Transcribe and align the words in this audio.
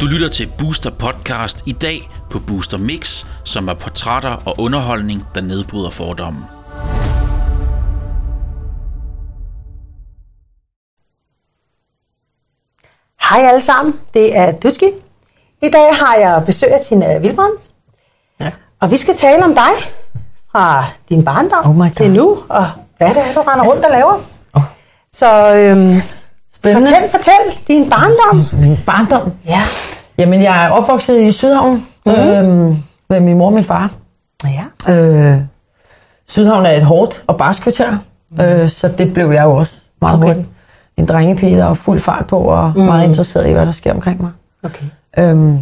Du 0.00 0.06
lytter 0.06 0.28
til 0.28 0.50
Booster 0.58 0.90
Podcast 0.90 1.62
i 1.66 1.72
dag 1.72 2.10
på 2.30 2.38
Booster 2.38 2.78
Mix, 2.78 3.26
som 3.44 3.68
er 3.68 3.74
portrætter 3.74 4.36
og 4.46 4.54
underholdning, 4.58 5.26
der 5.34 5.40
nedbryder 5.40 5.90
fordomme. 5.90 6.46
Hej 13.30 13.48
alle 13.48 13.60
sammen, 13.60 14.00
det 14.14 14.36
er 14.36 14.52
Duski. 14.52 14.86
I 15.62 15.68
dag 15.68 15.96
har 15.96 16.16
jeg 16.16 16.42
besøg 16.46 16.72
af 16.72 16.80
Tina 16.80 17.18
Vilbrand. 17.18 17.52
Ja. 18.40 18.50
Og 18.80 18.90
vi 18.90 18.96
skal 18.96 19.16
tale 19.16 19.44
om 19.44 19.54
dig 19.54 19.72
fra 20.52 20.84
din 21.08 21.24
barndom 21.24 21.80
Oh 21.80 21.90
til 21.90 22.10
nu, 22.10 22.42
og 22.48 22.66
hvad 22.98 23.08
det 23.08 23.18
er, 23.18 23.34
du 23.34 23.40
render 23.40 23.64
rundt 23.64 23.84
og 23.84 23.90
laver. 23.90 24.20
Oh. 24.54 24.62
Så 25.12 25.54
øhm, 25.54 26.02
Spændende. 26.62 26.86
fortæl, 26.86 27.10
fortæl 27.10 27.64
din 27.68 27.90
barndom. 27.90 28.60
Min 28.60 28.78
barndom. 28.86 29.32
Ja. 29.46 29.60
Jamen, 30.18 30.42
jeg 30.42 30.66
er 30.66 30.70
opvokset 30.70 31.20
i 31.20 31.32
Sydhavn 31.32 31.86
mm. 32.06 32.12
øhm, 32.12 32.76
med 33.10 33.20
min 33.20 33.38
mor 33.38 33.46
og 33.46 33.52
min 33.52 33.64
far. 33.64 33.90
Ja. 34.86 34.92
Øh, 34.94 35.38
Sydhavn 36.28 36.66
er 36.66 36.70
et 36.70 36.82
hårdt 36.82 37.24
og 37.26 37.36
barsk 37.36 37.62
kvarter, 37.62 37.96
mm. 38.30 38.40
øh, 38.40 38.68
så 38.68 38.88
det 38.88 39.12
blev 39.14 39.30
jeg 39.30 39.44
jo 39.44 39.56
også 39.56 39.74
meget 40.00 40.16
Okay. 40.16 40.26
hurtigt. 40.26 40.46
En 40.96 41.06
drengepige, 41.06 41.56
der 41.56 41.64
var 41.64 41.74
fuld 41.74 42.00
fart 42.00 42.26
på 42.26 42.38
og 42.38 42.72
mm. 42.76 42.82
meget 42.82 43.08
interesseret 43.08 43.48
i, 43.48 43.52
hvad 43.52 43.66
der 43.66 43.72
sker 43.72 43.94
omkring 43.94 44.22
mig. 44.22 44.30
Okay. 44.64 44.84
Øhm, 45.18 45.58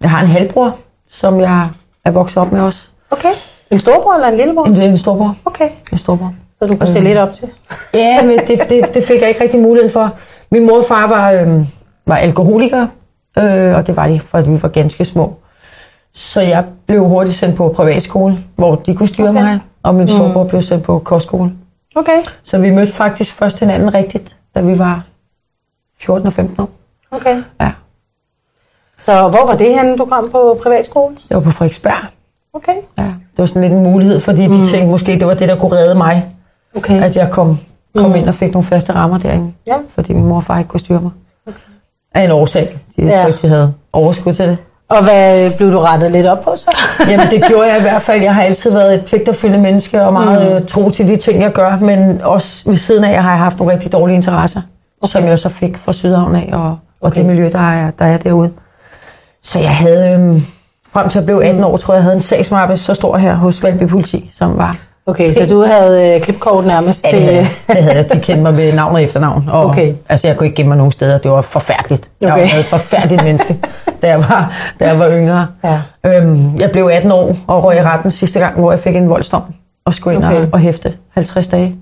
jeg 0.00 0.10
har 0.10 0.20
en 0.20 0.26
halvbror, 0.26 0.76
som 1.10 1.40
jeg 1.40 1.68
er 2.04 2.10
vokset 2.10 2.36
op 2.36 2.52
med 2.52 2.60
også. 2.60 2.82
Okay. 3.10 3.28
En 3.70 3.80
storbror 3.80 4.14
eller 4.14 4.28
en 4.28 4.36
lillebror? 4.36 4.64
En, 4.64 4.82
en 4.82 4.98
storbror. 4.98 5.36
Okay. 5.44 5.68
En 5.92 5.98
storbror. 5.98 6.34
Så 6.58 6.66
du 6.66 6.76
kan 6.76 6.86
se 6.86 7.00
lidt 7.00 7.18
op 7.18 7.32
til. 7.32 7.48
Ja, 7.94 8.24
men 8.24 8.38
det, 8.38 8.60
det, 8.68 8.94
det 8.94 9.04
fik 9.04 9.20
jeg 9.20 9.28
ikke 9.28 9.40
rigtig 9.42 9.60
mulighed 9.60 9.90
for. 9.90 10.14
Min 10.54 10.66
mor 10.66 10.78
og 10.78 10.84
far 10.88 11.06
var, 11.08 11.32
øhm, 11.32 11.66
var 12.06 12.16
alkoholikere, 12.16 12.88
øh, 13.38 13.74
og 13.74 13.86
det 13.86 13.96
var 13.96 14.08
de, 14.08 14.20
fra 14.20 14.40
vi 14.40 14.62
var 14.62 14.68
ganske 14.68 15.04
små. 15.04 15.34
Så 16.12 16.40
jeg 16.40 16.64
blev 16.86 17.04
hurtigt 17.04 17.36
sendt 17.36 17.56
på 17.56 17.68
privatskole, 17.76 18.38
hvor 18.56 18.74
de 18.76 18.94
kunne 18.94 19.08
styre 19.08 19.28
Okay. 19.28 19.38
okay. 19.40 19.50
mig, 19.50 19.60
og 19.82 19.94
min 19.94 20.08
storebror 20.08 20.42
mm. 20.42 20.48
blev 20.48 20.62
sendt 20.62 20.84
på 20.84 20.98
kostskole. 20.98 21.52
Okay. 21.94 22.18
Så 22.42 22.58
vi 22.58 22.70
mødte 22.70 22.92
faktisk 22.92 23.34
først 23.34 23.60
hinanden 23.60 23.94
rigtigt, 23.94 24.36
da 24.54 24.60
vi 24.60 24.78
var 24.78 25.04
14 26.00 26.26
og 26.26 26.32
15 26.32 26.60
år. 26.60 26.68
Okay. 27.10 27.42
Ja, 27.60 27.70
Så 28.96 29.28
hvor 29.28 29.46
var 29.46 29.56
det 29.56 29.74
henne, 29.78 29.96
du 29.96 30.04
kom 30.04 30.30
på 30.30 30.58
privatskole? 30.62 31.16
det 31.28 31.34
var 31.36 31.42
på 31.42 31.50
Frederiksberg. 31.50 32.04
Okay. 32.52 32.76
Ja, 32.98 33.02
det 33.04 33.38
var 33.38 33.46
sådan 33.46 33.62
lidt 33.62 33.72
en 33.72 33.82
mulighed, 33.82 34.20
fordi 34.20 34.46
mm. 34.46 34.52
de 34.52 34.66
tænkte 34.66 34.86
måske, 34.90 35.12
det 35.12 35.26
var 35.26 35.32
det, 35.34 35.48
der 35.48 35.56
kunne 35.56 35.72
redde 35.72 35.94
mig, 35.94 36.30
Okay. 36.76 37.02
at 37.02 37.16
jeg 37.16 37.30
kom, 37.30 37.58
kom 37.96 38.10
mm. 38.10 38.16
ind 38.16 38.28
og 38.28 38.34
fik 38.34 38.52
nogle 38.52 38.66
faste 38.66 38.92
rammer 38.94 39.18
derinde. 39.18 39.52
Ja. 39.66 39.76
Fordi 39.94 40.12
min 40.12 40.24
mor 40.24 40.36
og 40.36 40.44
far 40.44 40.58
ikke 40.58 40.68
kunne 40.68 40.80
styre 40.80 41.00
mig. 41.00 41.10
Okay. 41.46 41.58
Af 42.14 42.24
en 42.24 42.30
årsag. 42.30 42.78
De, 42.96 43.02
jeg 43.02 43.06
Ja. 43.10 43.20
tror 43.20 43.26
ikke, 43.28 43.38
de 43.42 43.48
havde 43.48 43.74
overskud 43.92 44.34
til 44.34 44.48
det. 44.48 44.58
Og 44.88 45.04
hvad 45.04 45.50
blev 45.56 45.72
du 45.72 45.78
rettet 45.78 46.12
lidt 46.12 46.26
op 46.26 46.40
på 46.44 46.52
så? 46.56 46.76
Jamen 47.10 47.30
det 47.30 47.44
gjorde 47.48 47.68
jeg 47.68 47.78
i 47.78 47.80
hvert 47.80 48.02
fald. 48.02 48.22
Jeg 48.22 48.34
har 48.34 48.42
altid 48.42 48.70
været 48.70 48.94
et 48.94 49.04
pligtopfyldende 49.04 49.62
menneske 49.62 50.02
og 50.02 50.12
meget 50.12 50.60
mm. 50.62 50.66
tro 50.66 50.90
til 50.90 51.08
de 51.08 51.16
ting, 51.16 51.42
jeg 51.42 51.52
gør. 51.52 51.76
Men 51.76 52.20
også 52.20 52.70
ved 52.70 52.76
siden 52.76 53.04
af, 53.04 53.22
har 53.22 53.30
jeg 53.30 53.38
haft 53.38 53.58
nogle 53.58 53.72
rigtig 53.72 53.92
dårlige 53.92 54.16
interesser, 54.16 54.60
okay. 55.02 55.10
som 55.10 55.24
jeg 55.24 55.38
så 55.38 55.48
fik 55.48 55.76
fra 55.78 55.92
Sydhavn 55.92 56.36
af 56.36 56.50
og, 56.52 56.62
og 56.68 56.78
Okay. 57.00 57.16
det 57.18 57.26
miljø, 57.26 57.48
der 57.52 57.70
er, 57.70 57.90
der 57.90 58.04
er 58.04 58.16
derude. 58.16 58.50
Så 59.42 59.58
jeg 59.58 59.76
havde, 59.76 60.10
øhm, 60.12 60.42
frem 60.92 61.08
til 61.08 61.18
at 61.18 61.24
blive 61.24 61.44
18 61.44 61.64
år, 61.64 61.76
tror 61.76 61.94
jeg, 61.94 61.98
jeg 61.98 62.02
havde 62.02 62.14
en 62.14 62.20
sagsmappe 62.20 62.76
så 62.76 62.94
stor 62.94 63.16
her 63.16 63.34
hos 63.34 63.62
Valby 63.62 63.82
Politi, 63.88 64.30
som 64.34 64.58
var... 64.58 64.76
Okay, 65.06 65.32
så 65.32 65.46
du 65.46 65.62
havde 65.64 66.14
øh, 66.14 66.20
klipkort 66.20 66.66
nærmest 66.66 67.04
Ja, 67.04 67.08
til... 67.08 67.18
det 67.18 67.26
havde, 67.28 67.36
jeg. 67.38 67.48
det 67.76 67.84
havde 67.84 67.96
jeg. 67.96 68.12
De 68.12 68.20
kendte 68.20 68.42
mig 68.42 68.54
med 68.54 68.72
navn 68.72 68.94
og 68.94 69.02
efternavn. 69.02 69.48
Og, 69.48 69.66
Okay. 69.66 69.92
Altså, 70.08 70.26
jeg 70.26 70.36
kunne 70.36 70.46
ikke 70.46 70.56
gemme 70.56 70.68
mig 70.68 70.76
nogen 70.76 70.92
steder. 70.92 71.18
Det 71.18 71.30
var 71.30 71.40
forfærdeligt. 71.40 72.10
Jeg 72.20 72.32
Okay. 72.32 72.52
var 72.52 72.58
et 72.58 72.64
forfærdeligt 72.64 73.24
menneske, 73.24 73.56
da 74.02 74.08
jeg 74.08 74.18
var, 74.18 74.52
da 74.80 74.88
jeg 74.88 74.98
var 74.98 75.08
yngre. 75.10 75.46
Ja. 75.64 75.78
Øhm, 76.06 76.56
jeg 76.58 76.70
blev 76.70 76.90
18 76.92 77.12
år 77.12 77.36
og 77.46 77.64
røg 77.64 77.76
i 77.76 77.82
retten 77.82 78.10
sidste 78.10 78.38
gang, 78.38 78.58
hvor 78.60 78.72
jeg 78.72 78.80
fik 78.80 78.96
en 78.96 79.08
voldsdom 79.08 79.42
og 79.86 79.94
skulle 79.94 80.16
ind 80.16 80.24
Okay. 80.24 80.40
og, 80.42 80.48
og 80.52 80.58
hæfte 80.58 80.92
50 81.14 81.48
dage. 81.48 81.74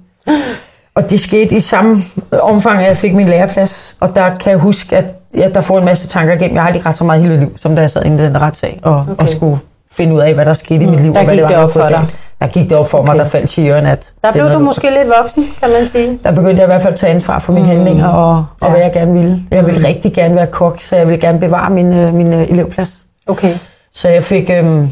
Og 0.95 1.11
det 1.11 1.21
skete 1.21 1.57
i 1.57 1.61
samme 1.61 1.99
omfang, 2.43 2.79
at 2.81 2.87
jeg 2.89 2.97
fik 2.97 3.15
min 3.15 3.29
læreplads. 3.29 3.97
Og 4.01 4.15
der 4.15 4.35
kan 4.41 4.51
jeg 4.51 4.59
huske, 4.59 4.97
at 4.97 5.05
jeg, 5.35 5.55
der 5.55 5.61
får 5.61 5.79
en 5.79 5.85
masse 5.85 6.09
tanker 6.09 6.35
igennem. 6.35 6.55
Jeg 6.55 6.63
har 6.63 6.69
aldrig 6.69 6.87
ret 6.87 6.97
så 6.97 7.05
meget 7.05 7.23
hele 7.23 7.33
mit 7.35 7.41
liv, 7.49 7.59
som 7.59 7.75
da 7.75 7.81
jeg 7.81 7.91
sad 7.91 8.05
inde 8.05 8.23
i 8.25 8.27
den 8.27 8.41
retssag 8.41 8.81
og, 8.83 8.95
okay. 8.99 9.23
og 9.23 9.29
skulle 9.29 9.59
finde 9.93 10.15
ud 10.15 10.21
af, 10.21 10.35
hvad 10.35 10.45
der 10.45 10.55
skete 10.55 10.85
i 10.85 10.87
mit 10.87 11.01
liv. 11.01 11.13
der 11.13 11.19
og 11.19 11.25
hvad 11.25 11.35
gik 11.35 11.43
var, 11.43 11.49
det 11.49 11.57
op 11.57 11.73
for 11.73 11.89
dig. 11.89 12.07
Der 12.43 12.49
gik 12.49 12.71
det 12.71 12.79
op 12.79 12.89
for 12.89 12.99
okay. 12.99 13.07
mig, 13.07 13.15
Okay. 13.15 13.25
der 13.25 13.31
faldt 13.31 13.59
jøren, 13.59 13.87
at... 13.87 14.13
Der 14.25 14.33
blev 14.33 14.51
du 14.51 14.59
måske 14.59 14.83
lidt 14.83 15.13
voksen, 15.21 15.47
kan 15.63 15.71
man 15.73 15.87
sige. 15.87 16.19
der 16.25 16.31
begyndte 16.33 16.57
jeg 16.57 16.63
i 16.65 16.67
hvert 16.67 16.83
fald 16.83 16.93
at 16.93 17.01
tage 17.01 17.13
ansvar 17.13 17.39
for 17.39 17.53
mine 17.53 17.65
mm. 17.67 17.71
handlinger 17.71 18.09
og, 18.09 18.37
og 18.37 18.47
Ja. 18.63 18.71
hvad 18.71 18.81
jeg 18.81 18.93
gerne 18.93 19.13
ville. 19.13 19.43
Jeg 19.51 19.67
ville 19.67 19.89
rigtig 19.89 20.13
gerne 20.15 20.35
være 20.37 20.47
kok, 20.47 20.83
så 20.83 20.97
jeg 20.97 21.09
ville 21.09 21.21
gerne 21.21 21.39
bevare 21.39 21.71
min, 21.71 21.93
øh, 21.93 22.15
min 22.15 22.33
øh, 22.33 22.51
elevplads. 22.51 22.99
Okay. 23.27 23.55
Så 23.95 24.09
jeg 24.09 24.25
fik, 24.25 24.51
øhm, 24.51 24.89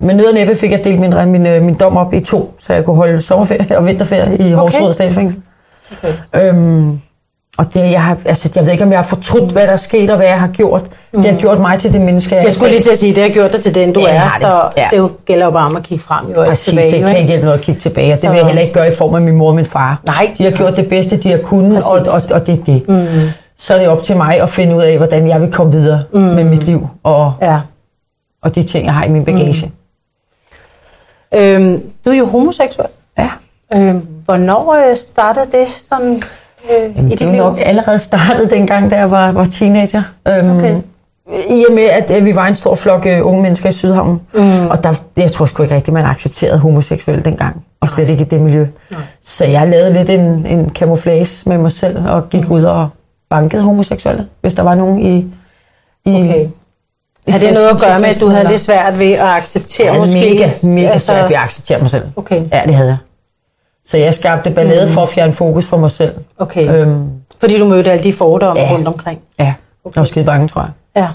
med 0.00 0.14
nød 0.14 0.26
og 0.26 0.34
næppe 0.34 0.54
fik 0.54 0.70
jeg 0.72 0.84
delt 0.84 1.00
min, 1.00 1.14
min, 1.32 1.46
øh, 1.46 1.62
min 1.62 1.74
dom 1.74 1.96
op 1.96 2.14
i 2.14 2.20
to, 2.20 2.54
så 2.58 2.72
jeg 2.72 2.84
kunne 2.84 2.96
holde 2.96 3.22
sommerferie 3.22 3.76
og 3.78 3.86
vinterferie 3.86 4.48
i 4.48 4.52
Horsrud 4.52 4.92
Statsfængsel. 4.92 5.42
Okay. 6.32 6.48
Øhm, 6.48 7.00
og 7.58 7.74
det, 7.74 7.80
jeg, 7.90 8.02
har, 8.02 8.18
altså, 8.24 8.50
jeg 8.54 8.64
ved 8.64 8.72
ikke, 8.72 8.84
om 8.84 8.90
jeg 8.90 8.98
har 8.98 9.04
fortrudt, 9.06 9.52
hvad 9.52 9.62
der 9.66 9.72
er 9.72 9.76
sket 9.76 10.10
og 10.10 10.16
hvad 10.16 10.26
jeg 10.26 10.40
har 10.40 10.48
gjort. 10.48 10.82
Mm. 11.12 11.22
Det 11.22 11.30
har 11.30 11.38
gjort 11.38 11.58
mig 11.60 11.78
til 11.78 11.92
det 11.92 12.00
menneske, 12.00 12.34
jeg, 12.34 12.44
Jeg 12.44 12.52
skulle 12.52 12.70
lige 12.70 12.82
til 12.82 12.90
at 12.90 12.98
sige, 12.98 13.14
det 13.14 13.22
har 13.22 13.30
gjort 13.30 13.52
dig 13.52 13.60
til 13.62 13.74
den, 13.74 13.92
du 13.92 14.00
Ja, 14.00 14.06
er, 14.16 14.22
det. 14.22 14.32
så 14.40 14.68
Ja. 14.76 14.88
det 14.90 14.96
jo 14.98 15.10
gælder 15.26 15.44
jo 15.44 15.50
bare 15.50 15.66
om 15.66 15.76
at 15.76 15.82
kigge 15.82 16.04
frem. 16.04 16.26
Jo, 16.26 16.44
Præcis, 16.44 16.64
tilbage, 16.64 16.92
det 16.92 17.00
kan 17.06 17.16
ikke? 17.16 17.28
hjælpe 17.28 17.44
noget 17.44 17.58
at 17.58 17.64
kigge 17.64 17.80
tilbage, 17.80 18.12
og 18.12 18.20
det 18.20 18.30
vil 18.30 18.36
jeg 18.36 18.40
Så- 18.40 18.46
heller 18.46 18.62
ikke 18.62 18.74
gøre 18.74 18.88
i 18.92 18.94
form 18.94 19.14
af 19.14 19.20
min 19.22 19.34
mor 19.36 19.48
og 19.48 19.54
min 19.56 19.66
far. 19.66 20.00
Nej. 20.06 20.34
De 20.38 20.44
har 20.44 20.50
gjort 20.50 20.76
det 20.76 20.88
bedste, 20.88 21.16
de 21.16 21.30
har 21.30 21.38
kunnet, 21.38 21.76
og, 21.84 21.90
og, 21.98 22.20
og 22.30 22.46
det 22.46 22.58
er 22.60 22.64
det. 22.64 22.88
Mm. 22.88 23.06
Så 23.58 23.74
er 23.74 23.78
det 23.78 23.88
op 23.88 24.02
til 24.02 24.16
mig 24.16 24.40
at 24.42 24.50
finde 24.50 24.76
ud 24.76 24.82
af, 24.82 24.96
hvordan 24.96 25.28
jeg 25.28 25.40
vil 25.40 25.52
komme 25.52 25.72
videre 25.72 26.02
mm. 26.14 26.20
med 26.20 26.44
mit 26.44 26.64
liv, 26.64 26.88
og, 27.02 27.32
Ja. 27.42 27.60
og 28.42 28.54
de 28.54 28.62
ting, 28.62 28.84
jeg 28.86 28.94
har 28.94 29.04
i 29.04 29.08
min 29.08 29.24
bagage. 29.24 29.66
Mm. 29.66 31.38
Øhm, 31.38 31.82
du 32.04 32.10
er 32.10 32.14
jo 32.14 32.26
homoseksuel. 32.26 32.88
Ja. 33.18 33.28
Øhm, 33.74 34.06
hvornår 34.24 34.90
øh, 34.90 34.96
startede 34.96 35.46
det 35.58 35.66
sådan 35.90 36.22
øh, 36.70 36.96
Jamen, 36.96 37.12
i 37.12 37.14
det 37.14 37.26
liv? 37.28 37.36
nok 37.36 37.58
allerede 37.62 37.98
startet 37.98 38.50
dengang, 38.50 38.90
da 38.90 38.96
jeg 38.96 39.10
var, 39.10 39.32
var 39.32 39.44
teenager. 39.44 40.02
Øhm, 40.28 40.50
Okay. 40.58 40.74
I 41.48 41.64
og 41.68 41.74
med, 41.74 41.82
at 41.84 42.10
øh, 42.18 42.24
vi 42.24 42.36
var 42.36 42.46
en 42.46 42.54
stor 42.54 42.74
flok 42.74 43.06
øh, 43.06 43.26
unge 43.26 43.42
mennesker 43.42 43.68
i 43.68 43.72
Sydhavn. 43.72 44.20
Mm. 44.34 44.66
Og 44.66 44.84
der, 44.84 44.92
jeg 45.16 45.32
tror 45.32 45.44
sgu 45.46 45.62
ikke 45.62 45.74
rigtigt, 45.74 45.94
man 45.94 46.04
accepterede 46.04 46.58
homoseksuelle 46.58 47.24
dengang. 47.24 47.64
Og 47.80 47.88
slet 47.88 48.08
ikke 48.10 48.22
i 48.22 48.26
det 48.26 48.40
miljø. 48.40 48.66
Nej. 48.90 49.00
Så 49.24 49.44
jeg 49.44 49.68
lavede 49.68 49.92
lidt 49.92 50.10
en, 50.10 50.46
en 50.46 50.70
camouflage 50.74 51.42
med 51.46 51.58
mig 51.58 51.72
selv, 51.72 52.08
og 52.08 52.28
gik 52.30 52.48
mm. 52.48 52.52
ud 52.54 52.64
og 52.64 52.88
bankede 53.30 53.62
homoseksuelle, 53.62 54.26
hvis 54.40 54.54
der 54.54 54.62
var 54.62 54.74
nogen 54.74 55.00
i... 55.02 55.16
i 56.04 56.14
Okay. 56.14 56.46
i 57.26 57.30
Har 57.30 57.38
det 57.38 57.52
noget 57.54 57.68
at 57.68 57.80
gøre 57.80 58.00
med, 58.00 58.08
at 58.08 58.20
du 58.20 58.26
havde 58.26 58.38
eller- 58.40 58.50
lidt 58.50 58.60
svært 58.60 58.98
ved 58.98 59.12
at 59.12 59.20
acceptere 59.20 59.86
havde 59.88 59.98
måske? 60.00 60.18
mega, 60.34 60.50
mega 60.62 60.86
altså, 60.88 61.06
svært 61.06 61.28
ved 61.30 61.36
at 61.36 61.42
acceptere 61.42 61.78
mig 61.80 61.90
selv. 61.90 62.02
Okay, 62.16 62.44
Ja, 62.52 62.62
det 62.66 62.74
havde 62.74 62.88
jeg. 62.88 62.96
Så 63.92 63.98
jeg 63.98 64.14
skabte 64.14 64.50
ballade 64.50 64.86
mm. 64.86 64.92
for 64.92 65.02
at 65.02 65.08
fjerne 65.08 65.32
fokus 65.32 65.66
fra 65.66 65.76
mig 65.76 65.90
selv. 65.90 66.12
okay. 66.38 66.70
Øhm, 66.74 67.04
Fordi 67.40 67.58
du 67.58 67.64
mødte 67.64 67.92
alle 67.92 68.04
de 68.04 68.12
fordomme 68.12 68.60
Ja. 68.62 68.72
rundt 68.72 68.88
omkring. 68.88 69.18
ja, 69.38 69.44
jeg 69.84 69.92
var 69.96 70.04
skide 70.04 70.24
bange, 70.24 70.48
tror 70.48 70.60
jeg. 70.60 70.70
Ja. 71.02 71.08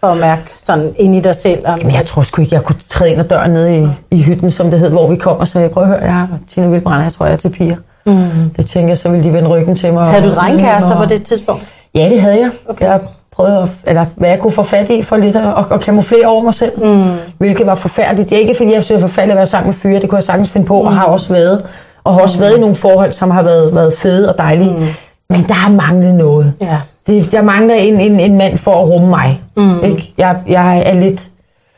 For 0.00 0.06
at 0.06 0.16
mærke 0.16 0.42
sådan 0.58 0.94
ind 0.96 1.14
i 1.16 1.20
dig 1.20 1.34
selv. 1.36 1.58
Om, 1.66 1.78
Men 1.82 1.94
jeg 1.94 2.06
tror 2.06 2.22
sgu 2.22 2.42
ikke, 2.42 2.54
jeg 2.54 2.62
kunne 2.64 2.76
træde 2.88 3.10
ind 3.10 3.20
ad 3.20 3.24
døren 3.28 3.50
nede 3.50 3.76
i, 3.78 3.88
i 4.10 4.22
hytten, 4.22 4.50
som 4.50 4.70
det 4.70 4.80
hed, 4.80 4.90
hvor 4.90 5.06
vi 5.08 5.16
kom 5.16 5.36
og 5.36 5.48
sagde, 5.48 5.68
prøv 5.68 5.82
at 5.82 5.88
høre, 5.88 5.98
jeg 6.00 6.12
har 6.12 6.28
Tina 6.54 6.66
Vildbrand, 6.68 7.02
jeg 7.02 7.12
tror, 7.12 7.26
jeg 7.26 7.32
er 7.32 7.36
til 7.36 7.48
piger. 7.48 7.76
Mm. 8.06 8.50
Det 8.56 8.66
tænker 8.70 8.88
jeg, 8.88 8.98
så 8.98 9.08
ville 9.08 9.24
de 9.24 9.32
vende 9.32 9.48
ryggen 9.48 9.74
til 9.76 9.92
mig. 9.92 10.06
havde 10.06 10.24
du 10.30 10.34
drengekærester 10.34 10.90
og- 10.90 10.96
på 11.02 11.04
det 11.14 11.22
tidspunkt? 11.22 11.70
Ja, 11.94 12.08
det 12.08 12.20
havde 12.20 12.40
jeg. 12.40 12.50
Okay. 12.68 12.84
Jeg 12.86 13.00
prøvede, 13.32 13.62
at, 13.62 13.68
eller 13.86 14.06
hvad 14.16 14.28
jeg 14.30 14.38
kunne 14.38 14.52
få 14.52 14.62
fat 14.62 14.90
i 14.90 15.02
for 15.02 15.16
lidt 15.16 15.36
at, 15.36 15.42
at 15.72 15.80
kamuflere 15.80 16.26
over 16.26 16.42
mig 16.42 16.54
selv. 16.54 16.84
Mm. 16.84 17.04
Hvilket 17.38 17.66
var 17.66 17.74
forfærdeligt. 17.74 18.30
Det 18.30 18.36
er 18.36 18.40
ikke, 18.40 18.54
fordi 18.54 18.72
jeg 18.72 18.84
synes, 18.84 18.98
det 18.98 19.04
er 19.04 19.08
forfærdeligt 19.08 19.32
at 19.32 19.36
være 19.36 19.46
sammen 19.46 19.66
med 19.68 19.74
fyre. 19.74 20.00
Det 20.00 20.08
kunne 20.08 20.16
jeg 20.16 20.24
sagtens 20.24 20.50
finde 20.50 20.66
på, 20.66 20.80
mm. 20.80 20.86
og 20.86 20.94
har 20.96 21.04
også 21.04 21.32
været. 21.32 21.64
Og 22.04 22.14
har 22.14 22.20
også 22.20 22.38
været 22.38 22.56
i 22.56 22.60
nogle 22.60 22.74
forhold, 22.76 23.12
som 23.12 23.30
har 23.30 23.42
været, 23.42 23.74
været 23.74 23.94
fede 23.94 24.28
og 24.32 24.38
dejlige. 24.38 24.70
Mm. 24.70 24.86
Men 25.30 25.44
der 25.48 25.54
har 25.54 25.70
manglet 25.70 26.14
noget. 26.14 26.52
Ja. 26.60 26.76
Det, 27.06 27.32
der 27.32 27.42
mangler 27.42 27.74
en, 27.74 28.00
en, 28.00 28.20
en 28.20 28.38
mand 28.38 28.58
for 28.58 28.82
at 28.82 28.88
rumme 28.88 29.08
mig. 29.08 29.40
Mm. 29.56 29.84
Ikke? 29.84 30.14
Jeg, 30.18 30.36
jeg 30.48 30.78
er 30.86 30.92
lidt 31.00 31.22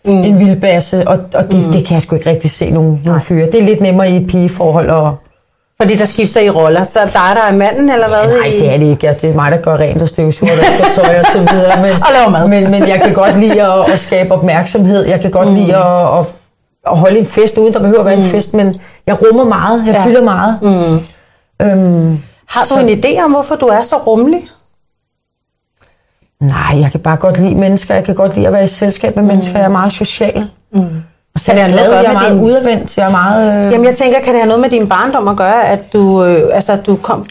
mm. 0.04 0.10
en 0.10 0.38
vildbasse, 0.38 1.08
og, 1.08 1.19
og 1.34 1.52
det, 1.52 1.66
mm. 1.66 1.72
det 1.72 1.87
kan 1.87 1.94
jeg 1.94 2.02
sgu 2.02 2.14
ikke 2.16 2.31
rigtig 2.31 2.50
se 2.50 2.70
nogen, 2.70 3.02
nogen 3.04 3.20
fyre. 3.20 3.46
Det 3.46 3.54
er 3.54 3.62
lidt 3.62 3.81
nemmere 3.81 4.10
i 4.10 4.16
et 4.16 4.26
pigeforhold. 4.26 4.90
Og, 4.90 5.16
Fordi 5.81 5.96
der 5.96 6.04
skifter 6.04 6.40
i 6.40 6.50
roller. 6.50 6.84
Så 6.84 6.99
der 7.12 7.20
er 7.31 7.34
der 7.34 7.43
er 7.50 7.56
manden, 7.56 7.90
eller 7.90 8.08
hvad? 8.08 8.37
nej, 8.38 8.46
i- 8.46 8.58
det 8.58 8.72
er 8.75 8.76
det 8.76 8.87
ikke. 8.87 9.06
Ja, 9.06 9.12
Det 9.12 9.31
er 9.31 9.34
mig, 9.34 9.52
der 9.52 9.58
gør 9.58 9.76
rent 9.76 10.02
og 10.02 10.08
støvsuger 10.08 10.52
og 10.52 10.93
tøj 10.94 11.19
og 11.19 11.25
så 11.32 11.38
videre. 11.38 11.82
Men, 11.82 11.90
Og 12.06 12.08
laver 12.19 12.28
mad. 12.31 12.49
Men, 12.49 12.70
men 12.70 12.88
jeg 12.88 13.00
kan 13.04 13.14
godt 13.14 13.40
lide 13.40 13.62
at, 13.62 13.93
at 13.93 13.99
skabe 13.99 14.32
opmærksomhed. 14.34 15.06
Jeg 15.06 15.20
kan 15.20 15.31
godt 15.31 15.49
mm. 15.49 15.54
lide 15.54 15.76
at, 15.76 16.19
at, 16.19 16.25
at 16.90 16.98
holde 16.98 17.19
en 17.19 17.26
fest, 17.26 17.58
uden 17.58 17.72
der 17.72 17.81
behøver 17.81 18.00
at 18.00 18.06
være 18.06 18.16
mm. 18.16 18.22
en 18.22 18.28
fest. 18.28 18.54
Men 18.54 18.81
jeg 19.06 19.16
rummer 19.22 19.44
meget. 19.44 19.86
Jeg 19.86 19.94
Ja. 19.94 19.98
ja. 20.00 20.06
fylder 20.06 20.22
meget. 20.22 20.58
Mm. 20.62 21.00
Øhm, 21.66 22.19
Har 22.48 22.62
du 22.62 22.69
så- 22.75 22.81
en 22.81 22.88
idé 23.04 23.25
om, 23.25 23.31
hvorfor 23.32 23.54
du 23.54 23.66
er 23.66 23.82
så 23.82 23.96
rummelig? 23.96 24.48
Nej, 26.40 26.81
jeg 26.81 26.90
kan 26.90 27.00
bare 27.00 27.16
godt 27.16 27.38
lide 27.40 27.54
mennesker. 27.54 27.94
Jeg 27.94 28.04
kan 28.04 28.14
godt 28.14 28.34
lide 28.34 28.46
at 28.46 28.52
være 28.52 28.64
i 28.64 28.69
selskab 28.69 29.16
med 29.16 29.25
mennesker. 29.25 29.58
Jeg 29.58 29.64
er 29.64 29.69
meget 29.69 29.92
social. 29.92 30.48
Mm. 30.72 30.81
Og 31.34 31.40
så 31.40 31.52
er 31.52 31.56
det 31.56 31.70
noget 31.75 31.86
glad. 31.86 31.92
Jeg 32.02 32.04
er 32.04 32.12
meget 32.12 32.32
din- 32.32 32.40
udadvendt. 32.40 32.98
Jeg 32.98 33.06
er 33.06 33.10
meget... 33.10 33.66
Øh... 33.66 33.72
Jamen 33.72 33.87
jeg 33.87 33.94
tænker, 33.94 34.19
kan 34.20 34.28
det 34.32 34.40
have 34.40 34.46
noget 34.48 34.60
med 34.60 34.70
din 34.70 34.88
barndom 34.88 35.28
at 35.28 35.37
gøre, 35.37 35.69
at 35.69 35.92
du, 35.92 36.25
øh, 36.25 36.54
altså, 36.54 36.76
du 36.76 36.96
kom 36.96 37.25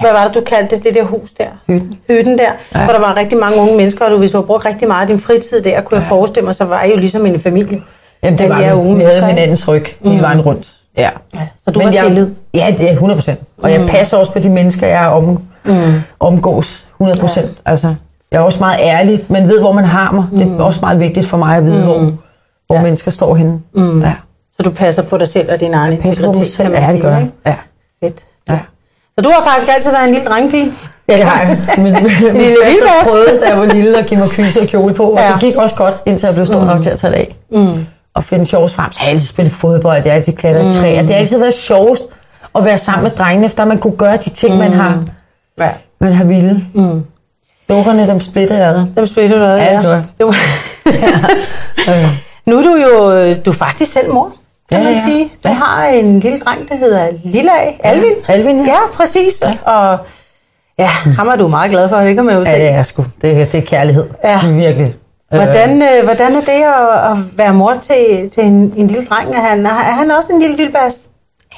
Hvad 0.00 0.12
var 0.12 0.24
det, 0.26 0.34
du 0.34 0.40
kaldte 0.40 0.76
det, 0.76 0.84
det 0.84 0.94
der 0.94 1.02
hus 1.02 1.30
der? 1.32 1.46
Hytten. 1.66 1.98
Hytten 2.08 2.38
der, 2.38 2.44
Ja. 2.74 2.78
ja. 2.78 2.84
hvor 2.84 2.92
der 2.92 3.00
var 3.00 3.16
rigtig 3.16 3.38
mange 3.38 3.60
unge 3.60 3.76
mennesker, 3.76 4.04
og 4.04 4.10
du, 4.10 4.16
hvis 4.18 4.30
du 4.30 4.36
har 4.38 4.42
brugt 4.44 4.64
rigtig 4.64 4.88
meget 4.88 5.02
af 5.02 5.08
din 5.08 5.20
fritid 5.20 5.62
der, 5.62 5.80
kunne 5.80 5.98
jeg 6.00 6.06
forestille 6.06 6.44
mig, 6.44 6.54
så 6.54 6.64
var 6.64 6.82
I 6.82 6.90
jo 6.90 6.96
ligesom 6.96 7.26
en 7.26 7.40
familie. 7.40 7.82
Jamen, 8.22 8.38
det 8.38 8.48
var 8.48 8.62
vi. 8.64 8.72
unge 8.72 8.96
Vi 8.96 9.02
havde 9.02 9.26
hinandens 9.26 9.68
ryg 9.68 9.84
hele 10.04 10.22
vejen 10.22 10.40
rundt. 10.40 10.70
Ja. 10.96 11.10
Ja, 11.34 11.40
så 11.64 11.70
du 11.70 11.78
Men 11.78 11.88
har 11.88 11.94
jeg, 11.94 12.04
tillid. 12.04 12.28
Ja, 12.54 12.74
det 12.78 12.88
er 12.88 12.92
100 12.92 13.16
procent. 13.18 13.40
Og 13.62 13.72
jeg 13.72 13.86
passer 13.88 14.16
også 14.16 14.32
på 14.32 14.38
de 14.38 14.48
mennesker, 14.48 14.86
jeg 14.86 15.06
om, 15.08 15.42
mm. 15.64 15.72
omgås 16.20 16.86
100 16.94 17.20
procent. 17.20 17.46
Ja. 17.66 17.70
Altså, 17.70 17.94
jeg 18.32 18.38
er 18.38 18.42
også 18.42 18.58
meget 18.58 18.78
ærlig, 18.82 19.24
men 19.28 19.48
ved, 19.48 19.60
hvor 19.60 19.72
man 19.72 19.84
har 19.84 20.12
mig. 20.12 20.24
Det 20.32 20.58
er 20.60 20.62
også 20.64 20.80
meget 20.82 21.00
vigtigt 21.00 21.26
for 21.26 21.36
mig 21.36 21.56
at 21.56 21.64
vide, 21.64 21.82
hvor, 21.84 21.98
hvor 22.66 22.76
Ja. 22.76 22.82
mennesker 22.82 23.10
står 23.10 23.34
henne. 23.34 23.60
Mm. 23.74 24.02
Ja. 24.02 24.12
Så 24.56 24.62
du 24.62 24.70
passer 24.70 25.02
på 25.02 25.18
dig 25.18 25.28
selv 25.28 25.52
og 25.52 25.60
din 25.60 25.74
egen 25.74 25.92
integritet, 25.92 26.56
kan 26.56 26.64
man 26.70 26.74
Ja, 26.74 26.80
det 26.80 26.88
sige. 26.88 27.00
gør? 27.02 27.16
Ja. 27.46 27.54
Fedt. 28.04 28.24
Ja. 28.50 28.58
Så 29.18 29.22
du 29.24 29.28
har 29.28 29.42
faktisk 29.50 29.70
altid 29.76 29.90
været 29.90 30.04
en 30.08 30.14
lille 30.14 30.26
drengepige? 30.26 30.72
Ja, 31.08 31.16
det 31.16 31.24
har 31.24 31.40
jeg. 31.42 31.58
Min, 31.78 31.84
min 31.84 31.92
lille 31.92 32.12
faster 32.32 32.68
vildbas. 32.70 33.08
prøvede, 33.12 33.40
da 33.44 33.48
jeg 33.48 33.58
var 33.58 33.64
lille, 33.64 33.98
at 33.98 34.06
give 34.06 34.20
mig 34.20 34.28
kyse 34.28 34.60
og 34.60 34.66
kjole 34.66 34.94
på, 34.94 35.02
og 35.04 35.18
Ja. 35.18 35.32
det 35.32 35.40
gik 35.40 35.56
også 35.56 35.74
godt, 35.76 35.94
indtil 36.06 36.26
jeg 36.26 36.34
blev 36.34 36.46
stor 36.46 36.64
nok 36.64 36.82
til 36.82 36.90
at 36.90 36.98
tage 36.98 37.10
det 37.12 37.16
af. 37.18 37.36
Mm. 37.50 37.86
Og 38.18 38.24
finde 38.24 38.46
sjovest 38.46 38.74
frem. 38.74 38.92
Så 38.92 38.98
har 38.98 39.06
jeg 39.06 39.12
altid 39.12 39.26
spillet 39.26 39.52
fodbold, 39.52 40.02
jeg 40.04 40.12
har 40.12 40.16
altid 40.16 40.32
klatret 40.32 40.74
i 40.74 40.80
træer. 40.80 41.00
Det 41.02 41.10
har 41.10 41.16
altid 41.16 41.38
været 41.38 41.54
sjovest 41.54 42.02
at 42.54 42.64
være 42.64 42.78
sammen 42.78 43.02
med 43.02 43.10
drengene, 43.10 43.46
efter 43.46 43.64
man 43.64 43.78
kunne 43.78 43.96
gøre 43.96 44.16
de 44.16 44.30
ting, 44.30 44.56
man 44.56 44.72
har, 44.72 45.04
Ja. 45.58 45.70
man 46.00 46.12
har 46.12 46.24
ville. 46.24 46.64
Mm. 46.74 47.04
Dukkerne, 47.68 48.06
dem 48.06 48.20
splitter 48.20 48.56
jeg 48.56 48.74
der. 48.74 48.86
Dem 48.96 49.06
spiller 49.06 49.30
du 49.30 49.38
noget, 49.44 49.58
Ja, 49.58 49.76
det 49.76 49.84
jeg. 49.88 50.02
Det 50.18 50.26
var... 50.26 50.34
nu 52.50 52.58
er 52.58 52.62
du 52.62 52.76
jo 52.76 53.34
du 53.34 53.50
er 53.50 53.54
faktisk 53.54 53.92
selv 53.92 54.12
mor, 54.12 54.32
kan 54.70 54.78
Ja, 54.78 54.84
man 54.84 54.92
ja. 54.92 55.00
sige. 55.00 55.24
Du 55.44 55.48
Ja. 55.48 55.54
har 55.54 55.86
en 55.86 56.20
lille 56.20 56.38
dreng, 56.38 56.68
der 56.68 56.76
hedder 56.76 57.08
Lilla 57.24 57.50
Alvin. 57.80 58.12
Alvin, 58.28 58.58
ja. 58.66 58.72
Ja, 58.72 58.78
præcis. 58.94 59.42
Og 59.66 59.98
ja, 60.78 60.86
ham 60.86 61.28
er 61.28 61.36
du 61.36 61.48
meget 61.48 61.70
glad 61.70 61.88
for, 61.88 61.96
det 61.96 62.14
kan 62.14 62.24
man 62.24 62.36
jo 62.36 62.44
se. 62.44 62.50
Ja, 62.50 62.58
det 62.58 62.68
er 62.68 62.74
jeg 62.74 62.86
sgu. 62.86 63.04
Det, 63.22 63.52
det 63.52 63.58
er 63.58 63.66
kærlighed. 63.66 64.04
Ja. 64.24 64.46
Virkelig. 64.46 64.94
Hvordan, 65.30 65.82
øh, 65.82 66.04
hvordan 66.04 66.32
er 66.36 66.40
det 66.40 66.48
at, 66.48 67.10
at 67.10 67.16
være 67.38 67.54
mor 67.54 67.74
til, 67.82 68.30
til 68.30 68.44
en, 68.44 68.72
en 68.76 68.86
lille 68.86 69.04
dreng? 69.06 69.34
Er 69.34 69.40
han, 69.40 69.66
er 69.66 69.70
han 69.70 70.10
også 70.10 70.32
en 70.32 70.40
lille 70.40 70.56
vildbas? 70.56 71.06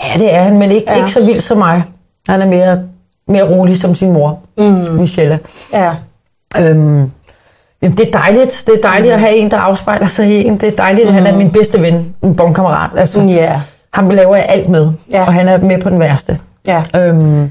Ja, 0.05 0.19
det 0.19 0.35
er 0.35 0.43
han, 0.43 0.59
men 0.59 0.71
ikke, 0.71 0.91
Ja. 0.91 0.97
ikke 0.97 1.11
så 1.11 1.25
vild 1.25 1.41
som 1.41 1.59
mig. 1.59 1.83
Han 2.29 2.43
er 2.43 2.47
mere, 2.47 2.83
mere 3.29 3.43
rolig 3.57 3.79
som 3.79 3.95
sin 3.95 4.13
mor, 4.13 4.39
mm. 4.59 4.85
Michelle. 4.91 5.39
Ja. 5.73 5.91
Øhm, 6.59 7.11
jamen, 7.83 7.97
det 7.97 8.01
er 8.09 8.11
dejligt. 8.19 8.65
Det 8.67 8.75
er 8.75 8.89
dejligt 8.89 9.13
at 9.15 9.21
have 9.21 9.35
en, 9.37 9.51
der 9.51 9.57
afspejler 9.57 10.07
sig 10.07 10.27
i 10.27 10.45
en. 10.45 10.59
Det 10.61 10.69
er 10.69 10.77
dejligt, 10.77 11.09
at 11.09 11.15
han 11.15 11.27
er 11.27 11.37
min 11.37 11.51
bedste 11.53 11.83
ven, 11.83 12.15
en 12.23 12.37
bonkammerat. 12.37 12.91
Altså, 12.97 13.23
Ja. 13.23 13.61
Ham 13.95 14.11
laver 14.11 14.37
jeg 14.37 14.47
alt 14.49 14.69
med, 14.69 14.89
Ja. 15.13 15.27
og 15.27 15.33
han 15.35 15.49
er 15.49 15.59
med 15.59 15.79
på 15.83 15.91
den 15.91 16.01
værste. 16.01 16.39
Ja. 16.67 16.83
Øhm, 16.97 17.51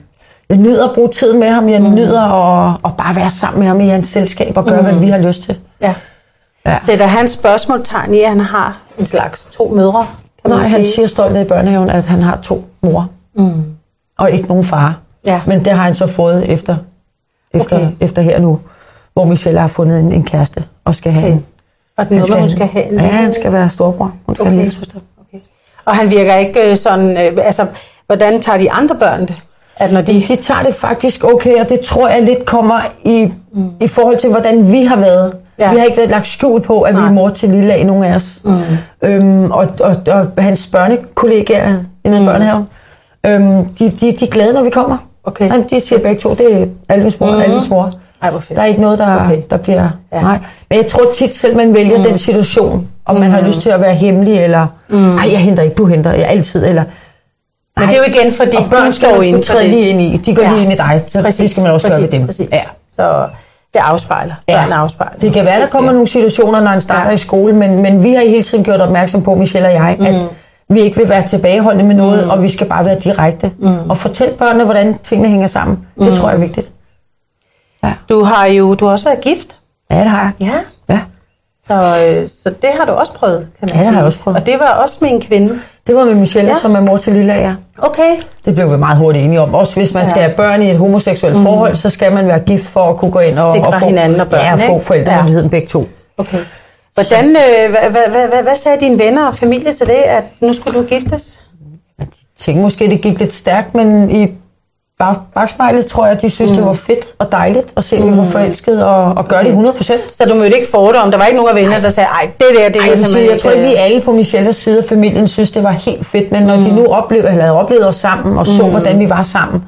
jeg 0.50 0.57
nyder 0.57 0.88
at 0.88 0.95
bruge 0.95 1.10
tid 1.10 1.33
med 1.38 1.50
ham. 1.50 1.69
Jeg 1.69 1.81
mm. 1.81 1.94
nyder 1.95 2.22
at, 2.22 2.77
at 2.86 2.92
bare 2.98 3.15
være 3.15 3.30
sammen 3.30 3.60
med 3.60 3.68
ham 3.68 3.80
i 3.81 3.88
hans 3.88 4.07
selskab 4.07 4.57
og 4.57 4.65
gøre, 4.65 4.81
mm. 4.81 4.86
hvad 4.88 4.95
vi 4.95 5.07
har 5.07 5.18
lyst 5.18 5.44
til. 5.44 5.57
ja. 5.81 5.94
Ja. 6.69 6.75
Sætter 6.75 7.06
han 7.06 7.27
spørgsmålstegn 7.27 8.13
i, 8.13 8.19
at 8.21 8.30
han 8.30 8.39
har 8.39 8.77
en 9.00 9.06
slags 9.06 9.45
to 9.45 9.69
mødre? 9.75 10.07
Kan 10.45 10.51
Nej, 10.51 10.63
sige? 10.63 10.75
han 10.75 10.86
siger 10.86 11.07
stolt 11.07 11.38
i 11.38 11.44
børnehaven, 11.44 11.89
at 11.89 12.06
han 12.06 12.21
har 12.21 12.39
to 12.44 12.66
mor. 12.81 13.10
Mm. 13.36 13.63
Og 14.18 14.31
ikke 14.31 14.48
nogen 14.48 14.63
far. 14.63 15.00
Ja. 15.25 15.42
Men 15.48 15.66
det 15.66 15.74
har 15.74 15.83
han 15.83 15.94
så 15.94 16.07
fået 16.07 16.50
efter, 16.50 16.75
efter, 17.54 17.77
Okay. 17.77 17.88
efter 18.00 18.21
her 18.21 18.39
nu, 18.39 18.60
hvor 19.13 19.25
Michelle 19.25 19.60
har 19.60 19.68
fundet 19.68 20.00
en, 20.00 20.13
en 20.13 20.24
kæreste 20.24 20.63
og 20.86 20.95
skal 20.95 21.12
have 21.12 21.25
Okay. 21.25 21.33
en. 21.33 21.45
Og 21.98 22.10
den 22.10 22.18
Han 22.18 22.25
nummer, 22.30 22.39
hun 22.39 22.50
skal 22.50 22.68
have 22.68 22.86
en 22.92 23.00
Ja, 23.00 23.07
han 23.07 23.33
skal 23.33 23.51
være 23.54 23.69
storbror. 23.69 24.13
Hun 24.25 24.36
skal 24.36 24.44
Okay. 24.48 24.51
have 24.56 24.65
en 24.65 24.72
søster. 24.72 25.00
Okay. 25.19 25.38
Og 25.86 25.95
han 25.95 26.12
virker 26.12 26.36
ikke 26.36 26.72
øh, 26.72 26.77
sådan, 26.77 27.18
øh, 27.18 27.45
altså, 27.45 27.65
hvordan 28.06 28.42
tager 28.42 28.57
de 28.57 28.72
andre 28.72 28.95
børn 28.95 29.22
det? 29.22 29.36
At 29.77 29.92
når 29.94 30.01
de... 30.01 30.24
De 30.27 30.36
tager 30.36 30.63
det 30.63 30.75
faktisk 30.75 31.24
okay, 31.24 31.56
og 31.62 31.69
det 31.69 31.80
tror 31.80 32.07
jeg 32.07 32.24
lidt 32.24 32.45
kommer 32.45 32.80
i, 33.04 33.31
mm. 33.54 33.69
i 33.81 33.88
forhold 33.88 34.18
til, 34.18 34.30
hvordan 34.30 34.72
vi 34.72 34.83
har 34.83 34.95
været. 34.95 35.33
Ja. 35.60 35.72
Vi 35.72 35.78
har 35.78 35.86
ikke 35.86 35.98
været 35.98 36.10
lagt 36.10 36.28
skjul 36.28 36.62
på, 36.62 36.82
at 36.82 36.94
Nej. 36.94 37.02
vi 37.04 37.08
er 37.08 37.12
mor 37.12 37.30
til 37.30 37.50
lille 37.50 37.74
af 37.74 37.86
nogen 37.86 38.04
af 38.04 38.16
os. 38.16 38.40
Mm. 38.44 38.62
Øhm, 39.02 39.52
og, 39.52 39.68
og, 39.80 39.96
og 40.08 40.28
hans 40.38 40.68
børnekollegaer 40.68 41.76
i 42.06 42.10
børnehaven, 42.10 42.68
øhm, 43.26 43.66
de, 43.66 43.90
de, 43.90 44.12
de 44.12 44.26
er 44.26 44.30
glade, 44.30 44.54
når 44.54 44.64
vi 44.64 44.70
kommer. 44.70 44.98
Okay. 45.24 45.50
Han, 45.50 45.64
de 45.70 45.80
siger 45.80 46.00
begge 46.00 46.20
to, 46.20 46.34
det 46.34 46.62
er 46.62 46.66
Alvins 46.90 47.20
mor, 47.20 47.32
mm. 47.32 47.42
Alvins 47.42 47.70
mor. 47.70 47.94
Ej, 48.22 48.30
hvor 48.30 48.40
fedt. 48.40 48.58
Der 48.58 48.64
er 48.64 48.68
ikke 48.68 48.82
noget, 48.82 49.00
der, 49.00 49.26
Okay. 49.26 49.42
der 49.50 49.58
bliver... 49.58 49.90
Ja. 50.14 50.22
Nej. 50.22 50.40
Men 50.70 50.78
jeg 50.78 50.88
tror 50.88 51.02
tit 51.16 51.36
selv, 51.36 51.58
man 51.58 51.74
vælger 51.74 51.98
mm. 51.98 52.04
den 52.04 52.18
situation, 52.18 52.88
om 53.06 53.16
man 53.16 53.32
har 53.32 53.42
lyst 53.42 53.62
til 53.62 53.70
at 53.70 53.82
være 53.82 53.94
hemmelig, 53.96 54.40
eller 54.44 54.68
mm. 54.90 55.18
ej, 55.18 55.32
jeg 55.32 55.40
henter 55.40 55.64
ikke, 55.64 55.76
du 55.76 55.86
henter, 55.86 56.14
jeg 56.14 56.28
altid, 56.28 56.66
eller... 56.66 56.84
Men 57.78 57.90
det 57.90 57.98
er 57.98 58.00
jo 58.00 58.14
igen, 58.14 58.34
fordi 58.34 58.58
og 58.58 58.70
børn 58.70 58.92
skal 58.92 59.44
træde 59.44 59.64
det. 59.64 59.70
lige 59.70 59.90
ind 59.90 60.02
i. 60.02 60.18
De 60.26 60.36
går 60.36 60.44
ja. 60.44 60.50
lige 60.52 60.64
ind 60.64 60.72
i 60.72 60.76
dig, 60.76 61.04
så 61.08 61.22
præcis, 61.22 61.40
det 61.40 61.50
skal 61.50 61.64
man 61.64 61.72
også 61.72 61.88
præcis, 61.88 62.00
gøre 62.00 62.12
ved 62.12 62.20
dem. 62.20 62.26
Præcis. 62.26 62.50
Ja. 62.52 62.62
Så 62.96 63.28
det 63.74 63.80
afspejler. 63.80 64.33
Ja. 64.48 64.62
Børn 64.62 64.71
afspejler. 64.71 65.19
Det 65.19 65.33
kan 65.33 65.45
være, 65.45 65.60
der 65.62 65.68
kommer 65.68 65.92
nogle 65.92 66.07
situationer, 66.07 66.60
når 66.60 66.68
han 66.68 66.81
starter 66.81 67.01
Ja. 67.01 67.07
ja. 67.07 67.13
i 67.13 67.18
skole, 67.18 67.54
men, 67.54 67.81
men 67.81 68.04
vi 68.04 68.13
har 68.13 68.21
hele 68.21 68.44
tiden 68.44 68.63
gjort 68.63 68.81
opmærksom 68.81 69.24
på, 69.24 69.36
Michelle 69.36 69.68
og 69.68 69.74
jeg, 69.74 69.98
at 70.01 70.25
vi 70.69 70.80
ikke 70.80 70.98
vil 70.98 71.10
være 71.10 71.27
tilbageholdende 71.27 71.86
med 71.86 71.95
noget, 71.95 72.24
mm. 72.24 72.30
og 72.30 72.44
vi 72.44 72.50
skal 72.50 72.68
bare 72.68 72.86
være 72.86 73.00
direkte. 73.00 73.51
Mm. 73.60 73.89
Og 73.89 73.98
fortælle 73.98 74.33
børnene, 74.33 74.63
hvordan 74.66 74.98
tingene 75.04 75.30
hænger 75.30 75.48
sammen. 75.48 75.88
Det 76.00 76.07
Mm. 76.07 76.13
tror 76.13 76.30
jeg 76.30 76.36
er 76.36 76.39
vigtigt. 76.42 76.71
Du 78.10 78.24
har 78.24 78.45
jo 78.45 78.74
du 78.75 78.86
har 78.86 78.92
også 78.92 79.06
været 79.06 79.21
gift. 79.21 79.56
Ja, 79.92 80.00
det 80.00 80.10
har 80.10 80.33
jeg. 80.39 80.48
Ja. 80.89 80.94
Ja. 80.94 81.00
Så, 81.68 81.74
øh, 81.74 82.27
så 82.44 82.50
det 82.62 82.69
har 82.77 82.86
du 82.86 82.92
også 82.92 83.13
prøvet, 83.13 83.39
kan 83.39 83.48
man 83.62 83.69
Ja, 83.69 83.74
det 83.74 83.77
har 83.77 83.83
sige. 83.83 83.98
jeg 83.98 84.06
også 84.06 84.19
prøvet. 84.19 84.39
Og 84.39 84.45
det 84.45 84.60
var 84.60 84.65
også 84.83 84.98
med 85.01 85.10
en 85.12 85.22
kvinde. 85.22 85.60
Det 85.89 85.97
var 85.97 86.06
med 86.06 86.15
Michelle, 86.15 86.47
Ja. 86.47 86.53
ja. 86.56 86.59
som 86.59 86.75
er 86.75 86.80
mor 86.80 86.97
til 86.97 87.13
Lilla, 87.13 87.33
ja. 87.36 87.53
Okay. 87.77 88.15
Det 88.45 88.56
blev 88.56 88.71
vi 88.71 88.77
meget 88.77 88.97
hurtigt 88.97 89.25
enige 89.25 89.41
om. 89.41 89.53
Også 89.56 89.75
hvis 89.75 89.94
man 89.94 90.03
Ja. 90.03 90.09
skal 90.09 90.21
have 90.21 90.36
børn 90.36 90.62
i 90.62 90.71
et 90.71 90.77
homoseksuelt 90.77 91.38
mm. 91.38 91.44
forhold, 91.44 91.75
så 91.75 91.89
skal 91.89 92.13
man 92.13 92.27
være 92.27 92.39
gift 92.39 92.65
for 92.65 92.89
at 92.89 92.97
kunne 92.97 93.12
gå 93.12 93.19
ind 93.19 93.38
og, 93.39 93.53
Sikre 93.53 93.68
og 93.68 93.80
få, 93.80 93.86
hinanden 93.86 94.19
og 94.19 94.27
børnene, 94.27 94.63
ja, 94.63 94.69
få 94.69 94.80
forældremyndigheden 94.80 95.50
begge 95.50 95.68
to. 95.68 95.83
okay. 96.18 96.38
Hvordan, 96.94 97.25
øh, 97.30 97.69
hvad, 97.69 97.89
hvad, 97.91 98.01
hvad, 98.12 98.27
hvad, 98.27 98.44
hvad 98.44 98.56
sagde 98.56 98.80
dine 98.80 99.00
venner 99.00 99.27
og 99.27 99.36
familie 99.36 99.71
til 99.71 99.88
det, 99.88 99.94
at 99.94 100.24
nu 100.41 100.53
skulle 100.53 100.80
du 100.80 100.86
giftes? 100.86 101.41
Jeg 102.00 102.07
tænkte 102.39 102.62
måske, 102.62 102.89
det 102.89 103.01
gik 103.01 103.19
lidt 103.19 103.33
stærkt, 103.33 103.75
men 103.75 104.12
i 104.12 104.27
bag, 105.00 105.16
bagspejlet 105.36 105.86
tror 105.86 106.07
jeg, 106.07 106.22
de 106.22 106.30
synes, 106.30 106.51
mm. 106.51 106.57
det 106.57 106.66
var 106.66 106.74
fedt 106.74 107.06
og 107.19 107.31
dejligt 107.31 107.68
at 107.78 107.84
se, 107.84 107.98
at 107.98 108.06
vi 108.06 108.18
var 108.18 108.25
forelskede 108.25 108.86
og, 108.86 109.04
og 109.04 109.28
gøre 109.28 109.44
det 109.44 109.50
100 109.50 109.75
procent. 109.75 110.01
Så 110.18 110.25
du 110.30 110.36
mødte 110.36 110.56
ikke 110.56 110.72
fordom? 110.72 111.12
Der 111.12 111.18
var 111.18 111.25
ikke 111.25 111.38
nogen 111.38 111.57
af 111.57 111.63
venner, 111.63 111.81
der 111.81 111.90
sagde, 111.90 112.07
ej, 112.07 112.31
det 112.38 112.48
der, 112.57 112.69
det 112.69 112.75
er 112.75 112.86
Ej, 112.86 112.96
simpelthen 112.96 113.31
jeg 113.31 113.42
tror 113.42 113.51
ikke, 113.51 113.63
vi 113.63 113.74
alle 113.74 114.01
på 114.01 114.12
Michelles 114.12 114.56
side 114.56 114.78
af 114.78 114.86
familien 114.86 115.28
synes, 115.28 115.51
det 115.51 115.63
var 115.63 115.72
helt 115.72 116.07
fedt, 116.07 116.31
men 116.31 116.44
når 116.44 116.56
mm. 116.56 116.63
de 116.63 116.75
nu 116.75 116.86
oplevede, 116.86 117.30
eller 117.30 117.42
havde 117.42 117.57
oplevet 117.57 117.88
os 117.88 117.96
sammen 117.96 118.38
og 118.38 118.48
så, 118.48 118.69
hvordan 118.69 119.00
vi 119.00 119.10
var 119.10 119.24
sammen, 119.24 119.63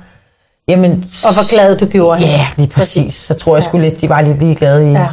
jamen... 0.68 0.92
Og 1.26 1.34
hvor 1.34 1.56
glad 1.56 1.78
du 1.78 1.86
gjorde 1.86 2.20
hende. 2.20 2.34
Ja, 2.34 2.48
lige 2.58 2.70
præcis. 2.70 3.14
Så 3.14 3.34
tror 3.34 3.56
jeg 3.56 3.64
sgu 3.64 3.78
lidt, 3.78 4.02
de 4.02 4.10
var 4.10 4.22
lidt 4.22 4.40
ligeglade 4.40 4.90
i... 4.90 4.92
Ja. 4.92 5.08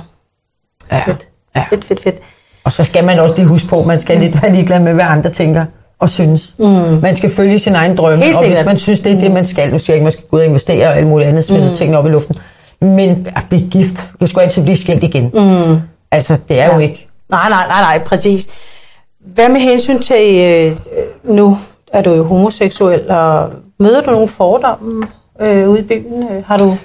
ja. 0.92 0.98
Fedt. 1.06 1.28
Ja. 1.56 1.64
Fedt, 1.70 1.84
fedt, 1.84 2.02
fedt. 2.02 2.16
Og 2.64 2.72
så 2.72 2.84
skal 2.84 3.04
man 3.04 3.18
også 3.18 3.34
lige 3.34 3.46
huske 3.46 3.68
på, 3.68 3.82
man 3.82 4.00
skal 4.00 4.18
lidt 4.18 4.42
være 4.42 4.52
ligeglad 4.52 4.80
med, 4.80 4.94
hvad 4.94 5.04
andre 5.04 5.30
tænker 5.30 5.64
og 5.98 6.10
synes. 6.10 6.54
Mm. 6.58 6.64
Man 7.02 7.16
skal 7.16 7.30
følge 7.30 7.58
sin 7.58 7.74
egen 7.74 7.96
drømme, 7.96 8.24
og 8.24 8.46
hvis 8.46 8.64
man 8.64 8.78
synes, 8.78 9.00
det 9.00 9.12
er 9.12 9.20
det, 9.20 9.30
man 9.30 9.46
skal. 9.46 9.72
Nu 9.72 9.78
siger 9.78 9.92
jeg 9.92 9.96
ikke, 9.96 10.04
man 10.04 10.12
skal 10.12 10.24
gå 10.30 10.36
ud 10.36 10.40
og 10.40 10.46
investere 10.46 10.88
og 10.88 10.96
alt 10.96 11.06
muligt 11.06 11.28
andet, 11.28 11.44
smide 11.44 11.68
mm. 11.68 11.74
tingene 11.74 11.98
op 11.98 12.06
i 12.06 12.08
luften. 12.08 12.36
Men 12.80 13.28
at 13.36 13.42
blive 13.48 13.68
gift, 13.70 14.10
du 14.20 14.26
skal 14.26 14.40
altid 14.40 14.62
blive 14.62 14.76
skilt 14.76 15.02
igen. 15.02 15.30
Mm. 15.34 15.80
Altså, 16.10 16.36
det 16.48 16.60
er 16.60 16.66
ja. 16.66 16.74
jo 16.74 16.80
ikke. 16.80 17.08
Nej, 17.30 17.48
nej, 17.48 17.66
nej, 17.66 17.80
nej, 17.80 18.04
præcis. 18.04 18.48
Hvad 19.20 19.48
med 19.48 19.60
hensyn 19.60 19.98
til, 19.98 20.44
øh, 20.44 20.76
nu 21.24 21.58
er 21.92 22.02
du 22.02 22.14
jo 22.14 22.24
homoseksuel, 22.24 23.10
og 23.10 23.50
møder 23.80 24.00
du 24.00 24.10
nogle 24.10 24.28
fordomme 24.28 25.06
øh, 25.40 25.68
ude 25.68 25.80
i 25.80 25.82
byen? 25.82 26.28
Har 26.46 26.56
du 26.56 26.76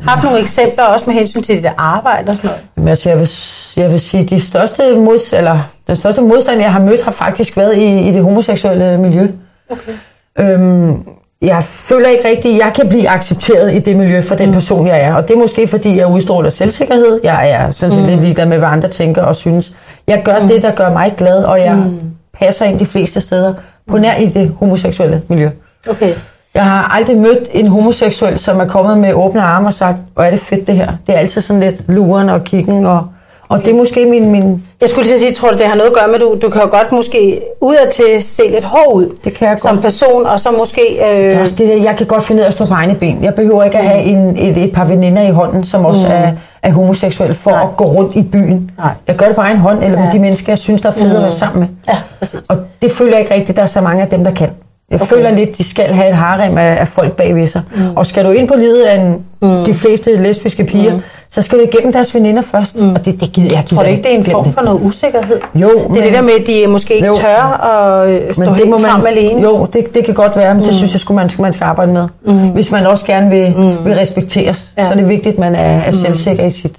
haft 0.00 0.24
nogle 0.24 0.40
eksempler 0.40 0.84
også 0.84 1.04
med 1.10 1.14
hensyn 1.14 1.42
til 1.42 1.56
dit 1.56 1.70
arbejde 1.76 2.30
og 2.30 2.36
sådan 2.36 2.48
noget? 2.48 2.64
Men 2.76 2.88
altså, 2.88 3.08
jeg, 3.08 3.18
vil, 3.18 3.28
jeg 3.76 3.92
vil 3.92 4.00
sige, 4.00 4.24
de 4.24 4.40
største 4.40 4.96
mods, 4.96 5.32
eller, 5.32 5.58
den 5.92 6.00
største 6.00 6.22
modstand, 6.22 6.60
jeg 6.60 6.72
har 6.72 6.80
mødt, 6.80 7.02
har 7.02 7.12
faktisk 7.12 7.56
været 7.56 7.76
i, 7.76 8.08
i 8.08 8.12
det 8.12 8.22
homoseksuelle 8.22 8.98
miljø. 8.98 9.26
Okay. 9.70 9.92
Øhm, 10.38 10.96
jeg 11.42 11.62
føler 11.62 12.08
ikke 12.08 12.28
rigtigt, 12.28 12.54
at 12.54 12.66
jeg 12.66 12.72
kan 12.74 12.88
blive 12.88 13.08
accepteret 13.08 13.74
i 13.74 13.78
det 13.78 13.96
miljø 13.96 14.20
for 14.20 14.34
den 14.34 14.52
person, 14.52 14.86
jeg 14.86 15.00
er. 15.00 15.14
Og 15.14 15.28
det 15.28 15.34
er 15.34 15.38
måske, 15.38 15.68
fordi 15.68 15.96
jeg 15.96 16.06
udstråler 16.06 16.50
selvsikkerhed. 16.50 17.20
Jeg 17.24 17.50
er 17.50 17.70
sådan 17.70 17.92
set 17.92 18.02
mm. 18.02 18.08
lidt 18.08 18.20
ligeglad 18.20 18.46
med, 18.46 18.58
hvad 18.58 18.68
andre 18.68 18.88
tænker 18.88 19.22
og 19.22 19.36
synes. 19.36 19.72
Jeg 20.06 20.22
gør 20.24 20.38
mm. 20.42 20.48
det, 20.48 20.62
der 20.62 20.74
gør 20.74 20.92
mig 20.92 21.14
glad, 21.16 21.44
og 21.44 21.60
jeg 21.60 21.74
mm. 21.74 22.00
passer 22.34 22.64
ind 22.64 22.78
de 22.78 22.86
fleste 22.86 23.20
steder 23.20 23.54
på 23.88 23.98
nær 23.98 24.16
i 24.16 24.26
det 24.26 24.52
homoseksuelle 24.58 25.22
miljø. 25.28 25.50
Okay. 25.90 26.14
Jeg 26.54 26.64
har 26.64 26.94
aldrig 26.94 27.16
mødt 27.16 27.48
en 27.52 27.66
homoseksuel, 27.66 28.38
som 28.38 28.60
er 28.60 28.64
kommet 28.64 28.98
med 28.98 29.12
åbne 29.12 29.42
arme 29.42 29.66
og 29.66 29.74
sagt, 29.74 29.96
hvor 30.14 30.22
er 30.22 30.30
det 30.30 30.40
fedt 30.40 30.66
det 30.66 30.74
her. 30.74 30.92
Det 31.06 31.14
er 31.14 31.18
altid 31.18 31.40
sådan 31.40 31.60
lidt 31.60 31.88
luren 31.88 32.28
og 32.28 32.44
kiggen, 32.44 32.86
og, 32.86 33.06
og 33.48 33.58
det 33.58 33.68
er 33.68 33.74
måske 33.74 34.06
min, 34.06 34.30
min... 34.30 34.62
Jeg 34.82 34.90
skulle 34.90 35.08
lige 35.08 35.18
sige, 35.18 35.32
tror 35.34 35.50
du, 35.50 35.58
det 35.58 35.66
har 35.66 35.74
noget 35.74 35.90
at 35.90 35.96
gøre 35.96 36.08
med, 36.08 36.18
du, 36.18 36.38
du 36.42 36.50
kan 36.50 36.62
jo 36.62 36.68
godt 36.70 36.92
måske 36.92 37.40
udadtil 37.60 38.22
se 38.22 38.42
lidt 38.50 38.64
hård 38.64 38.94
ud 38.94 39.08
Det 39.24 39.34
kan 39.34 39.48
jeg 39.48 39.58
som 39.60 39.70
godt. 39.70 39.82
person, 39.82 40.26
og 40.26 40.40
så 40.40 40.50
måske... 40.58 40.82
Øh, 41.10 41.16
Det 41.18 41.34
er 41.34 41.40
også 41.40 41.54
det 41.58 41.68
der, 41.68 41.74
jeg 41.82 41.94
kan 41.96 42.06
godt 42.06 42.24
finde 42.24 42.40
ud 42.40 42.44
af 42.44 42.48
at 42.48 42.54
stå 42.54 42.66
på 42.66 42.74
egne 42.74 42.94
ben. 42.94 43.18
Jeg 43.22 43.34
behøver 43.34 43.64
ikke 43.64 43.78
at 43.78 43.84
have 43.84 44.02
en, 44.02 44.36
et, 44.38 44.56
et 44.64 44.72
par 44.72 44.84
veninder 44.84 45.22
i 45.22 45.30
hånden, 45.30 45.64
som 45.64 45.84
også 45.84 46.06
mm. 46.06 46.12
er, 46.12 46.32
er 46.62 46.70
homoseksuelle, 46.72 47.34
for 47.34 47.50
Nej. 47.50 47.62
at 47.62 47.68
gå 47.76 47.84
rundt 47.84 48.16
i 48.16 48.22
byen. 48.22 48.70
Nej. 48.78 48.90
Jeg 49.08 49.16
gør 49.16 49.26
det 49.26 49.34
på 49.34 49.40
egen 49.42 49.56
hånd, 49.58 49.84
eller 49.84 49.98
Ja. 49.98 50.04
med 50.04 50.12
de 50.12 50.18
mennesker, 50.18 50.52
jeg 50.52 50.58
synes, 50.58 50.82
der 50.82 50.88
er 50.88 50.92
fede 50.92 51.08
mm. 51.08 51.16
at 51.16 51.22
være 51.22 51.32
sammen 51.32 51.60
med. 51.60 51.68
Ja, 51.88 51.98
præcis. 52.18 52.40
Og 52.48 52.56
det 52.82 52.92
føler 52.92 53.12
jeg 53.12 53.20
ikke 53.20 53.34
rigtigt, 53.34 53.56
der 53.56 53.62
er 53.62 53.66
så 53.66 53.80
mange 53.80 54.02
af 54.02 54.08
dem, 54.08 54.24
der 54.24 54.30
kan. 54.30 54.48
Jeg 54.90 55.02
okay. 55.02 55.14
føler 55.14 55.30
lidt, 55.30 55.58
de 55.58 55.64
skal 55.70 55.84
have 55.84 56.08
et 56.08 56.14
harem 56.14 56.58
af, 56.58 56.76
af 56.80 56.88
folk 56.88 57.12
bagved 57.12 57.46
sig. 57.46 57.62
Mm. 57.74 57.80
Og 57.96 58.06
skal 58.06 58.24
du 58.24 58.30
ind 58.30 58.48
på 58.48 58.54
livet 58.54 58.82
af 58.82 59.00
en, 59.00 59.24
mm. 59.42 59.64
de 59.64 59.74
fleste 59.74 60.16
lesbiske 60.22 60.64
piger, 60.64 60.94
mm. 60.94 61.00
Så 61.32 61.42
skal 61.42 61.58
du 61.58 61.64
igennem 61.64 61.92
deres 61.92 62.14
veninder 62.14 62.42
først. 62.42 62.82
Mm. 62.82 62.94
Og 62.94 63.04
det, 63.04 63.20
det 63.20 63.32
gider 63.32 63.56
jeg 63.56 63.66
Tror 63.66 63.82
du 63.82 63.88
ikke, 63.88 64.02
det 64.02 64.14
er 64.14 64.18
en 64.18 64.24
form 64.24 64.52
for 64.52 64.62
noget 64.62 64.80
usikkerhed? 64.82 65.40
Jo. 65.54 65.68
Det 65.68 65.84
er 65.84 65.88
men, 65.88 66.02
det 66.02 66.12
der 66.12 66.22
med, 66.22 66.32
at 66.40 66.46
de 66.46 66.66
måske 66.66 66.94
ikke 66.94 67.06
jo. 67.06 67.12
tør 67.12 67.42
at 67.42 68.08
øh, 68.08 68.34
stå 68.34 68.44
helt 68.44 68.58
det 68.58 68.70
må 68.70 68.78
man, 68.78 68.90
frem 68.90 69.06
alene. 69.06 69.42
Jo, 69.42 69.66
det, 69.72 69.94
det 69.94 70.04
kan 70.04 70.14
godt 70.14 70.36
være, 70.36 70.54
men 70.54 70.62
mm. 70.62 70.64
det 70.64 70.74
synes 70.74 70.92
jeg, 70.92 71.00
skulle 71.00 71.16
man, 71.16 71.30
man 71.38 71.52
skal 71.52 71.64
arbejde 71.64 71.92
med. 71.92 72.08
Mm. 72.26 72.48
Hvis 72.48 72.70
man 72.70 72.86
også 72.86 73.06
gerne 73.06 73.30
vil, 73.30 73.54
mm. 73.56 73.84
vil 73.84 73.94
respekteres, 73.94 74.72
ja. 74.78 74.84
så 74.84 74.92
er 74.92 74.96
det 74.96 75.08
vigtigt, 75.08 75.32
at 75.32 75.38
man 75.38 75.54
er, 75.54 75.80
er 75.80 75.86
mm. 75.86 75.92
selvsikker 75.92 76.44
i 76.44 76.50
sit, 76.50 76.76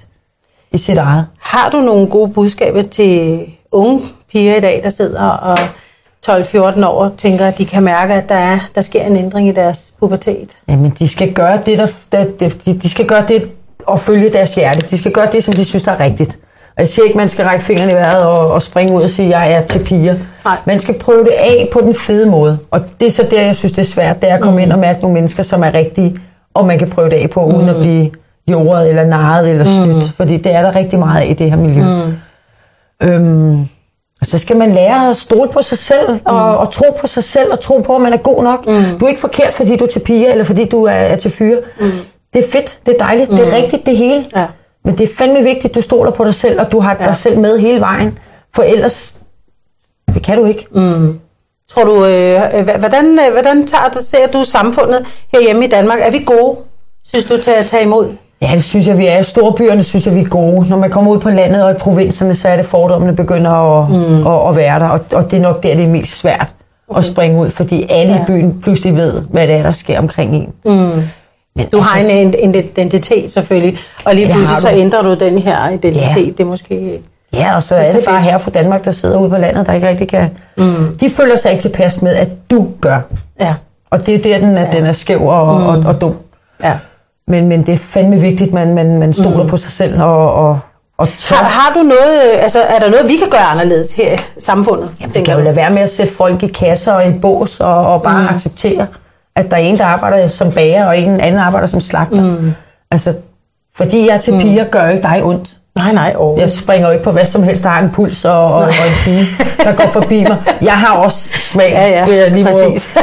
i 0.72 0.78
sit 0.78 0.98
eget. 0.98 1.26
Har 1.40 1.70
du 1.70 1.80
nogle 1.80 2.06
gode 2.06 2.30
budskaber 2.32 2.82
til 2.82 3.40
unge 3.72 4.00
piger 4.32 4.56
i 4.56 4.60
dag, 4.60 4.80
der 4.84 4.90
sidder 4.90 5.22
og 5.22 5.58
12-14 6.26 6.86
år 6.86 7.14
tænker, 7.18 7.46
at 7.46 7.58
de 7.58 7.64
kan 7.64 7.82
mærke, 7.82 8.14
at 8.14 8.28
der, 8.28 8.34
er, 8.34 8.58
der 8.74 8.80
sker 8.80 9.02
en 9.02 9.16
ændring 9.16 9.48
i 9.48 9.52
deres 9.52 9.92
pubertet? 10.00 10.50
Jamen, 10.68 10.92
de 10.98 11.08
skal 11.08 11.32
gøre 11.32 11.60
det, 11.66 11.78
der, 11.78 11.86
der, 12.12 12.24
de, 12.66 12.74
de 12.74 12.90
skal 12.90 13.06
gøre 13.06 13.24
det 13.28 13.52
og 13.86 14.00
følge 14.00 14.28
deres 14.28 14.54
hjerte. 14.54 14.80
De 14.90 14.98
skal 14.98 15.12
gøre 15.12 15.28
det, 15.32 15.44
som 15.44 15.54
de 15.54 15.64
synes, 15.64 15.82
der 15.82 15.92
er 15.92 16.00
rigtigt. 16.00 16.38
Og 16.76 16.80
jeg 16.80 16.88
siger 16.88 17.04
ikke, 17.04 17.18
man 17.18 17.28
skal 17.28 17.44
række 17.44 17.64
fingrene 17.64 17.92
i 17.92 17.94
vejret 17.94 18.22
og, 18.22 18.52
og 18.52 18.62
springe 18.62 18.94
ud 18.94 19.02
og 19.02 19.10
sige, 19.10 19.26
at 19.26 19.50
jeg 19.50 19.52
er 19.52 19.66
til 19.66 19.78
piger. 19.84 20.14
Nej. 20.44 20.56
Man 20.64 20.78
skal 20.78 20.98
prøve 20.98 21.24
det 21.24 21.30
af 21.30 21.68
på 21.72 21.80
den 21.80 21.94
fede 21.94 22.30
måde. 22.30 22.58
Og 22.70 22.80
det 23.00 23.06
er 23.06 23.10
så 23.10 23.26
der, 23.30 23.42
jeg 23.42 23.56
synes, 23.56 23.72
det 23.72 23.80
er 23.80 23.86
svært, 23.86 24.22
det 24.22 24.30
er 24.30 24.34
at 24.34 24.40
komme 24.40 24.58
mm. 24.58 24.62
ind 24.62 24.72
og 24.72 24.78
mærke 24.78 25.00
nogle 25.00 25.14
mennesker, 25.14 25.42
som 25.42 25.62
er 25.62 25.74
rigtige, 25.74 26.18
og 26.54 26.66
man 26.66 26.78
kan 26.78 26.90
prøve 26.90 27.10
det 27.10 27.16
af 27.16 27.30
på, 27.30 27.44
uden 27.44 27.62
mm. 27.62 27.68
at 27.68 27.76
blive 27.76 28.10
jordet 28.48 28.88
eller 28.88 29.04
narret 29.04 29.50
eller 29.50 29.64
snydt. 29.64 29.96
Mm. 29.96 30.08
Fordi 30.16 30.36
det 30.36 30.54
er 30.54 30.62
der 30.62 30.76
rigtig 30.76 30.98
meget 30.98 31.20
af 31.20 31.26
i 31.30 31.32
det 31.32 31.50
her 31.50 31.56
miljø. 31.56 31.82
Mm. 31.82 32.14
Øhm, 33.02 33.60
og 34.20 34.26
så 34.26 34.38
skal 34.38 34.56
man 34.56 34.72
lære 34.72 35.10
at 35.10 35.16
stole 35.16 35.50
på 35.50 35.62
sig 35.62 35.78
selv, 35.78 36.10
mm. 36.12 36.20
og, 36.24 36.58
og 36.58 36.72
tro 36.72 36.96
på 37.00 37.06
sig 37.06 37.24
selv, 37.24 37.52
og 37.52 37.60
tro 37.60 37.78
på, 37.78 37.96
at 37.96 38.02
man 38.02 38.12
er 38.12 38.16
god 38.16 38.42
nok. 38.42 38.66
Mm. 38.66 38.98
Du 39.00 39.04
er 39.04 39.08
ikke 39.08 39.20
forkert, 39.20 39.52
fordi 39.52 39.76
du 39.76 39.84
er 39.84 39.88
til 39.88 40.00
piger, 40.00 40.30
eller 40.30 40.44
fordi 40.44 40.68
du 40.68 40.84
er, 40.84 40.92
er 40.92 41.16
til 41.16 41.30
fyre. 41.30 41.58
Mm. 41.80 41.90
Det 42.34 42.44
er 42.44 42.50
fedt, 42.50 42.78
det 42.86 42.94
er 42.94 42.98
dejligt, 42.98 43.30
mm. 43.30 43.36
det 43.36 43.44
er 43.46 43.56
mm. 43.56 43.62
rigtigt 43.62 43.86
det 43.86 43.96
hele. 43.96 44.24
Ja. 44.36 44.46
Men 44.84 44.98
det 44.98 45.10
er 45.10 45.14
fandme 45.14 45.42
vigtigt, 45.42 45.64
at 45.64 45.74
du 45.74 45.80
stoler 45.80 46.10
på 46.10 46.24
dig 46.24 46.34
selv, 46.34 46.60
og 46.60 46.72
du 46.72 46.80
har 46.80 46.96
ja. 47.00 47.06
dig 47.06 47.16
selv 47.16 47.38
med 47.38 47.58
hele 47.58 47.80
vejen. 47.80 48.18
For 48.54 48.62
ellers, 48.62 49.16
det 50.14 50.22
kan 50.22 50.38
du 50.38 50.44
ikke. 50.44 50.66
Mm. 50.70 51.20
Tror 51.70 51.84
du, 51.84 52.04
øh, 52.04 52.78
hvordan, 52.78 53.04
øh, 53.04 53.32
hvordan 53.32 53.66
tager 53.66 53.88
du, 53.94 53.98
ser 54.02 54.26
du 54.26 54.44
samfundet 54.44 55.06
herhjemme 55.32 55.64
i 55.64 55.68
Danmark? 55.68 55.98
Er 56.02 56.10
vi 56.10 56.18
gode, 56.26 56.56
synes 57.04 57.24
du, 57.24 57.36
til 57.36 57.50
at 57.50 57.66
tage 57.66 57.82
imod 57.82 58.06
Ja, 58.42 58.50
det 58.54 58.64
synes 58.64 58.86
jeg, 58.86 58.98
vi 58.98 59.06
er. 59.06 59.22
Storbyerne 59.22 59.82
synes 59.82 60.06
jeg, 60.06 60.14
vi 60.14 60.20
er 60.20 60.28
gode. 60.28 60.68
Når 60.68 60.76
man 60.76 60.90
kommer 60.90 61.12
ud 61.12 61.18
på 61.18 61.30
landet 61.30 61.64
og 61.64 61.70
i 61.70 61.74
provinserne, 61.74 62.34
så 62.34 62.48
er 62.48 62.56
det 62.56 62.66
fordommene 62.66 63.16
begynder 63.16 63.50
at, 63.50 63.90
mm. 63.90 64.26
at, 64.26 64.48
at 64.48 64.56
være 64.56 64.78
der. 64.78 64.88
Og, 64.88 65.00
og 65.12 65.30
det 65.30 65.36
er 65.36 65.40
nok 65.40 65.62
der, 65.62 65.74
det 65.74 65.84
er 65.84 65.88
mest 65.88 66.16
svært 66.16 66.46
okay. 66.88 66.98
at 66.98 67.04
springe 67.04 67.40
ud, 67.40 67.50
fordi 67.50 67.86
alle 67.90 68.12
ja. 68.12 68.22
i 68.22 68.24
byen 68.26 68.60
pludselig 68.60 68.96
ved, 68.96 69.20
hvad 69.20 69.48
det 69.48 69.56
er, 69.56 69.62
der 69.62 69.72
sker 69.72 69.98
omkring 69.98 70.34
en. 70.34 70.52
Mm. 70.64 71.02
Men 71.56 71.66
du 71.72 71.76
altså, 71.76 71.90
har 71.90 72.00
en, 72.00 72.34
en 72.38 72.54
identitet 72.54 73.30
selvfølgelig, 73.30 73.78
og 74.04 74.14
lige 74.14 74.32
pludselig 74.32 74.56
så 74.60 74.70
ændrer 74.70 75.02
du 75.02 75.14
den 75.14 75.38
her 75.38 75.68
identitet. 75.68 76.26
Ja. 76.26 76.30
Det 76.30 76.40
er 76.40 76.44
måske... 76.44 77.00
Ja, 77.32 77.56
og 77.56 77.62
så 77.62 77.74
er 77.74 77.84
det 77.84 78.04
bare 78.04 78.20
her 78.20 78.38
fra 78.38 78.50
Danmark, 78.50 78.84
der 78.84 78.90
sidder 78.90 79.18
ude 79.18 79.30
på 79.30 79.36
landet, 79.36 79.66
der 79.66 79.72
ikke 79.72 79.88
rigtig 79.88 80.08
kan... 80.08 80.30
Mm. 80.56 80.98
De 81.00 81.10
føler 81.10 81.36
sig 81.36 81.50
ikke 81.50 81.62
tilpas 81.62 82.02
med, 82.02 82.14
at 82.14 82.28
du 82.50 82.68
gør. 82.80 83.00
Ja. 83.40 83.54
Og 83.90 84.06
det 84.06 84.14
er 84.14 84.18
der, 84.18 84.46
den 84.46 84.56
er, 84.56 84.62
ja. 84.62 84.70
den 84.72 84.86
er 84.86 84.92
skæv 84.92 85.26
og, 85.26 85.60
mm. 85.60 85.66
og, 85.66 85.82
og 85.86 86.00
dum. 86.00 86.14
Ja. 86.62 86.72
Men, 87.28 87.48
men 87.48 87.66
det 87.66 87.72
er 87.72 87.76
fandme 87.76 88.20
vigtigt, 88.20 88.48
at 88.48 88.54
man, 88.54 88.74
man, 88.74 88.98
man 88.98 89.12
stoler 89.12 89.42
mm. 89.42 89.48
på 89.48 89.56
sig 89.56 89.72
selv 89.72 90.02
og, 90.02 90.34
og, 90.34 90.58
og 90.98 91.08
tør. 91.18 91.36
Har, 91.36 91.44
har 91.44 91.74
du 91.74 91.82
noget, 91.82 92.20
altså 92.38 92.60
er 92.60 92.78
der 92.78 92.90
noget, 92.90 93.08
vi 93.08 93.16
kan 93.16 93.30
gøre 93.30 93.40
anderledes 93.40 93.92
her 93.92 94.14
i 94.14 94.18
samfundet? 94.38 94.90
Jamen, 95.00 95.14
vi 95.14 95.20
kan 95.20 95.34
jo 95.34 95.44
lade 95.44 95.56
være 95.56 95.70
med 95.70 95.82
at 95.82 95.90
sætte 95.90 96.14
folk 96.14 96.42
i 96.42 96.46
kasser 96.46 96.92
og 96.92 97.08
i 97.08 97.12
bås 97.12 97.60
og, 97.60 97.86
og 97.86 98.02
bare 98.02 98.22
mm. 98.22 98.34
acceptere, 98.34 98.86
at 99.36 99.50
der 99.50 99.56
er 99.56 99.60
en, 99.60 99.78
der 99.78 99.84
arbejder 99.84 100.28
som 100.28 100.52
bager, 100.52 100.84
og 100.86 100.98
en 100.98 101.20
anden 101.20 101.40
arbejder 101.40 101.66
som 101.66 101.80
slagter. 101.80 102.22
Mm. 102.22 102.54
Altså, 102.90 103.14
fordi 103.76 104.06
jeg 104.06 104.14
er 104.14 104.18
til 104.18 104.34
mm. 104.34 104.40
piger, 104.40 104.64
gør 104.64 104.88
ikke 104.88 105.02
dig 105.02 105.24
ondt. 105.24 105.50
Nej, 105.78 105.92
nej. 105.92 106.14
Oh. 106.18 106.38
Jeg 106.38 106.50
springer 106.50 106.86
jo 106.86 106.92
ikke 106.92 107.04
på 107.04 107.10
hvad 107.10 107.24
som 107.24 107.42
helst, 107.42 107.62
der 107.64 107.68
har 107.68 107.82
en 107.82 107.90
puls 107.90 108.24
og, 108.24 108.44
og, 108.44 108.54
og 108.54 108.68
en 108.68 108.94
pige, 109.04 109.26
der 109.64 109.76
går 109.76 109.86
forbi 109.86 110.22
mig. 110.22 110.36
Jeg 110.62 110.72
har 110.72 110.96
også 110.96 111.30
smag, 111.34 111.70
ja, 111.70 111.88
ja. 111.88 112.16
jeg 112.16 112.30
lige 112.30 112.44
må, 112.44 112.50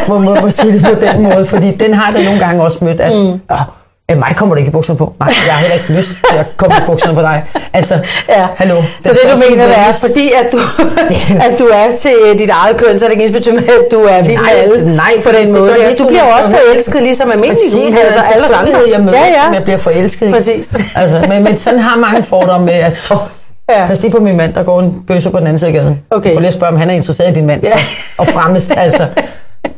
må, 0.07 0.19
må, 0.19 0.41
må 0.41 0.49
sige 0.49 0.73
det 0.73 0.83
på 0.83 1.05
den 1.05 1.23
måde, 1.23 1.45
fordi 1.45 1.71
den 1.75 1.93
har 1.93 2.13
jeg 2.13 2.23
nogle 2.23 2.39
gange 2.39 2.63
også 2.63 2.85
mødt, 2.85 3.01
at 3.01 3.11
mm. 3.11 3.41
åh, 3.51 3.57
Ja, 4.11 4.15
mig 4.15 4.33
kommer 4.35 4.55
du 4.55 4.59
ikke 4.59 4.69
i 4.69 4.71
bukserne 4.71 4.97
på. 4.97 5.13
Nej, 5.19 5.29
jeg 5.47 5.53
har 5.53 5.61
heller 5.61 5.75
ikke 5.75 5.93
lyst 5.99 6.09
til 6.29 6.37
at 6.37 6.45
komme 6.57 6.75
i 6.77 6.81
bukserne 6.85 7.15
på 7.15 7.21
dig. 7.21 7.43
Altså, 7.73 7.95
ja. 8.29 8.47
hallo. 8.55 8.81
Så 9.05 9.09
det 9.09 9.19
du 9.33 9.37
mener, 9.49 9.65
det 9.65 9.77
er, 9.77 9.91
fordi 9.91 10.31
at 10.41 10.51
du, 10.51 10.59
at 11.47 11.59
du 11.59 11.65
er 11.73 11.95
til 11.99 12.15
dit 12.37 12.49
eget 12.49 12.77
køn, 12.77 12.99
så 12.99 13.05
er 13.05 13.09
det 13.09 13.13
ikke 13.13 13.23
ens 13.23 13.31
betydning 13.31 13.69
at 13.69 13.91
du 13.91 13.99
er 13.99 14.21
vild 14.21 14.37
med 14.37 14.49
alle 14.63 14.95
nej, 14.95 15.13
på 15.23 15.29
den 15.39 15.51
måde. 15.51 15.73
Det, 15.89 15.99
du 15.99 16.07
bliver 16.07 16.23
jo 16.27 16.31
også 16.37 16.49
forelsket, 16.49 17.03
ligesom 17.03 17.31
almindelige 17.31 17.71
Præcis, 17.71 17.95
altså 17.95 18.19
alle 18.19 18.55
andre. 18.55 18.79
Jeg 18.91 19.01
møder, 19.01 19.17
ja, 19.17 19.25
ja. 19.25 19.43
som 19.45 19.53
jeg 19.53 19.63
bliver 19.63 19.77
forelsket. 19.77 20.31
Præcis. 20.31 20.75
Altså, 20.95 21.25
men, 21.29 21.43
men 21.43 21.57
sådan 21.57 21.79
har 21.79 21.97
mange 21.97 22.23
fordomme 22.23 22.65
med, 22.65 22.73
at 22.73 22.93
oh, 23.09 23.17
Ja. 23.69 23.87
Pas 23.87 24.01
lige 24.01 24.11
på 24.11 24.19
min 24.19 24.37
mand, 24.37 24.53
der 24.53 24.63
går 24.63 24.79
en 24.79 25.03
bøsse 25.07 25.29
på 25.29 25.39
den 25.39 25.47
anden 25.47 25.59
side 25.59 25.67
af 25.67 25.73
gaden. 25.73 26.01
Okay. 26.09 26.31
Prøv 26.31 26.39
lige 26.39 26.47
at 26.47 26.53
spørge, 26.53 26.73
om 26.73 26.77
han 26.79 26.89
er 26.89 26.93
interesseret 26.93 27.31
i 27.31 27.33
din 27.33 27.45
mand. 27.45 27.63
Ja. 27.63 27.73
Og 28.17 28.27
fremmest, 28.27 28.73
altså. 28.77 29.07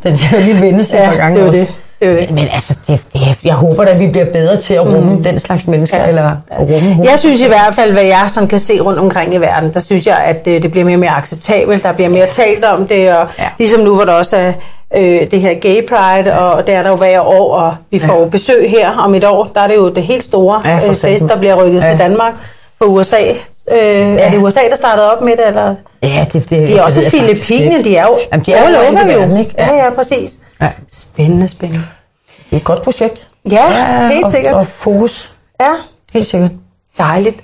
Den 0.04 0.18
skal 0.18 0.40
jo 0.40 0.46
lige 0.46 0.62
vende 0.62 0.84
sig 0.84 0.98
ja, 0.98 1.04
et 1.04 1.10
par 1.10 1.18
gange 1.18 1.40
det 1.40 1.48
også. 1.48 1.60
Det. 1.60 1.83
Øh, 2.04 2.34
men 2.34 2.48
altså, 2.48 2.76
det, 2.88 3.02
det, 3.14 3.38
jeg 3.44 3.54
håber 3.54 3.84
at 3.84 4.00
vi 4.00 4.08
bliver 4.08 4.26
bedre 4.26 4.58
til 4.58 4.74
at 4.74 4.82
rumme 4.82 5.16
mm. 5.16 5.24
den 5.24 5.40
slags 5.40 5.68
mennesker, 5.68 5.98
ja. 5.98 6.08
eller 6.08 6.32
at 6.52 6.60
rumme 6.60 7.00
Jeg 7.04 7.20
synes 7.20 7.42
i 7.42 7.48
hvert 7.48 7.74
fald, 7.74 7.92
hvad 7.92 8.04
jeg 8.04 8.26
sådan 8.28 8.50
kan 8.50 8.60
se 8.60 8.80
rundt 8.82 9.00
omkring 9.00 9.34
i 9.34 9.38
verden, 9.38 9.74
der 9.74 9.80
synes 9.80 10.08
jeg, 10.08 10.18
at 10.18 10.46
det, 10.46 10.64
det 10.64 10.72
bliver 10.72 10.86
mere 10.86 10.96
og 10.96 11.00
mere 11.00 11.18
acceptabelt, 11.18 11.84
der 11.84 11.92
bliver 11.92 12.10
mere 12.10 12.28
talt 12.32 12.64
om 12.66 12.88
det, 12.88 13.14
og 13.16 13.28
ja. 13.40 13.48
ligesom 13.58 13.82
nu, 13.82 13.96
hvor 13.96 14.06
der 14.06 14.14
også 14.14 14.38
er 14.38 14.54
øh, 14.96 15.32
det 15.32 15.42
her 15.42 15.54
Gay 15.54 15.88
Pride, 15.88 16.40
og 16.40 16.68
det 16.68 16.76
er 16.76 16.82
der 16.82 16.90
jo 16.90 16.96
hver 16.96 17.22
år, 17.22 17.56
og 17.56 17.76
vi 17.92 18.00
får 18.00 18.20
ja. 18.20 18.28
besøg 18.28 18.70
her 18.70 18.90
om 18.98 19.16
et 19.16 19.24
år, 19.24 19.52
der 19.56 19.62
er 19.62 19.68
det 19.68 19.76
jo 19.76 19.90
det 19.90 20.04
helt 20.04 20.24
store 20.24 20.62
ja, 20.66 20.90
øh, 20.90 20.96
fest, 20.96 21.24
der 21.30 21.38
bliver 21.38 21.66
rykket 21.66 21.82
ja. 21.82 21.88
til 21.88 22.00
Danmark 22.00 22.34
fra 22.80 22.86
USA. 22.86 23.22
Øh, 23.72 23.78
ja. 23.78 24.18
Er 24.18 24.32
det 24.32 24.38
USA, 24.38 24.60
der 24.70 24.76
startede 24.76 25.12
op 25.16 25.22
med 25.22 25.32
det, 25.32 25.48
eller? 25.48 25.76
Ja, 26.04 26.26
det, 26.34 26.50
det, 26.50 26.68
de 26.68 26.78
er 26.78 26.84
også 26.84 27.10
Filippinerne, 27.10 27.84
de 27.84 27.96
er 27.96 28.06
jo 28.06 28.20
Jamen, 28.32 28.46
de 28.46 28.54
er 28.54 28.64
all 28.64 28.76
over 28.76 29.28
jo. 29.28 29.38
Ikke? 29.38 29.56
Ja. 29.58 29.66
ja, 29.66 29.84
ja, 29.84 29.90
præcis. 29.90 30.40
Ja. 30.62 30.70
Spændende, 30.92 31.48
spændende. 31.48 31.86
Det 32.28 32.52
er 32.52 32.58
et 32.58 32.64
godt 32.64 32.84
projekt. 32.84 33.30
Ja, 33.52 33.72
ja 33.72 34.08
helt 34.08 34.26
og, 34.26 34.32
sikkert. 34.32 34.54
Og 34.54 34.68
fokus. 34.68 35.34
Ja. 35.62 35.72
Helt 36.14 36.28
sikkert. 36.28 36.52
Dejligt. 36.98 37.44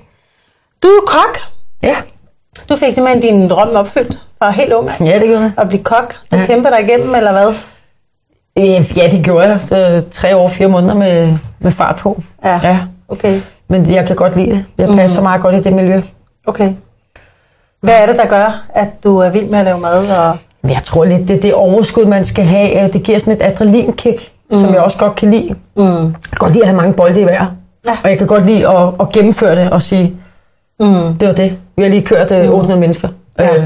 Du 0.84 0.88
er 0.88 1.06
kok. 1.08 1.40
Ja. 1.84 1.96
Du 2.70 2.76
fik 2.76 2.94
simpelthen 2.94 3.22
din 3.22 3.50
drøm 3.50 3.76
opfyldt 3.76 4.20
fra 4.38 4.52
helt 4.52 4.74
ung. 4.74 4.90
Ja, 5.00 5.20
det 5.20 5.28
gjorde 5.28 5.42
jeg. 5.42 5.52
At 5.58 5.68
blive 5.68 5.84
kok. 5.84 6.16
Du 6.32 6.38
ja. 6.38 6.46
kæmper 6.46 6.70
dig 6.70 6.82
igennem, 6.82 7.16
eller 7.16 7.32
hvad? 7.32 7.54
Ja, 8.96 9.10
det 9.12 9.24
gjorde 9.24 9.48
jeg. 9.48 9.60
Det 9.70 10.10
tre 10.12 10.36
år, 10.36 10.48
fire 10.48 10.68
måneder 10.68 10.94
med, 10.94 11.38
med 11.60 11.72
fart 11.72 11.96
på. 11.96 12.22
Ja. 12.46 12.60
ja. 12.64 12.80
Okay. 13.08 13.42
Men 13.70 13.94
jeg 13.94 14.08
kan 14.08 14.16
godt 14.16 14.36
lide 14.36 14.52
det. 14.52 14.66
Jeg 14.78 14.90
passer 14.90 15.20
mm. 15.20 15.24
meget 15.24 15.42
godt 15.42 15.56
i 15.56 15.62
det 15.62 15.74
miljø. 15.74 16.02
Okay. 16.48 16.74
Hvad 17.82 17.94
er 18.02 18.06
det, 18.06 18.16
der 18.16 18.26
gør, 18.26 18.66
at 18.76 19.04
du 19.04 19.18
er 19.18 19.30
vild 19.30 19.46
med 19.46 19.60
at 19.60 19.66
lave 19.66 19.80
mad? 19.80 20.08
Og... 20.12 20.38
Jeg 20.70 20.82
tror 20.84 21.06
lidt, 21.06 21.28
det 21.28 21.36
er 21.36 21.42
det 21.42 21.54
overskud, 21.54 22.06
man 22.06 22.26
skal 22.26 22.46
have. 22.46 22.92
Det 22.92 23.04
giver 23.04 23.20
sådan 23.20 23.34
et 23.34 23.42
adrenalinkick 23.42 24.32
mm. 24.52 24.60
som 24.60 24.74
jeg 24.74 24.82
også 24.82 24.98
godt 24.98 25.16
kan 25.16 25.32
lide. 25.32 25.56
Mm. 25.76 25.84
Jeg 25.86 26.14
kan 26.30 26.38
godt 26.38 26.54
lide 26.54 26.64
at 26.64 26.68
have 26.68 26.78
mange 26.78 26.94
bolde 26.94 27.22
i 27.22 27.24
hver. 27.24 27.46
Ja. 27.86 27.98
Og 28.04 28.10
jeg 28.10 28.18
kan 28.18 28.28
godt 28.28 28.46
lide 28.46 28.70
at, 28.70 28.94
at 29.00 29.12
gennemføre 29.12 29.56
det 29.56 29.72
og 29.72 29.82
sige, 29.82 30.14
mm. 30.80 31.14
det 31.20 31.28
var 31.28 31.34
det. 31.34 31.58
Vi 31.76 31.84
har 31.84 31.90
lige 31.90 32.06
kørt 32.06 32.32
uh, 32.32 32.38
800 32.38 32.76
mm. 32.76 32.80
mennesker. 32.80 33.08
Ja. 33.40 33.56
Øh. 33.56 33.64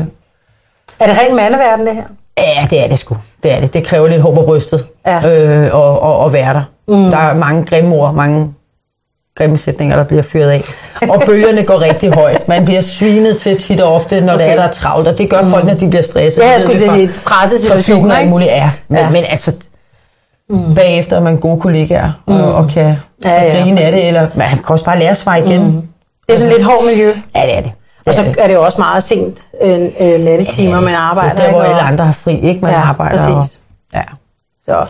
Er 1.00 1.08
det 1.08 1.18
rent 1.22 1.36
mandeverden, 1.36 1.88
det 1.88 1.96
her? 1.96 2.04
Ja, 2.38 2.68
det 2.70 2.84
er 2.84 2.88
det 2.88 3.00
sgu. 3.00 3.18
Det 3.44 3.52
er 3.52 3.60
det. 3.60 3.74
Det 3.74 3.84
kræver 3.84 4.08
lidt 4.08 4.22
håb 4.22 4.38
og 4.38 4.46
brystet 4.46 4.88
ja. 5.06 5.66
øh, 5.66 5.76
og, 5.76 6.00
og, 6.00 6.20
og 6.20 6.34
være 6.34 6.54
der. 6.54 6.64
Mm. 6.88 7.12
Der 7.12 7.18
er 7.18 7.34
mange 7.34 7.66
grimme 7.66 7.96
ord, 7.96 8.14
mange 8.14 8.54
grimme 9.38 9.58
sætninger, 9.58 9.96
der 9.96 10.04
bliver 10.04 10.24
fyret 10.24 10.50
af. 10.50 10.64
Og 11.10 11.24
bølgerne 11.26 11.64
går 11.64 11.82
rigtig 11.82 12.14
højt. 12.14 12.48
Man 12.48 12.66
bliver 12.66 12.82
svinet 12.82 13.38
til 13.38 13.58
tit 13.58 13.82
og 13.82 13.94
ofte, 13.94 14.22
når 14.22 14.34
okay. 14.34 14.44
det 14.44 14.52
er, 14.52 14.56
der 14.56 14.64
er 14.64 14.72
travlt, 14.72 15.08
og 15.08 15.18
det 15.18 15.30
gør 15.30 15.42
mm. 15.42 15.50
folk, 15.50 15.66
når 15.66 15.74
de 15.74 15.90
bliver 15.90 16.04
stresset. 16.04 16.42
Ja, 16.42 16.52
jeg 16.52 16.62
skulle 16.62 16.80
sige, 16.80 17.12
presset 17.26 17.60
situationer, 17.60 18.18
ikke? 18.18 18.30
Muligt 18.30 18.52
er. 18.52 18.70
Men, 18.88 19.00
ja. 19.00 19.10
men 19.10 19.24
altså, 19.30 19.54
Mm. 20.50 20.76
Bagefter 20.76 21.16
er 21.16 21.22
man 21.22 21.38
gode 21.38 21.62
kollegaer 21.62 22.12
mm. 22.28 22.34
og, 22.34 22.54
og 22.54 22.70
kan, 22.70 22.96
ja, 23.26 23.44
ja, 23.44 23.62
grine 23.62 23.82
af 23.82 23.92
det, 23.92 24.08
eller 24.08 24.28
man 24.36 24.50
kan 24.50 24.70
også 24.70 24.86
bare 24.86 25.00
lære 25.00 25.10
at 25.10 25.18
svare 25.18 25.46
igen. 25.46 25.64
Mm. 25.64 25.88
Det 26.28 26.34
er 26.34 26.38
sådan 26.38 26.54
lidt 26.54 26.64
hårdt 26.64 26.86
miljø. 26.86 27.14
Ja, 27.36 27.42
det 27.42 27.58
er 27.58 27.62
det. 27.62 27.72
det 28.00 28.08
og 28.08 28.14
så 28.14 28.22
er 28.22 28.26
det. 28.26 28.36
er 28.38 28.48
det 28.48 28.54
jo 28.54 28.64
også 28.64 28.82
meget 28.82 29.04
sent 29.04 29.38
øh, 29.62 29.82
øh, 30.00 30.20
nattetimer, 30.20 30.76
ja, 30.76 30.82
man 30.82 30.96
arbejder. 30.96 31.36
Det 31.36 31.40
er 31.40 31.46
der, 31.46 31.52
hvor 31.52 31.62
alle 31.62 31.82
andre 31.82 32.06
har 32.06 32.14
fri, 32.14 32.40
ikke? 32.42 32.62
Man 32.62 32.72
ja, 32.72 32.80
arbejder. 32.80 33.18
Præcis. 33.18 33.58
Og, 33.94 34.00
ja. 34.00 34.04
Så, 34.64 34.86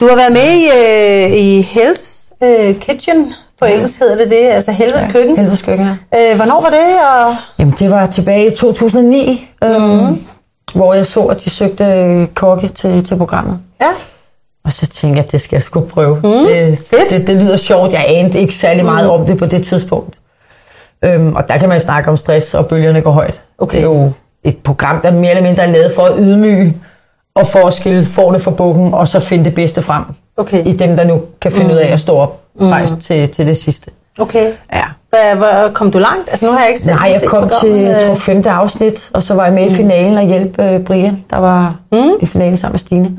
du 0.00 0.08
har 0.08 0.16
været 0.16 0.32
med 0.32 0.50
i, 0.50 0.68
øh, 0.78 1.38
i 1.38 1.60
Hell's 1.60 2.32
øh, 2.44 2.80
Kitchen, 2.80 3.34
på 3.62 3.72
engelsk 3.74 3.98
hedder 3.98 4.16
det 4.16 4.30
det, 4.30 4.48
altså 4.48 4.72
Helvedes 4.72 5.02
ja, 5.02 5.10
Køkken. 5.10 5.36
Helvedes 5.36 5.62
Køkken, 5.62 5.86
ja. 6.12 6.30
Øh, 6.30 6.36
hvornår 6.36 6.62
var 6.62 6.70
det? 6.70 6.78
Og... 6.78 7.34
Jamen, 7.58 7.74
det 7.78 7.90
var 7.90 8.06
tilbage 8.06 8.52
i 8.52 8.56
2009, 8.56 9.48
mm. 9.62 9.68
øh, 9.68 10.18
hvor 10.74 10.94
jeg 10.94 11.06
så, 11.06 11.20
at 11.20 11.44
de 11.44 11.50
søgte 11.50 12.28
kokke 12.34 12.68
til, 12.68 13.06
til 13.06 13.16
programmet. 13.16 13.58
Ja. 13.80 13.90
Og 14.64 14.72
så 14.72 14.86
tænkte 14.86 15.16
jeg, 15.18 15.24
at 15.26 15.32
det 15.32 15.40
skal 15.40 15.56
jeg 15.56 15.62
sgu 15.62 15.80
prøve. 15.80 16.16
Mm, 16.16 16.22
det, 16.22 16.78
fedt. 16.78 17.10
Det, 17.10 17.26
det 17.26 17.36
lyder 17.36 17.56
sjovt. 17.56 17.92
Jeg 17.92 18.04
anede 18.08 18.38
ikke 18.38 18.54
særlig 18.54 18.84
meget 18.84 19.06
mm. 19.06 19.10
om 19.10 19.26
det 19.26 19.38
på 19.38 19.46
det 19.46 19.64
tidspunkt. 19.64 20.20
Øhm, 21.04 21.34
og 21.34 21.48
der 21.48 21.58
kan 21.58 21.68
man 21.68 21.80
snakke 21.80 22.10
om 22.10 22.16
stress, 22.16 22.54
og 22.54 22.66
bølgerne 22.66 23.00
går 23.00 23.10
højt. 23.10 23.42
Okay. 23.58 23.76
Det 23.76 23.84
er 23.84 23.88
jo 23.88 24.12
et 24.44 24.58
program, 24.58 25.00
der 25.00 25.10
mere 25.10 25.30
eller 25.30 25.42
mindre 25.42 25.62
er 25.62 25.70
lavet 25.70 25.92
for 25.94 26.02
at 26.02 26.14
ydmyge 26.18 26.76
og 27.34 27.46
for 27.46 27.66
at 27.66 27.74
skille 27.74 28.04
forne 28.04 28.40
fra 28.40 28.50
bukken, 28.50 28.94
og 28.94 29.08
så 29.08 29.20
finde 29.20 29.44
det 29.44 29.54
bedste 29.54 29.82
frem 29.82 30.04
Okay. 30.36 30.66
i 30.66 30.76
dem, 30.76 30.96
der 30.96 31.04
nu 31.04 31.22
kan 31.40 31.52
finde 31.52 31.66
mm. 31.66 31.72
ud 31.72 31.76
af 31.76 31.92
at 31.92 32.00
stå 32.00 32.16
op 32.16 32.40
rejst 32.60 32.94
til, 33.00 33.28
til 33.28 33.46
det 33.46 33.56
sidste. 33.56 33.90
Okay. 34.18 34.52
Ja. 34.72 34.84
Hvad, 35.08 35.36
hvad, 35.36 35.72
kom 35.72 35.90
du 35.90 35.98
langt? 35.98 36.28
Altså 36.30 36.46
nu 36.46 36.52
har 36.52 36.60
jeg 36.60 36.68
ikke 36.68 36.80
selv 36.80 36.96
Nej, 36.96 37.08
jeg 37.08 37.20
set 37.20 37.28
kom 37.28 37.50
til 37.60 37.70
jeg 37.70 38.02
tror, 38.06 38.14
femte 38.14 38.50
afsnit, 38.50 39.10
og 39.12 39.22
så 39.22 39.34
var 39.34 39.44
jeg 39.44 39.54
med 39.54 39.70
i 39.70 39.74
finalen 39.74 40.18
og 40.18 40.24
hjælpe 40.24 40.62
øh, 40.62 40.80
Brian, 40.80 41.24
der 41.30 41.36
var 41.36 41.76
mm. 41.92 42.10
i 42.20 42.26
finalen 42.26 42.56
sammen 42.56 42.72
med 42.72 42.78
Stine. 42.78 43.18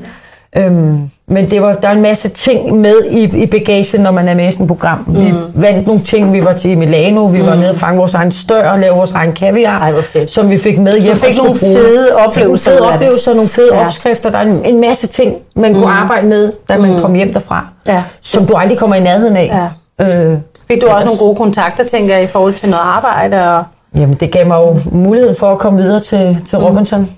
Øhm, 0.56 1.10
men 1.28 1.50
det 1.50 1.62
var, 1.62 1.74
der 1.74 1.88
er 1.88 1.92
en 1.92 2.02
masse 2.02 2.28
ting 2.28 2.76
med 2.80 2.94
i, 3.10 3.42
i 3.42 3.46
bagagen, 3.46 4.00
når 4.00 4.10
man 4.10 4.28
er 4.28 4.34
med 4.34 4.48
i 4.48 4.50
sådan 4.50 4.64
et 4.64 4.68
program. 4.68 5.04
Mm. 5.06 5.14
Vi 5.14 5.32
vandt 5.54 5.86
nogle 5.86 6.02
ting, 6.02 6.32
vi 6.32 6.44
var 6.44 6.52
til 6.52 6.70
i 6.70 6.74
Milano, 6.74 7.24
vi 7.24 7.40
mm. 7.40 7.46
var 7.46 7.54
nede 7.54 7.70
og 7.70 7.76
fange 7.76 7.98
vores 7.98 8.14
egen 8.14 8.32
stør 8.32 8.68
og 8.70 8.78
lave 8.78 8.94
vores 8.96 9.12
egen 9.12 9.32
kaviar, 9.32 9.80
Ej, 9.80 10.26
som 10.26 10.50
vi 10.50 10.58
fik 10.58 10.78
med 10.78 10.92
hjem. 11.00 11.16
fik 11.16 11.28
og 11.28 11.34
skulle 11.34 11.46
nogle 11.46 11.60
fede 11.60 12.08
Fik 12.18 12.26
oplevelser 12.28 12.70
fede 12.70 12.80
oplevelser, 12.92 13.34
nogle 13.34 13.48
fede 13.48 13.74
Ja. 13.74 13.84
opskrifter. 13.84 14.30
Der 14.30 14.38
er 14.38 14.42
en, 14.42 14.64
en 14.64 14.80
masse 14.80 15.06
ting, 15.06 15.34
man 15.56 15.72
mm. 15.72 15.78
kunne 15.78 15.90
arbejde 15.92 16.26
med, 16.26 16.52
da 16.68 16.78
man 16.78 16.94
mm. 16.94 17.00
kom 17.00 17.14
hjem 17.14 17.32
derfra, 17.32 17.66
Ja. 17.88 18.02
som 18.22 18.46
du 18.46 18.54
aldrig 18.54 18.78
kommer 18.78 18.96
i 18.96 19.00
nærheden 19.00 19.36
af. 19.36 19.70
Ja. 20.00 20.30
Øh, 20.32 20.38
Fik 20.68 20.80
du 20.80 20.86
også 20.86 21.06
nogle 21.06 21.18
gode 21.20 21.36
kontakter, 21.36 21.84
tænker 21.84 22.14
jeg, 22.14 22.24
i 22.24 22.26
forhold 22.26 22.54
til 22.54 22.68
noget 22.68 22.82
arbejde? 22.84 23.48
Og... 23.56 23.64
Jamen, 23.94 24.14
det 24.14 24.30
gav 24.32 24.46
mig 24.46 24.56
jo 24.56 24.80
mulighed 24.92 25.34
for 25.34 25.52
at 25.52 25.58
komme 25.58 25.82
videre 25.82 26.00
til, 26.00 26.38
til 26.48 26.58
Robinson. 26.58 27.10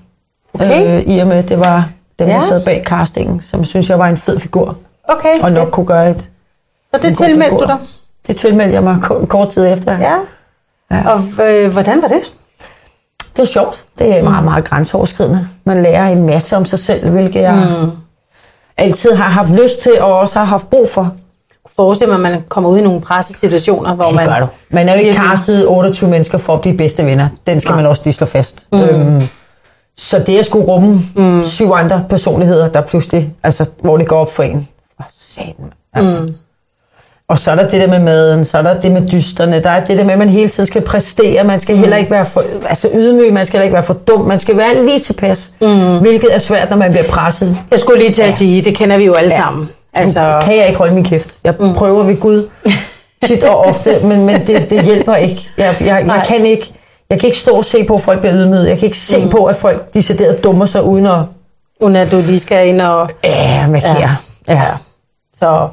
Okay. 0.53 0.97
Øh, 0.97 1.15
I 1.15 1.19
og 1.19 1.27
med, 1.27 1.43
det 1.43 1.59
var 1.59 1.89
dem, 2.19 2.27
Ja. 2.27 2.33
der 2.33 2.39
sad 2.41 2.65
bag 2.65 2.83
castingen, 2.85 3.41
som 3.41 3.65
synes, 3.65 3.89
jeg 3.89 3.99
var 3.99 4.07
en 4.07 4.17
fed 4.17 4.39
figur, 4.39 4.75
Okay, 5.09 5.39
og 5.41 5.51
nok 5.51 5.63
fedt. 5.63 5.71
kunne 5.73 5.85
gøre 5.85 6.09
et... 6.09 6.29
Så 6.93 6.99
det 7.01 7.17
tilmeldte 7.17 7.57
du 7.57 7.65
dig? 7.65 7.77
Det 8.27 8.37
tilmeldte 8.37 8.73
jeg 8.73 8.83
mig 8.83 8.97
ko- 9.03 9.25
kort 9.29 9.49
tid 9.49 9.67
efter. 9.67 9.97
Ja. 9.99 10.15
Ja. 10.91 11.09
Og 11.11 11.45
øh, 11.49 11.71
hvordan 11.71 12.01
var 12.01 12.07
det? 12.07 12.21
Det 13.19 13.37
var 13.37 13.45
sjovt. 13.45 13.85
Det 13.99 14.17
er 14.19 14.23
meget, 14.23 14.43
meget 14.43 14.65
grænseoverskridende. 14.65 15.47
Man 15.63 15.83
lærer 15.83 16.07
en 16.07 16.25
masse 16.25 16.57
om 16.57 16.65
sig 16.65 16.79
selv, 16.79 17.09
hvilket 17.09 17.41
jeg 17.41 17.55
mm. 17.81 17.91
altid 18.77 19.11
har 19.13 19.29
haft 19.29 19.49
lyst 19.49 19.79
til, 19.81 20.01
og 20.01 20.19
også 20.19 20.39
har 20.39 20.45
haft 20.45 20.69
brug 20.69 20.89
for. 20.89 21.11
Forestil 21.75 22.07
mig, 22.07 22.15
at 22.15 22.21
man 22.21 22.43
kommer 22.49 22.69
ud 22.69 22.77
i 22.77 22.81
nogle 22.83 23.01
pressesituationer, 23.01 23.95
hvor 23.95 24.05
Det 24.05 24.15
man... 24.15 24.27
gør 24.27 24.39
du. 24.39 24.47
Man 24.69 24.89
er 24.89 24.93
jo 24.93 24.99
ikke 24.99 25.13
castet 25.13 25.67
28 25.67 26.09
mennesker 26.09 26.37
for 26.37 26.53
at 26.53 26.61
blive 26.61 26.77
bedste 26.77 27.05
venner. 27.05 27.27
Den 27.47 27.59
skal 27.61 27.75
man 27.75 27.85
også 27.85 28.01
lige 28.05 28.13
slå 28.13 28.25
fast. 28.27 28.67
Mm. 28.71 28.79
Øhm, 28.79 29.21
så 29.97 30.19
det 30.19 30.37
at 30.39 30.45
skulle 30.45 30.65
rumme 30.65 31.01
mm. 31.15 31.43
syv 31.45 31.71
andre 31.71 32.05
personligheder, 32.09 32.67
der 32.67 32.81
pludselig, 32.81 33.33
altså, 33.43 33.65
hvor 33.81 33.97
det 33.97 34.07
går 34.07 34.19
op 34.19 34.31
for 34.31 34.43
en. 34.43 34.67
For 34.97 35.09
satan, 35.19 35.73
altså. 35.93 36.19
Mm. 36.19 36.33
Og 37.29 37.39
så 37.39 37.51
er 37.51 37.55
der 37.55 37.67
det 37.67 37.81
der 37.81 37.87
med 37.87 37.99
maden, 37.99 38.45
så 38.45 38.57
er 38.57 38.61
der 38.61 38.81
det 38.81 38.91
med 38.91 39.01
dysterne, 39.11 39.63
der 39.63 39.69
er 39.69 39.85
det 39.85 39.97
der 39.97 40.03
med, 40.03 40.13
at 40.13 40.19
man 40.19 40.29
hele 40.29 40.49
tiden 40.49 40.67
skal 40.67 40.81
præstere, 40.81 41.43
man 41.43 41.59
skal 41.59 41.77
heller 41.77 41.97
ikke 41.97 42.11
være 42.11 42.25
for 42.25 42.43
altså 42.69 42.89
ydmyg, 42.93 43.33
man 43.33 43.45
skal 43.45 43.57
heller 43.57 43.63
ikke 43.63 43.73
være 43.73 43.83
for 43.83 43.93
dum, 43.93 44.21
man 44.21 44.39
skal 44.39 44.57
være 44.57 44.85
lige 44.85 44.99
tilpas, 44.99 45.53
mm. 45.61 45.97
hvilket 45.99 46.35
er 46.35 46.39
svært, 46.39 46.69
når 46.69 46.77
man 46.77 46.91
bliver 46.91 47.07
presset. 47.07 47.57
Jeg 47.71 47.79
skulle 47.79 47.99
lige 47.99 48.11
til 48.11 48.21
at 48.21 48.33
sige, 48.33 48.61
det 48.61 48.75
kender 48.75 48.97
vi 48.97 49.05
jo 49.05 49.13
alle 49.13 49.31
Ja. 49.31 49.37
sammen. 49.37 49.69
Altså, 49.93 50.19
Altså, 50.19 50.47
kan 50.47 50.57
jeg 50.57 50.67
ikke 50.67 50.77
holde 50.77 50.93
min 50.93 51.03
kæft. 51.03 51.37
Jeg 51.43 51.53
mm. 51.59 51.73
prøver 51.73 52.03
ved 52.03 52.17
Gud 52.19 52.49
tit 53.25 53.43
og 53.43 53.57
ofte, 53.65 53.99
men, 54.03 54.25
men 54.25 54.47
det, 54.47 54.69
det 54.69 54.83
hjælper 54.85 55.15
ikke. 55.15 55.49
Jeg, 55.57 55.75
jeg, 55.79 55.87
jeg, 55.87 56.03
Nej. 56.03 56.25
kan 56.25 56.45
ikke. 56.45 56.73
Jeg 57.09 57.19
kan 57.19 57.27
ikke 57.27 57.39
stå 57.39 57.51
og 57.51 57.65
se 57.65 57.83
på, 57.83 57.95
at 57.95 58.01
folk 58.01 58.19
bliver 58.19 58.35
ydmyget. 58.35 58.67
Jeg 58.69 58.77
kan 58.77 58.85
ikke 58.85 58.97
se 58.97 59.23
mm. 59.23 59.29
på, 59.29 59.45
at 59.45 59.55
folk 59.55 59.93
decideret 59.93 60.43
dummer 60.43 60.65
sig 60.65 60.83
uden 60.83 61.05
at 61.05 61.19
uden 61.79 61.95
at 61.95 62.11
du 62.11 62.21
lige 62.21 62.39
skal 62.39 62.67
ind 62.67 62.81
og... 62.81 63.09
ja, 63.23 63.67
markere. 63.67 63.99
Ja. 63.99 64.15
Ja. 64.47 64.63
Så 65.39 65.67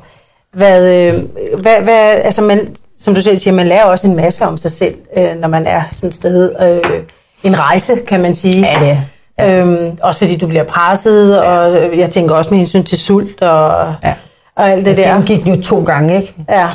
hvad, 0.53 0.95
øh, 0.95 1.15
hvad, 1.61 1.81
hvad 1.83 2.21
altså 2.25 2.43
man, 2.43 2.77
som 2.99 3.15
du 3.15 3.21
selv 3.21 3.39
siger, 3.39 3.55
man 3.55 3.67
lærer 3.67 3.85
også 3.85 4.07
en 4.07 4.17
masse 4.17 4.45
om 4.45 4.57
sig 4.57 4.71
selv, 4.71 4.95
øh, 5.17 5.41
når 5.41 5.49
man 5.49 5.67
er 5.67 5.83
sådan 5.91 6.09
et 6.09 6.15
sted. 6.15 6.53
Øh, 6.63 7.01
en 7.43 7.59
rejse, 7.59 7.93
kan 8.07 8.21
man 8.21 8.35
sige. 8.35 8.67
Ja, 8.67 8.79
det 8.81 8.99
er. 9.39 9.61
Øhm, 9.61 9.99
også 10.03 10.19
fordi 10.19 10.37
du 10.37 10.47
bliver 10.47 10.65
presset, 10.65 11.43
og 11.43 11.77
øh, 11.77 11.99
jeg 11.99 12.11
tænker 12.11 12.35
også 12.35 12.51
med 12.51 12.59
hensyn 12.59 12.85
til 12.85 12.99
sult 12.99 13.43
og, 13.43 13.95
Ja. 14.05 14.15
og 14.57 14.71
alt 14.71 14.87
det 14.87 14.97
der. 14.97 15.15
Den 15.15 15.23
gik 15.23 15.47
jo 15.47 15.63
to 15.63 15.85
gange, 15.85 16.17
ikke? 16.17 16.35
Ja. 16.49 16.67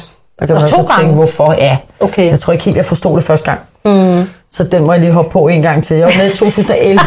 Og 0.42 0.48
man 0.48 0.48
to 0.50 0.68
så 0.68 0.76
tænke, 0.76 0.94
gange? 0.94 1.14
hvorfor? 1.14 1.54
Ja. 1.54 1.78
Okay. 2.00 2.26
Jeg 2.30 2.40
tror 2.40 2.54
ikke 2.54 2.66
helt, 2.66 2.78
jeg 2.78 2.86
forstod 2.86 3.16
det 3.16 3.24
første 3.26 3.46
gang. 3.46 3.60
Mm. 3.86 4.30
Så 4.52 4.64
den 4.64 4.86
må 4.86 4.92
jeg 4.92 5.02
lige 5.02 5.12
hoppe 5.12 5.32
på 5.32 5.48
en 5.48 5.62
gang 5.62 5.84
til. 5.84 5.98
Jeg 5.98 6.06
var 6.06 6.14
med 6.24 6.34
i 6.34 6.38
2011 6.38 7.00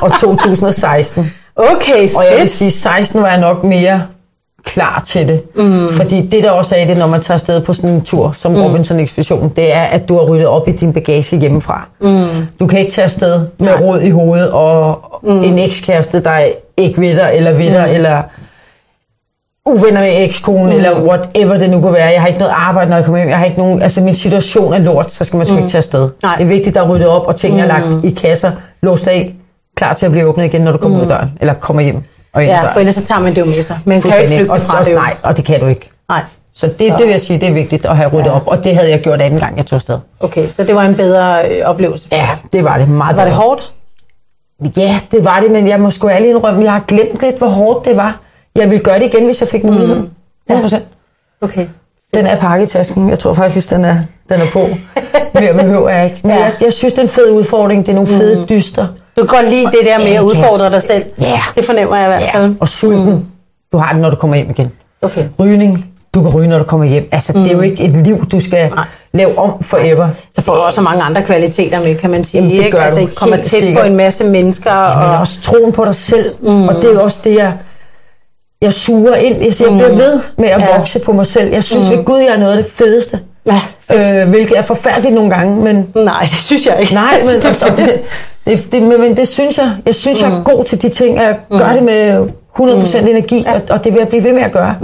og 0.00 0.12
2016. 0.20 1.32
Okay, 1.56 2.14
Og 2.14 2.24
jeg 2.24 2.32
vil 2.32 2.38
fedt. 2.38 2.50
sige, 2.50 2.70
16 2.70 3.22
var 3.22 3.28
jeg 3.28 3.40
nok 3.40 3.64
mere 3.64 4.02
klar 4.64 5.02
til 5.06 5.28
det. 5.28 5.42
Mm. 5.56 5.88
Fordi 5.92 6.26
det, 6.26 6.44
der 6.44 6.50
også 6.50 6.76
er 6.76 6.84
det, 6.86 6.98
når 6.98 7.06
man 7.06 7.20
tager 7.20 7.34
afsted 7.34 7.60
på 7.60 7.72
sådan 7.72 7.90
en 7.90 8.02
tur 8.02 8.34
som 8.38 8.52
mm. 8.52 8.62
Robinson-ekspedition, 8.62 9.52
det 9.56 9.74
er, 9.74 9.82
at 9.82 10.08
du 10.08 10.14
har 10.14 10.22
ryddet 10.24 10.46
op 10.46 10.68
i 10.68 10.72
din 10.72 10.92
bagage 10.92 11.36
hjemmefra. 11.38 11.88
Mm. 12.00 12.26
Du 12.60 12.66
kan 12.66 12.78
ikke 12.78 12.92
tage 12.92 13.04
afsted 13.04 13.46
med 13.58 13.68
Nej. 13.68 13.80
råd 13.82 14.00
i 14.00 14.10
hovedet 14.10 14.50
og 14.50 15.04
mm. 15.22 15.42
en 15.42 15.58
ekskæreste, 15.58 16.22
der 16.22 16.38
ikke 16.76 17.00
ved 17.00 17.16
dig, 17.16 17.30
eller 17.34 17.52
ved 17.52 17.70
dig, 17.70 17.90
eller 17.94 18.22
uvenner 19.66 20.00
med 20.00 20.24
ekskonen, 20.24 20.66
mm. 20.66 20.72
eller 20.72 21.02
whatever 21.02 21.58
det 21.58 21.70
nu 21.70 21.80
kunne 21.80 21.92
være. 21.92 22.06
Jeg 22.12 22.20
har 22.20 22.26
ikke 22.28 22.38
noget 22.40 22.52
arbejde, 22.56 22.90
når 22.90 22.96
jeg 22.96 23.04
kommer 23.04 23.18
hjem. 23.18 23.28
Jeg 23.28 23.38
har 23.38 23.44
ikke 23.44 23.58
nogen, 23.58 23.82
altså 23.82 24.00
min 24.00 24.14
situation 24.14 24.74
er 24.74 24.78
lort, 24.78 25.10
så 25.12 25.24
skal 25.24 25.36
man 25.36 25.46
sgu 25.46 25.54
mm. 25.54 25.58
ikke 25.62 25.70
tage 25.70 25.78
afsted. 25.78 26.10
Nej. 26.22 26.36
Det 26.36 26.44
er 26.44 26.48
vigtigt, 26.48 26.68
at 26.68 26.74
der 26.74 26.82
er 26.82 26.88
ryddet 26.94 27.08
op, 27.08 27.26
og 27.26 27.36
tingene 27.36 27.62
er 27.62 27.66
lagt 27.66 28.04
i 28.04 28.10
kasser, 28.10 28.52
låst 28.82 29.06
af, 29.08 29.34
klar 29.76 29.94
til 29.94 30.06
at 30.06 30.12
blive 30.12 30.26
åbnet 30.26 30.44
igen, 30.44 30.60
når 30.60 30.72
du 30.72 30.78
kommer 30.78 30.98
mm. 30.98 31.04
ud 31.04 31.10
af 31.10 31.16
døren, 31.18 31.30
eller 31.40 31.54
kommer 31.54 31.82
hjem 31.82 32.02
og 32.32 32.44
Ja, 32.46 32.52
døren. 32.52 32.68
for 32.72 32.80
ellers 32.80 32.94
så 32.94 33.04
tager 33.04 33.20
man 33.20 33.34
det 33.34 33.40
jo 33.40 33.46
med 33.46 33.62
sig. 33.62 33.78
Man 33.84 34.02
kan 34.02 34.10
jo 34.10 34.16
ikke 34.16 34.34
flygte 34.36 34.60
fra 34.60 34.78
og, 34.78 34.84
det 34.84 34.92
jo. 34.92 34.96
Nej, 34.96 35.14
og 35.22 35.36
det 35.36 35.44
kan 35.44 35.60
du 35.60 35.66
ikke. 35.66 35.90
Nej. 36.08 36.20
Så 36.54 36.66
det, 36.66 36.78
det 36.78 36.98
vil 37.00 37.08
jeg 37.10 37.20
sige, 37.20 37.40
det 37.40 37.48
er 37.48 37.52
vigtigt 37.52 37.86
at 37.86 37.96
have 37.96 38.10
ryddet 38.10 38.26
Ja. 38.26 38.30
op, 38.36 38.42
og 38.46 38.64
det 38.64 38.76
havde 38.76 38.90
jeg 38.90 39.00
gjort 39.00 39.20
anden 39.20 39.40
gang, 39.40 39.56
jeg 39.56 39.66
tog 39.66 39.76
afsted. 39.76 39.98
Okay, 40.20 40.48
så 40.48 40.64
det 40.64 40.74
var 40.74 40.82
en 40.82 40.94
bedre 40.94 41.48
øh, 41.50 41.64
oplevelse 41.64 42.08
Ja, 42.12 42.28
det 42.52 42.64
var 42.64 42.78
det 42.78 42.88
meget 42.88 43.16
Var 43.16 43.24
det 43.24 43.32
bedre. 43.32 43.42
hårdt? 43.42 43.72
Ja, 44.76 44.98
det 45.12 45.24
var 45.24 45.40
det, 45.40 45.50
men 45.50 45.68
jeg 45.68 45.80
må 45.80 45.90
sgu 45.90 46.08
ærligt 46.08 46.30
indrømme, 46.30 46.64
jeg 46.64 46.72
har 46.72 46.82
glemt 46.88 47.20
lidt, 47.22 47.38
hvor 47.38 47.46
hårdt 47.48 47.84
det 47.84 47.96
var. 47.96 48.20
Jeg 48.56 48.70
ville 48.70 48.84
gøre 48.84 48.98
det 48.98 49.04
igen, 49.14 49.24
hvis 49.24 49.40
jeg 49.40 49.48
fik 49.48 49.64
muligheden. 49.64 50.10
100%. 50.52 50.76
Okay. 51.40 51.66
Den 52.14 52.26
er 52.26 52.36
pakket 52.36 52.68
i 52.68 52.72
tasken. 52.72 53.10
Jeg 53.10 53.18
tror 53.18 53.32
faktisk, 53.32 53.70
den 53.70 53.84
er, 53.84 53.96
den 54.28 54.40
er 54.40 54.46
på. 54.52 54.60
Mere 55.40 55.54
behøver 55.54 55.88
jeg 55.90 56.04
ikke. 56.04 56.20
Men 56.22 56.30
Ja. 56.32 56.42
jeg, 56.42 56.52
jeg 56.60 56.72
synes, 56.72 56.92
det 56.94 56.98
er 56.98 57.02
en 57.02 57.08
fed 57.08 57.30
udfordring. 57.30 57.86
Det 57.86 57.92
er 57.92 57.94
nogle 57.96 58.08
fede 58.08 58.46
dyster. 58.48 58.86
Du 59.16 59.24
kan 59.26 59.36
godt 59.38 59.50
lide 59.50 59.64
det 59.64 59.80
der 59.84 59.98
med 59.98 60.06
Ja, 60.06 60.14
at 60.14 60.20
udfordre 60.22 60.70
dig 60.70 60.82
selv. 60.82 61.04
Ja. 61.20 61.40
Det 61.56 61.64
fornemmer 61.64 61.96
jeg 61.96 62.06
i 62.06 62.08
hvert 62.08 62.30
fald. 62.32 62.54
Og 62.60 62.68
sulten. 62.68 63.26
Du 63.72 63.78
har 63.78 63.92
den, 63.92 64.02
når 64.02 64.10
du 64.10 64.16
kommer 64.16 64.36
hjem 64.36 64.50
igen. 64.50 64.72
Okay. 65.02 65.24
Rygning. 65.38 65.90
Du 66.14 66.22
kan 66.22 66.30
ryge, 66.34 66.48
når 66.48 66.58
du 66.58 66.64
kommer 66.64 66.86
hjem. 66.86 67.08
Altså, 67.12 67.32
det 67.32 67.46
er 67.46 67.52
jo 67.52 67.60
ikke 67.60 67.84
et 67.84 67.90
liv, 67.90 68.26
du 68.26 68.40
skal 68.40 68.70
Nej. 68.70 68.84
lave 69.12 69.38
om 69.38 69.62
forever. 69.62 70.08
Så 70.34 70.42
får 70.42 70.54
du 70.54 70.60
også 70.60 70.80
mange 70.80 71.02
andre 71.02 71.22
kvaliteter 71.22 71.80
med, 71.80 71.94
kan 71.94 72.10
man 72.10 72.24
sige. 72.24 72.40
Jamen, 72.42 72.56
det 72.56 72.64
ikke? 72.64 72.70
gør 72.76 72.84
altså, 72.84 73.00
du. 73.00 73.06
I 73.06 73.10
kommer 73.14 73.36
tæt 73.36 73.46
sikkert. 73.46 73.80
på 73.82 73.86
en 73.86 73.96
masse 73.96 74.24
mennesker. 74.24 74.98
Men 74.98 75.10
og, 75.10 75.18
også 75.18 75.40
troen 75.42 75.72
på 75.72 75.84
dig 75.84 75.94
selv. 75.94 76.34
Mm. 76.40 76.68
Og 76.68 76.74
det 76.74 76.84
er 76.84 76.92
jo 76.92 77.02
også 77.02 77.20
det, 77.24 77.34
jeg, 77.34 77.52
jeg 78.62 78.72
suger 78.72 79.14
ind. 79.14 79.42
Jeg, 79.42 79.54
siger, 79.54 79.70
jeg 79.70 79.78
bliver 79.78 79.94
ved 79.96 80.20
med 80.38 80.48
at 80.48 80.60
Ja. 80.60 80.76
vokse 80.76 80.98
på 80.98 81.12
mig 81.12 81.26
selv. 81.26 81.52
Jeg 81.52 81.64
synes 81.64 81.90
ved 81.90 82.04
Gud, 82.04 82.18
jeg 82.18 82.28
er 82.34 82.38
noget 82.38 82.56
af 82.56 82.62
det 82.62 82.72
fedeste. 82.72 83.20
ja. 83.46 83.60
Øh, 84.22 84.28
hvilket 84.28 84.58
er 84.58 84.62
forfærdeligt 84.62 85.14
nogle 85.14 85.30
gange, 85.30 85.56
men 85.64 85.88
Nej, 86.04 86.20
det 86.20 86.30
synes 86.40 86.66
jeg 86.66 86.80
ikke. 86.80 86.94
nej, 86.94 87.20
men, 87.20 87.42
det 87.42 87.44
og 87.44 87.54
fedt. 87.54 87.76
det, 87.76 88.00
det, 88.46 88.72
det, 88.72 88.82
men, 88.82 89.00
men 89.00 89.16
det 89.16 89.28
synes 89.28 89.58
jeg. 89.58 89.70
Jeg 89.86 89.94
synes, 89.94 90.22
jeg 90.22 90.30
er 90.30 90.42
god 90.44 90.64
til 90.64 90.82
de 90.82 90.88
ting, 90.88 91.18
og 91.18 91.24
jeg 91.24 91.36
gør 91.50 91.72
det 91.72 91.82
med 91.82 92.28
100% 92.58 92.98
energi, 92.98 93.44
og, 93.48 93.60
og 93.70 93.84
det 93.84 93.92
vil 93.94 93.98
jeg 94.00 94.08
blive 94.08 94.24
ved 94.24 94.32
med 94.32 94.42
at 94.42 94.52
gøre. 94.52 94.74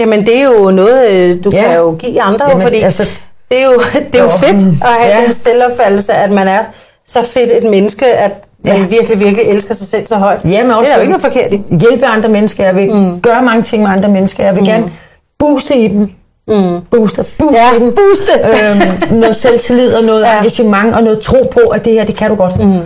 Jamen, 0.00 0.26
det 0.26 0.38
er 0.40 0.44
jo 0.44 0.70
noget, 0.70 1.10
øh, 1.10 1.44
du 1.44 1.50
Ja. 1.52 1.62
kan 1.64 1.76
jo 1.76 1.92
give 1.98 2.22
andre, 2.22 2.48
Jamen, 2.48 2.62
fordi 2.62 2.76
altså- 2.80 3.06
det 3.50 3.58
er 3.62 3.64
jo, 3.64 3.80
det 4.12 4.14
er 4.14 4.22
jo 4.22 4.28
fedt 4.28 4.66
mm, 4.66 4.80
at 4.82 4.88
have 4.88 5.16
ja. 5.18 5.24
den 5.24 5.32
selvopfattelse, 5.32 6.12
at 6.12 6.30
man 6.30 6.48
er 6.48 6.60
så 7.06 7.22
fedt 7.22 7.50
et 7.64 7.70
menneske, 7.70 8.06
at 8.06 8.32
man 8.64 8.76
Ja. 8.76 8.86
virkelig, 8.86 9.20
virkelig 9.20 9.46
elsker 9.46 9.74
sig 9.74 9.86
selv 9.86 10.06
så 10.06 10.16
højt. 10.16 10.40
Jamen, 10.44 10.54
det 10.66 10.70
er 10.70 10.74
også 10.74 10.92
jo 10.94 11.00
ikke 11.00 11.10
noget 11.12 11.22
forkert 11.22 11.52
i. 11.52 11.62
Hjælpe 11.80 12.06
andre 12.06 12.28
mennesker. 12.28 12.64
Jeg 12.64 12.76
vil 12.76 12.94
mm. 12.94 13.20
gøre 13.20 13.42
mange 13.42 13.62
ting 13.62 13.82
med 13.82 13.90
andre 13.90 14.08
mennesker. 14.08 14.44
Jeg 14.44 14.54
vil 14.54 14.60
mm. 14.62 14.66
gerne 14.66 14.92
booste 15.38 15.76
i 15.76 15.88
dem. 15.88 16.10
Mm. 16.48 16.80
Booste, 16.90 17.24
booste 17.38 17.58
Ja, 17.58 17.70
dem. 17.78 17.94
booste. 17.94 18.32
øhm, 18.44 19.18
noget 19.20 19.36
selvtillid 19.36 19.94
og 19.94 20.04
noget 20.04 20.22
Ja. 20.26 20.36
engagement 20.38 20.94
og 20.94 21.02
noget 21.02 21.20
tro 21.20 21.50
på, 21.52 21.60
at 21.60 21.84
det 21.84 21.92
her, 21.92 22.04
det 22.04 22.16
kan 22.16 22.30
du 22.30 22.36
godt. 22.36 22.58
Mm. 22.58 22.80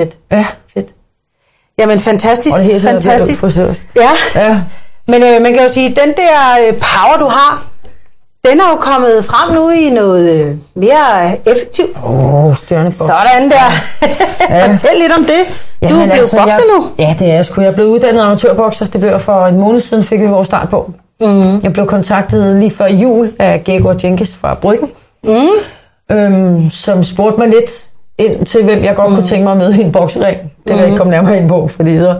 Fedt, 0.00 0.16
Ja. 0.32 0.44
fedt. 0.74 0.86
Jamen, 1.78 2.00
fantastisk, 2.00 2.56
Og 2.56 2.62
det 2.64 2.70
taget 2.82 2.82
fantastisk. 2.82 3.42
Ja, 3.96 4.10
Ja. 4.34 4.60
men 5.08 5.22
øh, 5.22 5.42
man 5.42 5.52
kan 5.54 5.62
jo 5.62 5.68
sige, 5.68 5.88
den 5.88 6.14
der 6.16 6.66
øh, 6.68 6.72
power, 6.72 7.16
du 7.18 7.24
har, 7.24 7.66
den 8.48 8.60
er 8.60 8.68
jo 8.70 8.76
kommet 8.76 9.24
frem 9.24 9.54
nu 9.54 9.70
i 9.70 9.90
noget 9.90 10.30
øh, 10.30 10.56
mere 10.74 11.38
effektivt. 11.48 11.96
Åh, 12.04 12.44
oh, 12.44 12.54
stjernebok. 12.54 12.92
Sådan 12.92 13.50
der. 13.50 13.68
Fortæl 14.66 14.90
lidt 15.00 15.12
om 15.18 15.24
det. 15.24 15.42
Du 15.90 15.94
er 15.94 16.06
blevet 16.06 16.30
bokser 16.30 16.44
jeg, 16.44 16.78
nu. 16.78 16.86
Ja, 16.98 17.16
det 17.18 17.28
er 17.28 17.34
jeg 17.34 17.46
sgu. 17.46 17.60
Jeg 17.60 17.74
blevet 17.74 17.88
uddannet 17.88 18.20
amatørbokser. 18.20 18.86
Det 18.86 19.00
blev 19.00 19.10
jeg 19.10 19.20
for 19.20 19.46
en 19.46 19.60
måned 19.60 19.80
siden, 19.80 20.04
fik 20.04 20.20
vi 20.20 20.26
vores 20.26 20.46
start 20.46 20.68
på. 20.68 20.92
Mm. 21.20 21.60
Jeg 21.62 21.72
blev 21.72 21.86
kontaktet 21.86 22.56
lige 22.56 22.70
før 22.70 22.86
jul 22.86 23.32
af 23.38 23.64
Gregor 23.64 23.96
Jenkins 24.04 24.36
fra 24.36 24.54
Bryggen, 24.54 24.90
mm. 25.24 26.16
øhm, 26.16 26.70
som 26.70 27.04
spurgte 27.04 27.38
mig 27.38 27.48
lidt 27.48 27.84
ind 28.18 28.46
til, 28.46 28.64
hvem 28.64 28.84
jeg 28.84 28.96
godt 28.96 29.10
mm. 29.10 29.14
kunne 29.14 29.26
tænke 29.26 29.44
mig 29.44 29.52
at 29.52 29.58
møde 29.58 29.78
i 29.78 29.82
en 29.82 29.92
boksering. 29.92 30.38
Det 30.38 30.50
vil 30.72 30.76
jeg 30.76 30.86
ikke 30.86 30.98
komme 30.98 31.10
nærmere 31.10 31.36
ind 31.36 31.48
på, 31.48 31.68
fordi 31.68 31.98
så 31.98 32.16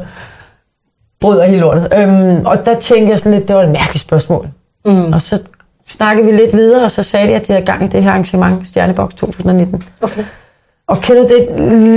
bryder 1.20 1.44
hele 1.44 1.60
lortet. 1.60 1.92
Øhm, 1.96 2.46
og 2.46 2.66
der 2.66 2.78
tænkte 2.78 3.10
jeg 3.10 3.18
sådan 3.18 3.32
lidt, 3.32 3.48
det 3.48 3.56
var 3.56 3.62
et 3.62 3.70
mærkeligt 3.70 4.00
spørgsmål. 4.00 4.48
Mm. 4.84 5.12
Og 5.12 5.22
så 5.22 5.38
snakkede 5.90 6.26
vi 6.26 6.32
lidt 6.32 6.56
videre, 6.56 6.84
og 6.84 6.90
så 6.90 7.02
sagde 7.02 7.28
de, 7.28 7.34
at 7.34 7.46
de 7.46 7.52
havde 7.52 7.66
gang 7.66 7.84
i 7.84 7.86
det 7.86 8.02
her 8.02 8.10
arrangement, 8.10 8.68
Stjerneboks 8.68 9.14
2019. 9.14 9.82
Okay. 10.00 10.24
Og 10.86 11.00
kender 11.00 11.22
du 11.22 11.28
det, 11.28 11.48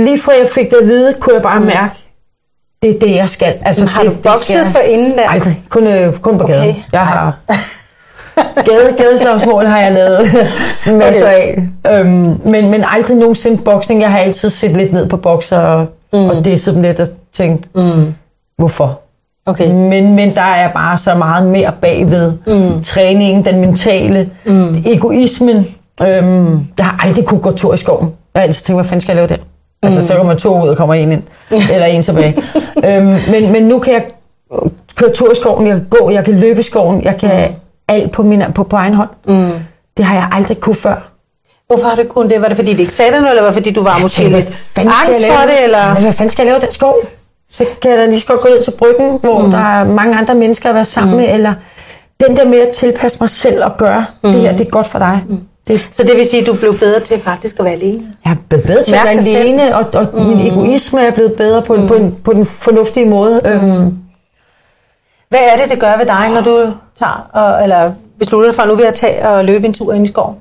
lige 0.04 0.20
fra 0.20 0.32
jeg 0.40 0.48
fik 0.48 0.70
det 0.70 0.76
at 0.76 0.86
vide, 0.86 1.14
kunne 1.20 1.34
jeg 1.34 1.42
bare 1.42 1.60
mm. 1.60 1.66
mærke, 1.66 1.94
det 2.82 2.94
er 2.94 2.98
det, 2.98 3.16
jeg 3.16 3.30
skal. 3.30 3.54
Altså, 3.62 3.86
Har 3.86 4.02
det, 4.02 4.10
du 4.10 4.16
bokset 4.16 4.66
for 4.66 4.78
inden 4.78 5.18
der? 5.18 5.28
Aldrig. 5.28 5.62
Kun, 5.68 5.86
øh, 5.86 6.18
kun 6.18 6.38
på 6.38 6.44
Okay. 6.44 6.54
gaden. 6.54 6.76
Jeg 6.92 7.06
har 7.06 7.36
gade, 8.66 8.94
gadeslagsmål 8.96 9.66
har 9.66 9.78
jeg 9.78 9.92
lavet 9.92 10.48
masser 10.86 11.26
af. 11.26 11.62
Øhm, 11.90 12.06
men, 12.44 12.70
men 12.70 12.84
aldrig 12.86 13.16
nogensinde 13.16 13.62
boksning. 13.62 14.00
Jeg 14.00 14.10
har 14.10 14.18
altid 14.18 14.50
set 14.50 14.70
lidt 14.70 14.92
ned 14.92 15.08
på 15.08 15.16
bokser 15.16 15.58
og, 15.58 15.86
mm. 16.12 16.18
og 16.18 16.44
disset 16.44 16.74
dem 16.74 16.82
lidt 16.82 17.00
og 17.00 17.08
tænkt, 17.32 17.74
mm. 17.74 18.14
hvorfor? 18.58 19.00
Okay. 19.46 19.70
Men, 19.70 20.14
men 20.14 20.34
der 20.34 20.42
er 20.42 20.68
bare 20.72 20.98
så 20.98 21.14
meget 21.14 21.46
mere 21.46 21.72
bagved. 21.80 22.32
Mm. 22.46 22.82
Træningen, 22.82 23.44
den 23.44 23.60
mentale, 23.60 24.30
mm. 24.44 24.82
egoismen. 24.86 25.66
Øhm, 26.02 26.66
jeg 26.78 26.86
har 26.86 27.06
aldrig 27.06 27.24
kunne 27.24 27.40
gå 27.40 27.50
tur 27.50 27.74
i 27.74 27.76
skoven. 27.76 28.12
Jeg 28.34 28.40
har 28.40 28.46
altid 28.46 28.64
tænkt, 28.66 28.76
hvad 28.76 28.84
fanden 28.84 29.00
skal 29.00 29.12
jeg 29.12 29.16
lave 29.16 29.28
der? 29.28 29.36
Mm. 29.36 29.42
Altså, 29.82 30.06
så 30.06 30.16
kommer 30.16 30.34
to 30.34 30.62
ud 30.62 30.68
og 30.68 30.76
kommer 30.76 30.94
en 30.94 31.12
ind. 31.12 31.22
Eller 31.72 31.86
en 31.86 32.02
tilbage. 32.02 32.36
øhm, 32.84 33.16
men, 33.30 33.52
men 33.52 33.62
nu 33.62 33.78
kan 33.78 33.92
jeg 33.92 34.04
køre 34.96 35.10
tur 35.10 35.32
i 35.32 35.34
skoven, 35.34 35.66
jeg 35.66 35.76
kan 35.76 35.86
gå, 35.90 36.10
jeg 36.10 36.24
kan 36.24 36.34
løbe 36.34 36.60
i 36.60 36.62
skoven, 36.62 37.02
jeg 37.02 37.16
kan 37.16 37.48
mm. 37.48 37.54
alt 37.88 38.12
på, 38.12 38.22
min, 38.22 38.42
på, 38.54 38.64
på 38.64 38.76
egen 38.76 38.94
hånd. 38.94 39.10
Mm. 39.26 39.52
Det 39.96 40.04
har 40.04 40.14
jeg 40.14 40.28
aldrig 40.32 40.60
kunne 40.60 40.74
før. 40.74 41.10
Hvorfor 41.66 41.88
har 41.88 41.96
du 41.96 42.02
kun 42.08 42.30
det? 42.30 42.40
Var 42.40 42.48
det 42.48 42.56
fordi, 42.56 42.72
det 42.72 42.80
ikke 42.80 42.92
sagde 42.92 43.12
dig 43.12 43.20
noget, 43.20 43.30
eller 43.30 43.42
var 43.42 43.50
det 43.50 43.54
fordi, 43.54 43.70
du 43.70 43.82
var 43.82 43.98
måske 43.98 44.28
lidt 44.28 44.48
angst 44.76 45.26
for 45.26 45.46
det? 45.46 45.64
Eller? 45.64 46.00
Hvad 46.00 46.12
fanden 46.12 46.30
skal 46.30 46.42
jeg 46.42 46.52
lave 46.52 46.58
i 46.58 46.60
den 46.60 46.72
skov? 46.72 46.94
Så 47.56 47.64
kan 47.82 47.90
jeg 47.90 47.98
da 47.98 48.06
lige 48.06 48.20
så 48.20 48.26
godt 48.26 48.40
gå 48.40 48.48
ned 48.48 48.62
til 48.62 48.70
bryggen, 48.70 49.18
hvor 49.20 49.42
mm. 49.42 49.50
der 49.50 49.58
er 49.58 49.84
mange 49.84 50.16
andre 50.16 50.34
mennesker 50.34 50.68
at 50.68 50.74
være 50.74 50.84
sammen 50.84 51.14
mm. 51.14 51.20
med, 51.20 51.34
eller 51.34 51.54
den 52.20 52.36
der 52.36 52.48
med 52.48 52.58
at 52.58 52.68
tilpasse 52.68 53.18
mig 53.20 53.30
selv 53.30 53.64
og 53.64 53.76
gøre, 53.76 54.06
mm. 54.24 54.32
det 54.32 54.40
her, 54.40 54.56
det 54.56 54.66
er 54.66 54.70
godt 54.70 54.86
for 54.88 54.98
dig. 54.98 55.22
Mm. 55.28 55.40
Det, 55.68 55.88
Så 55.90 56.02
det 56.02 56.16
vil 56.16 56.24
sige, 56.26 56.40
at 56.40 56.46
du 56.46 56.54
blev 56.54 56.78
bedre 56.78 57.00
til 57.00 57.20
faktisk 57.20 57.58
at 57.58 57.64
være 57.64 57.74
alene? 57.74 58.02
jeg 58.24 58.30
er 58.30 58.36
blevet 58.48 58.66
bedre 58.66 58.82
til 58.82 58.94
at 58.94 59.00
være 59.04 59.22
selv. 59.22 59.36
alene, 59.36 59.76
og, 59.76 59.86
og 59.94 60.08
mm. 60.12 60.20
min 60.28 60.46
egoisme 60.46 61.00
er 61.00 61.10
blevet 61.10 61.32
bedre 61.32 61.62
på, 61.62 61.74
mm. 61.74 61.86
på, 61.88 61.94
en, 61.94 62.16
på 62.24 62.32
den 62.32 62.46
fornuftige 62.46 63.06
måde. 63.06 63.40
Mm. 63.44 63.50
Øhm, 63.50 63.98
Hvad 65.28 65.40
er 65.52 65.56
det, 65.62 65.70
det 65.70 65.80
gør 65.80 65.96
ved 65.96 66.06
dig, 66.06 66.30
når 66.34 66.40
du 66.40 66.72
tager, 66.98 67.28
og, 67.32 67.62
eller 67.62 67.92
beslutter 68.18 68.48
dig 68.48 68.54
for, 68.54 68.62
at 68.62 68.68
nu 68.68 68.74
vil 68.74 68.84
jeg 68.84 68.94
tage 68.94 69.28
og 69.28 69.44
løbe 69.44 69.66
en 69.66 69.74
tur 69.74 69.92
ind 69.92 70.04
i 70.04 70.10
skoven? 70.10 70.36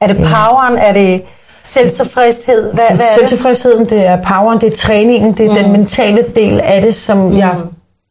Er 0.00 0.06
det 0.06 0.16
poweren? 0.16 0.78
Er 0.78 0.92
det 0.92 1.22
selvtilfredshed? 1.64 2.72
Hvad, 2.72 2.84
hvad 2.88 2.96
er? 2.96 3.18
Selvtilfredsheden, 3.18 3.84
det 3.84 4.06
er 4.06 4.16
poweren, 4.22 4.60
det 4.60 4.72
er 4.72 4.76
træningen, 4.76 5.32
det 5.32 5.46
er 5.46 5.50
mm. 5.50 5.56
den 5.56 5.72
mentale 5.72 6.24
del 6.36 6.60
af 6.60 6.82
det, 6.82 6.94
som 6.94 7.16
mm. 7.16 7.38
jeg 7.38 7.54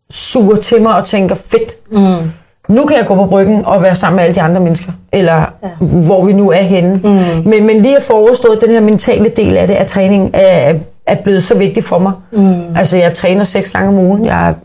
suger 0.09 0.55
til 0.55 0.81
mig 0.81 0.95
og 0.95 1.05
tænker, 1.05 1.35
fedt, 1.35 1.91
mm. 1.91 2.31
nu 2.69 2.85
kan 2.85 2.97
jeg 2.97 3.05
gå 3.07 3.15
på 3.15 3.25
bryggen 3.25 3.65
og 3.65 3.81
være 3.81 3.95
sammen 3.95 4.15
med 4.15 4.23
alle 4.23 4.35
de 4.35 4.41
andre 4.41 4.61
mennesker, 4.61 4.91
eller 5.11 5.45
ja. 5.63 5.85
hvor 5.85 6.25
vi 6.25 6.33
nu 6.33 6.51
er 6.51 6.61
henne. 6.61 6.95
Mm. 7.03 7.49
Men, 7.49 7.65
men 7.65 7.81
lige 7.81 7.97
at 7.97 8.03
få 8.03 8.13
overstået 8.13 8.61
den 8.61 8.69
her 8.69 8.79
mentale 8.79 9.29
del 9.29 9.57
af 9.57 9.67
det, 9.67 9.73
af 9.73 9.87
træningen, 9.87 10.31
er, 10.33 10.73
er 11.05 11.15
blevet 11.15 11.43
så 11.43 11.57
vigtig 11.57 11.83
for 11.83 11.99
mig. 11.99 12.11
Mm. 12.31 12.75
Altså, 12.75 12.97
jeg 12.97 13.13
træner 13.13 13.43
seks 13.43 13.69
gange 13.69 13.89
om 13.89 13.95
ugen. 13.95 14.25
Jeg 14.25 14.55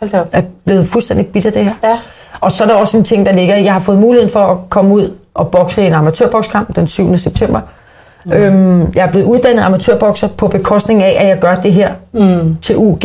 Hold 0.00 0.10
da 0.10 0.20
op. 0.20 0.28
er 0.32 0.42
blevet 0.64 0.88
fuldstændig 0.88 1.26
bitter 1.26 1.50
det 1.50 1.64
her. 1.64 1.72
Ja. 1.84 1.98
Og 2.40 2.52
så 2.52 2.64
er 2.64 2.68
der 2.68 2.74
også 2.74 2.96
en 2.96 3.04
ting, 3.04 3.26
der 3.26 3.32
ligger. 3.32 3.56
Jeg 3.56 3.72
har 3.72 3.80
fået 3.80 3.98
muligheden 3.98 4.32
for 4.32 4.40
at 4.40 4.56
komme 4.70 4.94
ud 4.94 5.10
og 5.34 5.50
bokse 5.50 5.82
i 5.82 5.86
en 5.86 5.92
amatørbokskamp 5.92 6.76
den 6.76 6.86
7. 6.86 7.18
september. 7.18 7.60
Mm. 8.26 8.32
Øhm, 8.32 8.92
jeg 8.94 9.06
er 9.06 9.10
blevet 9.10 9.26
uddannet 9.26 9.62
amatørbokser 9.62 10.28
på 10.28 10.48
bekostning 10.48 11.02
af, 11.02 11.16
at 11.20 11.28
jeg 11.28 11.38
gør 11.38 11.54
det 11.54 11.72
her 11.72 11.90
mm. 12.12 12.56
til 12.62 12.76
UG. 12.76 13.02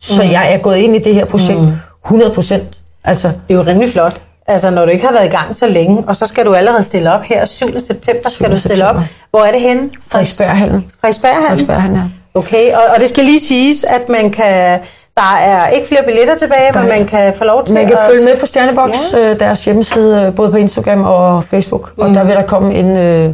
Så 0.00 0.22
mm. 0.22 0.30
jeg 0.30 0.52
er 0.52 0.58
gået 0.58 0.76
ind 0.76 0.96
i 0.96 0.98
det 0.98 1.14
her 1.14 1.24
projekt 1.24 1.60
mm. 1.60 1.72
100 2.04 2.30
procent. 2.34 2.80
Altså, 3.04 3.28
Det 3.28 3.54
er 3.54 3.54
jo 3.54 3.62
rimelig 3.62 3.90
flot. 3.90 4.20
Altså, 4.46 4.70
når 4.70 4.84
du 4.84 4.90
ikke 4.90 5.06
har 5.06 5.12
været 5.12 5.26
i 5.26 5.36
gang 5.36 5.56
så 5.56 5.66
længe, 5.66 6.04
og 6.06 6.16
så 6.16 6.26
skal 6.26 6.46
du 6.46 6.54
allerede 6.54 6.82
stille 6.82 7.12
op 7.12 7.22
her 7.22 7.44
7. 7.44 7.78
september, 7.78 8.28
skal 8.30 8.46
7. 8.46 8.52
du 8.54 8.58
stille 8.58 8.88
op. 8.88 8.96
Hvor 9.30 9.40
er 9.40 9.52
det 9.52 9.60
henne? 9.60 9.90
Frederiksberghallen. 10.08 10.84
Frederiksberghallen? 11.00 11.48
Frederiksberghallen, 11.48 11.96
ja. 11.96 12.38
Okay, 12.38 12.72
og, 12.72 12.82
og 12.94 13.00
det 13.00 13.08
skal 13.08 13.24
lige 13.24 13.40
siges, 13.40 13.84
at 13.84 14.08
man 14.08 14.30
kan... 14.30 14.80
Der 15.16 15.36
er 15.42 15.68
ikke 15.68 15.88
flere 15.88 16.02
billetter 16.06 16.36
tilbage, 16.36 16.78
men 16.78 16.88
man 16.88 17.06
kan 17.06 17.34
få 17.34 17.44
lov 17.44 17.66
til 17.66 17.74
Man 17.74 17.86
kan 17.86 17.96
at... 17.96 18.04
følge 18.10 18.24
med 18.24 18.36
på 18.36 18.46
Stjerneboks, 18.46 19.14
ja. 19.14 19.34
deres 19.34 19.64
hjemmeside, 19.64 20.22
øh, 20.22 20.34
både 20.34 20.50
på 20.50 20.56
Instagram 20.56 21.02
og 21.04 21.44
Facebook. 21.44 21.92
Mm. 21.96 22.02
Og 22.02 22.14
der 22.14 22.24
vil 22.24 22.36
der 22.36 22.42
komme 22.42 22.74
en, 22.74 22.96
øh, 22.96 23.32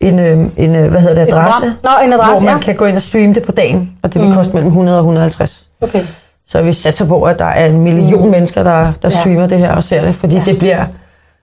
en, 0.00 0.18
øh, 0.18 0.38
en 0.56 0.74
øh, 0.74 0.90
hvad 0.90 1.00
hedder 1.00 1.24
det, 1.24 1.32
adresse. 1.32 1.66
Nå, 1.82 1.90
en 2.04 2.12
adresse, 2.12 2.44
hvor 2.44 2.50
man 2.50 2.54
ja. 2.54 2.62
kan 2.64 2.74
gå 2.76 2.84
ind 2.84 2.96
og 2.96 3.02
streame 3.02 3.34
det 3.34 3.42
på 3.42 3.52
dagen. 3.52 3.92
Og 4.02 4.12
det 4.12 4.20
vil 4.20 4.28
mm. 4.28 4.34
koste 4.34 4.52
mellem 4.52 4.68
100 4.68 4.98
og 4.98 5.00
150. 5.00 5.66
Okay. 5.80 6.04
Så 6.48 6.62
vi 6.62 6.72
satser 6.72 7.06
på, 7.06 7.22
at 7.22 7.38
der 7.38 7.44
er 7.44 7.66
en 7.66 7.80
million 7.80 8.24
mm. 8.24 8.30
mennesker, 8.30 8.62
der, 8.62 8.92
der 9.02 9.08
Ja. 9.08 9.20
streamer 9.20 9.46
det 9.46 9.58
her 9.58 9.72
og 9.72 9.84
ser 9.84 10.02
det, 10.04 10.14
fordi 10.14 10.36
ja. 10.36 10.42
det 10.46 10.58
bliver, 10.58 10.84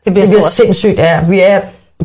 Det 0.05 0.13
bliver 0.13 0.25
det 0.25 0.29
bliver 0.29 0.41
sindssygt. 0.41 0.97
Ja. 0.99 1.19
Vi 1.27 1.41
er 1.41 1.59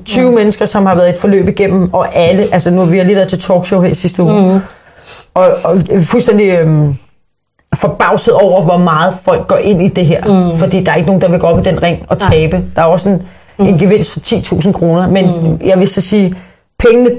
20 0.05 0.29
mm. 0.29 0.35
mennesker, 0.35 0.65
som 0.65 0.87
har 0.87 0.95
været 0.95 1.11
et 1.11 1.19
forløb 1.19 1.49
igennem, 1.49 1.95
og 1.95 2.17
alle, 2.17 2.49
altså 2.53 2.71
nu 2.71 2.85
vi 2.85 2.99
har 2.99 3.05
lige 3.05 3.17
været 3.17 3.29
til 3.29 3.41
talkshow 3.41 3.81
her 3.81 3.91
i 3.91 3.95
sidste 3.95 4.23
uge, 4.23 4.53
mm. 4.55 4.61
og, 5.35 5.49
og 5.65 5.77
fuldstændig 6.01 6.51
øhm, 6.51 6.97
forbavset 7.75 8.35
over, 8.35 8.63
hvor 8.63 8.77
meget 8.77 9.15
folk 9.23 9.49
går 9.49 9.57
ind 9.57 9.83
i 9.83 9.89
det 9.89 10.07
her, 10.07 10.51
mm. 10.53 10.59
fordi 10.59 10.85
der 10.85 10.93
er 10.93 10.97
ikke 10.97 11.07
nogen, 11.07 11.23
der 11.23 11.29
vil 11.29 11.41
gå 11.41 11.47
op 11.47 11.59
i 11.59 11.63
den 11.63 11.83
ring 11.83 12.05
og 12.09 12.19
tabe. 12.19 12.61
Der 12.77 12.83
er 12.83 12.87
også 12.87 13.09
en, 13.09 13.23
mm. 13.59 13.67
en 13.67 13.79
gevinst 13.79 14.13
på 14.13 14.21
10.000 14.21 14.73
kroner, 14.73 15.09
men 15.09 15.27
mm. 15.27 15.61
jeg 15.67 15.81
vil 15.81 15.89
så 15.89 16.01
sige, 16.01 16.35
pengene, 16.79 17.11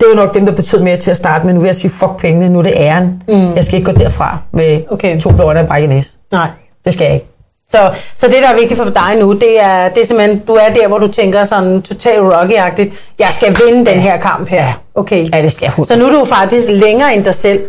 det 0.00 0.08
var 0.08 0.14
nok 0.14 0.34
dem, 0.34 0.46
der 0.46 0.52
betød 0.52 0.80
mere 0.80 0.96
til 0.96 1.10
at 1.10 1.16
starte 1.16 1.46
med. 1.46 1.54
Nu 1.54 1.60
vil 1.60 1.68
jeg 1.68 1.76
sige, 1.76 1.90
fuck 1.90 2.16
pengene, 2.18 2.48
nu 2.48 2.58
er 2.58 2.62
det 2.62 2.72
æren. 2.76 3.22
Mm. 3.28 3.54
Jeg 3.54 3.64
skal 3.64 3.78
ikke 3.78 3.92
gå 3.92 3.98
derfra 3.98 4.38
med 4.52 4.80
Okay. 4.90 5.20
to 5.20 5.30
blå 5.30 5.44
og 5.44 5.60
en 5.60 5.66
brækket 5.66 5.90
næse. 5.90 6.10
Nej. 6.32 6.48
Det 6.84 6.92
skal 6.92 7.04
jeg 7.04 7.14
ikke. 7.14 7.26
Så, 7.68 7.90
så 8.16 8.26
det, 8.26 8.36
der 8.42 8.48
er 8.48 8.54
vigtigt 8.58 8.80
for 8.80 8.84
dig 8.84 9.16
nu, 9.18 9.32
det 9.32 9.62
er, 9.62 9.88
det 9.88 10.02
er 10.02 10.06
simpelthen, 10.06 10.38
du 10.38 10.52
er 10.52 10.72
der, 10.74 10.88
hvor 10.88 10.98
du 10.98 11.06
tænker 11.06 11.44
sådan 11.44 11.82
totalt 11.82 12.20
Rocky-agtigt, 12.20 12.90
jeg 13.18 13.28
skal 13.30 13.56
vinde 13.66 13.90
den 13.90 14.00
her 14.00 14.16
kamp 14.16 14.48
her. 14.48 14.72
Okay. 14.94 15.28
Ja, 15.32 15.42
det 15.42 15.52
skal 15.52 15.72
jeg. 15.76 15.86
Så 15.86 15.98
nu 15.98 16.06
er 16.06 16.18
du 16.18 16.24
faktisk 16.24 16.68
længere 16.70 17.14
end 17.14 17.24
dig 17.24 17.34
selv. 17.34 17.60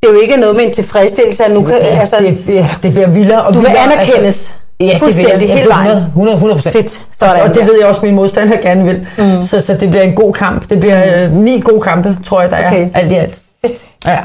Det 0.00 0.08
er 0.08 0.12
jo 0.12 0.20
ikke 0.20 0.36
noget 0.36 0.56
med 0.56 0.64
en 0.64 0.72
tilfredsstillelse, 0.72 1.44
at 1.44 1.50
nu 1.50 1.62
kan, 1.62 1.74
det, 1.74 1.84
altså, 1.84 2.16
det, 2.20 2.54
ja, 2.54 2.68
det 2.82 2.92
bliver 2.92 3.08
vildere 3.08 3.42
og 3.42 3.54
du 3.54 3.58
vil 3.60 3.68
vildere, 3.68 3.92
anerkendes 3.92 4.24
Altså, 4.26 4.50
ja, 4.80 4.86
det 4.92 4.98
fuldstændig 4.98 5.48
Jeg 5.48 5.56
vil 5.56 5.66
vejen. 5.68 5.96
100, 5.96 6.34
100 6.34 6.56
procent. 6.56 6.74
Fedt. 6.76 7.06
Sådan 7.12 7.42
og, 7.42 7.48
det 7.48 7.56
der. 7.56 7.64
ved 7.64 7.74
jeg 7.80 7.88
også, 7.88 8.00
min 8.04 8.14
modstander 8.14 8.56
gerne 8.62 8.84
vil. 8.84 9.06
Mm. 9.18 9.42
Så, 9.42 9.60
så 9.60 9.74
det 9.74 9.90
bliver 9.90 10.02
en 10.02 10.14
god 10.14 10.32
kamp. 10.32 10.70
Det 10.70 10.80
bliver 10.80 11.24
øh, 11.24 11.32
ni 11.36 11.60
gode 11.60 11.80
kampe, 11.80 12.16
tror 12.26 12.40
jeg, 12.40 12.50
der 12.50 12.58
Okay. 12.66 12.84
er. 12.84 12.88
Alt 12.94 13.12
i 13.12 13.14
alt. 13.14 13.38
Fedt. 13.66 13.84
Ja. 14.06 14.18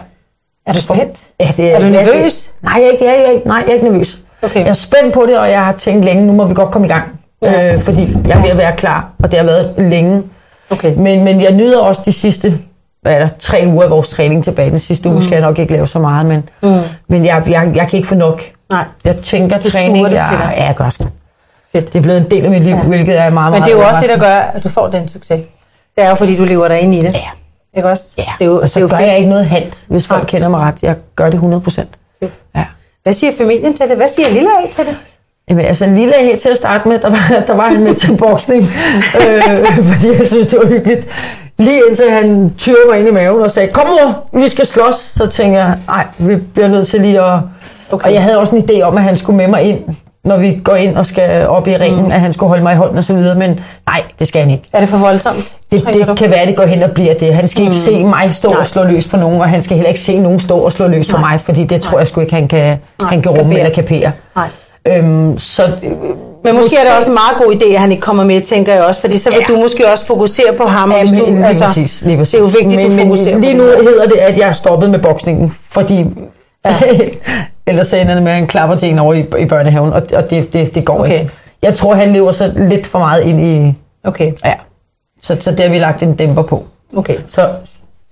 Er 0.67 0.73
du 0.73 0.79
spændt? 0.81 1.17
Ja, 1.39 1.49
det 1.57 1.73
Er 1.73 1.79
du 1.79 1.85
jeg 1.87 2.05
nervøs? 2.05 2.49
nej, 2.61 2.73
jeg 2.75 2.83
er 2.87 2.91
ikke, 2.91 3.05
jeg 3.05 3.13
er, 3.27 3.31
ikke- 3.31 3.47
nej, 3.47 3.57
jeg 3.65 3.69
er 3.69 3.73
ikke 3.73 3.89
nervøs. 3.89 4.17
Okay. 4.41 4.59
Jeg 4.59 4.69
er 4.69 4.73
spændt 4.73 5.13
på 5.13 5.25
det, 5.27 5.37
og 5.37 5.49
jeg 5.49 5.65
har 5.65 5.71
tænkt 5.73 6.05
længe, 6.05 6.25
nu 6.25 6.33
må 6.33 6.45
vi 6.45 6.53
godt 6.53 6.71
komme 6.71 6.87
i 6.87 6.89
gang. 6.91 7.03
Ja. 7.43 7.73
Øh, 7.73 7.81
fordi 7.81 8.15
jeg 8.27 8.37
er 8.37 8.41
ved 8.41 8.49
at 8.49 8.57
være 8.57 8.75
klar, 8.75 9.09
og 9.23 9.31
det 9.31 9.39
har 9.39 9.45
været 9.45 9.73
længe. 9.77 10.23
Okay. 10.69 10.93
Men, 10.97 11.23
men 11.23 11.41
jeg 11.41 11.51
nyder 11.51 11.79
også 11.79 12.01
de 12.05 12.11
sidste 12.11 12.59
hvad 13.01 13.13
er 13.13 13.19
der, 13.19 13.27
tre 13.39 13.63
uger 13.67 13.83
af 13.83 13.89
vores 13.89 14.09
træning 14.09 14.43
tilbage. 14.43 14.69
Den 14.71 14.79
sidste 14.79 15.09
uge 15.09 15.21
skal 15.23 15.31
jeg 15.31 15.41
nok 15.41 15.59
ikke 15.59 15.73
lave 15.73 15.87
så 15.87 15.99
meget, 15.99 16.25
men, 16.25 16.49
mm. 16.63 16.79
men 17.07 17.25
jeg, 17.25 17.43
jeg, 17.49 17.71
jeg 17.75 17.87
kan 17.87 17.97
ikke 17.97 18.07
få 18.07 18.15
nok. 18.15 18.41
Nej. 18.69 18.83
Jeg 19.03 19.17
tænker 19.17 19.57
Du 19.57 19.71
træning, 19.71 20.05
det 20.05 20.13
jeg, 20.13 20.25
til 20.29 20.37
dig. 20.37 20.53
ja, 20.57 20.65
jeg 20.65 20.75
gør 20.75 20.89
sgu. 20.89 21.05
Det 21.73 21.95
er 21.95 22.01
blevet 22.01 22.17
en 22.17 22.31
del 22.31 22.43
af 22.45 22.51
mit 22.51 22.63
liv, 22.63 22.75
ja. 22.75 22.81
hvilket 22.81 23.19
er 23.19 23.29
meget, 23.29 23.51
Men 23.51 23.59
meget 23.59 23.71
det 23.73 23.77
er 23.79 23.83
jo 23.83 23.87
også 23.87 23.99
det, 24.01 24.09
der 24.09 24.17
gør, 24.19 24.35
at 24.37 24.63
du 24.63 24.69
får 24.69 24.87
den 24.87 25.07
succes. 25.07 25.41
Det 25.95 26.03
er 26.03 26.09
jo, 26.09 26.15
fordi 26.15 26.35
du 26.35 26.43
lever 26.43 26.67
dig 26.67 26.79
ind 26.79 26.93
i 26.93 26.97
det. 26.97 27.13
Ja. 27.13 27.19
Ikke 27.77 27.89
også? 27.89 28.03
Ja, 28.17 28.23
Det 28.39 28.45
er 28.45 28.49
jo, 28.49 28.61
og 28.61 28.69
så 28.69 28.73
det 28.73 28.77
er 28.77 28.81
jo 28.81 28.87
gør 28.87 28.97
fedt. 28.97 29.07
jeg 29.07 29.17
ikke 29.17 29.29
noget 29.29 29.45
halvt, 29.45 29.83
hvis 29.87 30.07
folk 30.07 30.21
Nej. 30.21 30.29
kender 30.29 30.47
mig 30.49 30.59
ret. 30.59 30.75
Jeg 30.81 30.95
gør 31.15 31.25
det 31.25 31.33
100 31.33 31.61
procent. 31.61 31.89
Fedt. 32.19 32.33
Ja. 32.55 32.65
Hvad 33.03 33.13
siger 33.13 33.33
familien 33.37 33.73
til 33.73 33.87
det? 33.89 33.97
Hvad 33.97 34.07
siger 34.07 34.29
Lille 34.29 34.49
A 34.63 34.69
til 34.71 34.85
det? 34.85 34.97
Jamen, 35.49 35.65
altså, 35.65 35.85
lille 35.85 36.13
helt 36.19 36.41
til 36.41 36.49
at 36.49 36.57
starte 36.57 36.87
med, 36.87 36.99
der 36.99 37.09
var, 37.09 37.43
der 37.47 37.53
var 37.55 37.67
han 37.67 37.83
med 37.83 37.95
til 37.95 38.17
boksning, 38.17 38.63
øh, 39.21 39.65
fordi 39.93 40.17
jeg 40.19 40.27
synes, 40.27 40.47
det 40.47 40.59
var 40.59 40.67
hyggeligt. 40.67 41.07
Lige 41.57 41.81
indtil 41.89 42.11
han 42.11 42.53
tyrede 42.57 42.79
mig 42.89 42.99
ind 42.99 43.07
i 43.07 43.11
maven 43.11 43.41
og 43.41 43.51
sagde, 43.51 43.67
kom 43.73 43.87
mor, 43.87 44.27
vi 44.39 44.47
skal 44.49 44.65
slås. 44.65 44.95
Så 44.95 45.27
tænkte 45.27 45.59
jeg, 45.59 45.77
nej, 45.87 46.05
vi 46.17 46.35
bliver 46.35 46.67
nødt 46.67 46.87
til 46.87 47.01
lige 47.01 47.21
at... 47.21 47.39
Okay. 47.93 48.07
Og 48.07 48.13
jeg 48.13 48.23
havde 48.23 48.37
også 48.37 48.55
en 48.55 48.63
idé 48.69 48.81
om, 48.81 48.97
at 48.97 49.03
han 49.03 49.17
skulle 49.17 49.37
med 49.37 49.47
mig 49.47 49.61
ind, 49.63 49.79
når 50.25 50.37
vi 50.37 50.59
går 50.63 50.75
ind 50.75 50.97
og 50.97 51.05
skal 51.05 51.47
op 51.47 51.67
i 51.67 51.77
ringen, 51.77 52.05
mm. 52.05 52.11
at 52.11 52.19
han 52.19 52.33
skulle 52.33 52.47
holde 52.47 52.63
mig 52.63 52.73
i 52.73 52.77
hånden 52.77 52.97
og 52.97 53.03
så 53.03 53.13
videre, 53.13 53.35
men 53.35 53.59
nej, 53.87 54.01
det 54.19 54.27
skal 54.27 54.41
han 54.41 54.49
ikke. 54.51 54.63
Er 54.73 54.79
det 54.79 54.89
for 54.89 54.97
voldsomt? 54.97 55.53
Det, 55.71 55.87
det 55.93 56.07
du? 56.07 56.13
kan 56.15 56.29
være, 56.31 56.45
det 56.45 56.55
går 56.55 56.65
hen 56.65 56.83
og 56.83 56.91
bliver 56.91 57.13
det. 57.13 57.33
Han 57.33 57.47
skal 57.47 57.63
ikke 57.63 57.75
se 57.75 58.03
mig 58.03 58.31
stå 58.33 58.49
Nej. 58.49 58.59
og 58.59 58.65
slå 58.65 58.83
løs 58.83 59.07
på 59.07 59.17
nogen, 59.17 59.41
og 59.41 59.49
han 59.49 59.63
skal 59.63 59.75
heller 59.75 59.89
ikke 59.89 60.01
se 60.01 60.19
nogen 60.19 60.39
stå 60.39 60.57
og 60.57 60.71
slå 60.71 60.87
løs 60.87 61.07
på 61.07 61.17
mig, 61.17 61.39
fordi 61.41 61.63
det 61.63 61.81
tror 61.81 61.97
jeg 61.97 62.07
sgu 62.07 62.21
ikke, 62.21 62.33
han 62.33 62.47
kan, 62.47 62.77
han 63.01 63.21
kan 63.21 63.31
rumme 63.31 63.43
kapere. 63.55 63.59
eller 63.59 63.73
kapere. 63.75 64.11
Nej. 64.35 64.47
Øhm, 64.87 65.37
så, 65.37 65.63
øh, 65.63 65.91
Men 66.43 66.55
måske 66.55 66.75
er 66.77 66.83
det 66.89 66.97
også 66.97 67.09
en 67.09 67.13
meget 67.15 67.37
god 67.37 67.53
idé, 67.55 67.73
at 67.73 67.79
han 67.79 67.91
ikke 67.91 68.01
kommer 68.01 68.23
med, 68.25 68.41
tænker 68.41 68.73
jeg 68.73 68.83
også, 68.83 69.01
fordi 69.01 69.17
så 69.17 69.29
vil 69.29 69.39
Ja. 69.49 69.53
du 69.53 69.59
måske 69.59 69.91
også 69.91 70.05
fokusere 70.05 70.53
på 70.57 70.63
ham. 70.63 70.91
Ja, 70.91 70.99
hvis 70.99 71.09
du, 71.11 71.25
men, 71.25 71.35
lige 71.35 71.45
altså, 71.47 71.65
præcis, 71.65 72.03
lige 72.05 72.17
præcis. 72.17 72.31
Det 72.31 72.37
er 72.39 72.43
jo 72.43 72.49
vigtigt, 72.61 72.81
men, 72.81 72.91
du 72.91 72.95
men 72.95 73.05
fokuserer 73.05 73.37
lige 73.37 73.53
på 73.57 73.57
nu 73.63 73.71
det. 73.71 73.77
hedder 73.81 74.05
det, 74.05 74.15
at 74.17 74.37
jeg 74.37 74.47
er 74.49 74.53
stoppet 74.53 74.89
med 74.89 74.99
boksningen, 74.99 75.55
fordi 75.69 76.05
ja. 76.65 76.75
ellers 77.67 77.87
så 77.87 77.95
ender 77.97 78.13
det 78.13 78.23
med, 78.23 78.31
at 78.31 78.37
han 78.37 78.47
klapper 78.47 78.75
til 78.75 78.89
en 78.89 78.99
over 78.99 79.13
i, 79.13 79.25
i 79.39 79.45
børnehaven, 79.45 79.93
og, 79.93 80.01
og 80.13 80.29
det, 80.29 80.53
det, 80.53 80.75
det 80.75 80.85
går 80.85 80.99
Okay. 80.99 81.19
ikke. 81.19 81.31
Jeg 81.61 81.73
tror, 81.73 81.95
han 81.95 82.13
lever 82.13 82.31
så 82.31 82.53
lidt 82.55 82.87
for 82.87 82.99
meget 82.99 83.21
ind 83.23 83.41
i... 83.41 83.75
Okay, 84.03 84.31
Ja. 84.45 84.53
Så, 85.21 85.37
så 85.41 85.51
det 85.51 85.59
har 85.59 85.69
vi 85.69 85.77
lagt 85.79 86.03
en 86.03 86.15
dæmper 86.15 86.41
på. 86.43 86.65
okay. 86.95 87.15
Så, 87.27 87.49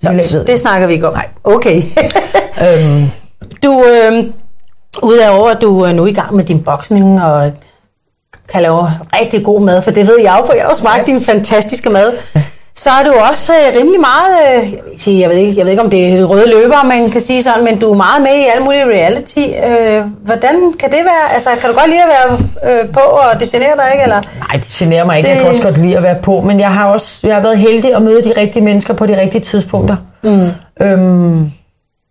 så 0.02 0.20
Så, 0.24 0.44
det 0.44 0.60
snakker 0.60 0.88
vi 0.88 0.94
ikke 0.94 1.08
om. 1.08 1.14
Nej. 1.14 1.28
Okay. 1.44 1.82
øhm, 2.66 3.06
du, 3.64 3.84
øh, 3.84 4.24
udover 5.04 5.50
at 5.50 5.62
du 5.62 5.80
er 5.82 5.92
nu 5.94 6.06
i 6.06 6.14
gang 6.14 6.36
med 6.36 6.44
din 6.44 6.64
boksning 6.64 7.22
og 7.24 7.52
kan 8.50 8.62
lave 8.62 8.88
rigtig 9.22 9.44
god 9.46 9.62
mad, 9.62 9.82
for 9.82 9.92
det 9.92 10.08
ved 10.08 10.20
jeg 10.22 10.38
jo, 10.42 10.46
for 10.46 10.54
jeg 10.54 10.66
har 10.66 10.74
smagt 10.74 11.08
din 11.08 11.22
fantastiske 11.22 11.90
mad, 11.90 12.14
så 12.84 12.90
er 12.90 13.04
du 13.04 13.14
også 13.30 13.54
øh, 13.54 13.80
rimelig 13.80 14.00
meget, 14.00 14.32
øh, 14.48 14.74
jeg, 14.74 14.82
vil 14.90 15.00
sige, 15.00 15.20
jeg, 15.22 15.30
ved 15.30 15.38
ikke, 15.38 15.58
jeg 15.58 15.66
ved 15.66 15.72
ikke, 15.72 15.84
om 15.84 15.90
det 15.90 16.20
er 16.20 16.24
røde 16.24 16.50
løber, 16.50 16.84
man 16.84 17.12
kan 17.12 17.22
sige 17.22 17.44
sådan, 17.44 17.64
men 17.64 17.80
du 17.80 17.92
er 17.92 17.98
meget 17.98 18.22
med 18.22 18.36
i 18.44 18.46
alle 18.54 18.64
mulige 18.64 18.86
reality. 18.86 19.46
Øh, 19.68 20.06
hvordan 20.26 20.74
kan 20.80 20.92
det 20.92 21.00
være? 21.12 21.34
Altså, 21.34 21.50
kan 21.62 21.70
du 21.70 21.76
godt 21.76 21.90
lide 21.90 22.04
at 22.04 22.12
være 22.16 22.28
øh, 22.70 22.90
på, 22.90 23.00
og 23.00 23.40
det 23.40 23.50
generer 23.50 23.76
dig 23.76 23.90
ikke? 23.94 24.04
Eller? 24.04 24.22
Nej, 24.40 24.56
det 24.58 24.68
generer 24.68 25.06
mig 25.06 25.18
ikke. 25.18 25.28
Det... 25.28 25.34
Jeg 25.34 25.42
kan 25.42 25.50
også 25.50 25.64
godt 25.64 25.78
lide 25.78 25.98
at 25.98 26.04
være 26.04 26.16
på, 26.22 26.42
men 26.42 26.60
jeg 26.60 26.74
har 26.74 26.86
også 26.88 27.28
jeg 27.28 27.36
har 27.36 27.42
været 27.42 27.58
heldig 27.58 27.96
at 27.96 28.02
møde 28.02 28.24
de 28.24 28.34
rigtige 28.38 28.64
mennesker 28.64 28.94
på 28.94 29.06
de 29.06 29.22
rigtige 29.22 29.42
tidspunkter. 29.42 29.96
Mm. 30.24 30.50
Øhm, 30.82 31.52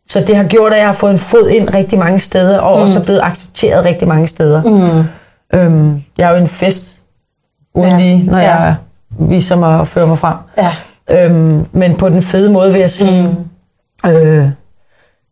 så 0.09 0.20
det 0.20 0.37
har 0.37 0.44
gjort, 0.44 0.72
at 0.72 0.78
jeg 0.78 0.87
har 0.87 0.92
fået 0.92 1.11
en 1.12 1.18
fod 1.18 1.48
ind 1.48 1.74
rigtig 1.74 1.98
mange 1.98 2.20
steder, 2.20 2.59
og 2.59 2.76
mm. 2.76 2.83
også 2.83 2.98
er 2.98 3.04
blevet 3.04 3.20
accepteret 3.22 3.85
rigtig 3.85 4.09
mange 4.09 4.26
steder. 4.26 4.62
Mm. 4.62 5.04
Øhm, 5.59 6.02
jeg 6.18 6.28
er 6.28 6.30
jo 6.30 6.37
en 6.37 6.48
fest 6.48 6.96
uden 7.74 7.90
Ja. 7.90 7.98
lige, 7.98 8.30
når 8.30 8.38
ja. 8.38 8.54
jeg 8.54 8.74
viser 9.20 9.56
mig 9.56 9.80
og 9.80 9.88
fører 9.88 10.06
mig 10.06 10.18
frem. 10.18 10.37
Ja. 10.59 10.72
Øhm, 11.11 11.66
men 11.72 11.96
på 11.96 12.09
den 12.09 12.22
fede 12.22 12.52
måde 12.52 12.72
vil 12.72 12.80
jeg 12.80 12.90
sige, 12.90 13.37
mm. 14.04 14.11
øh, 14.11 14.48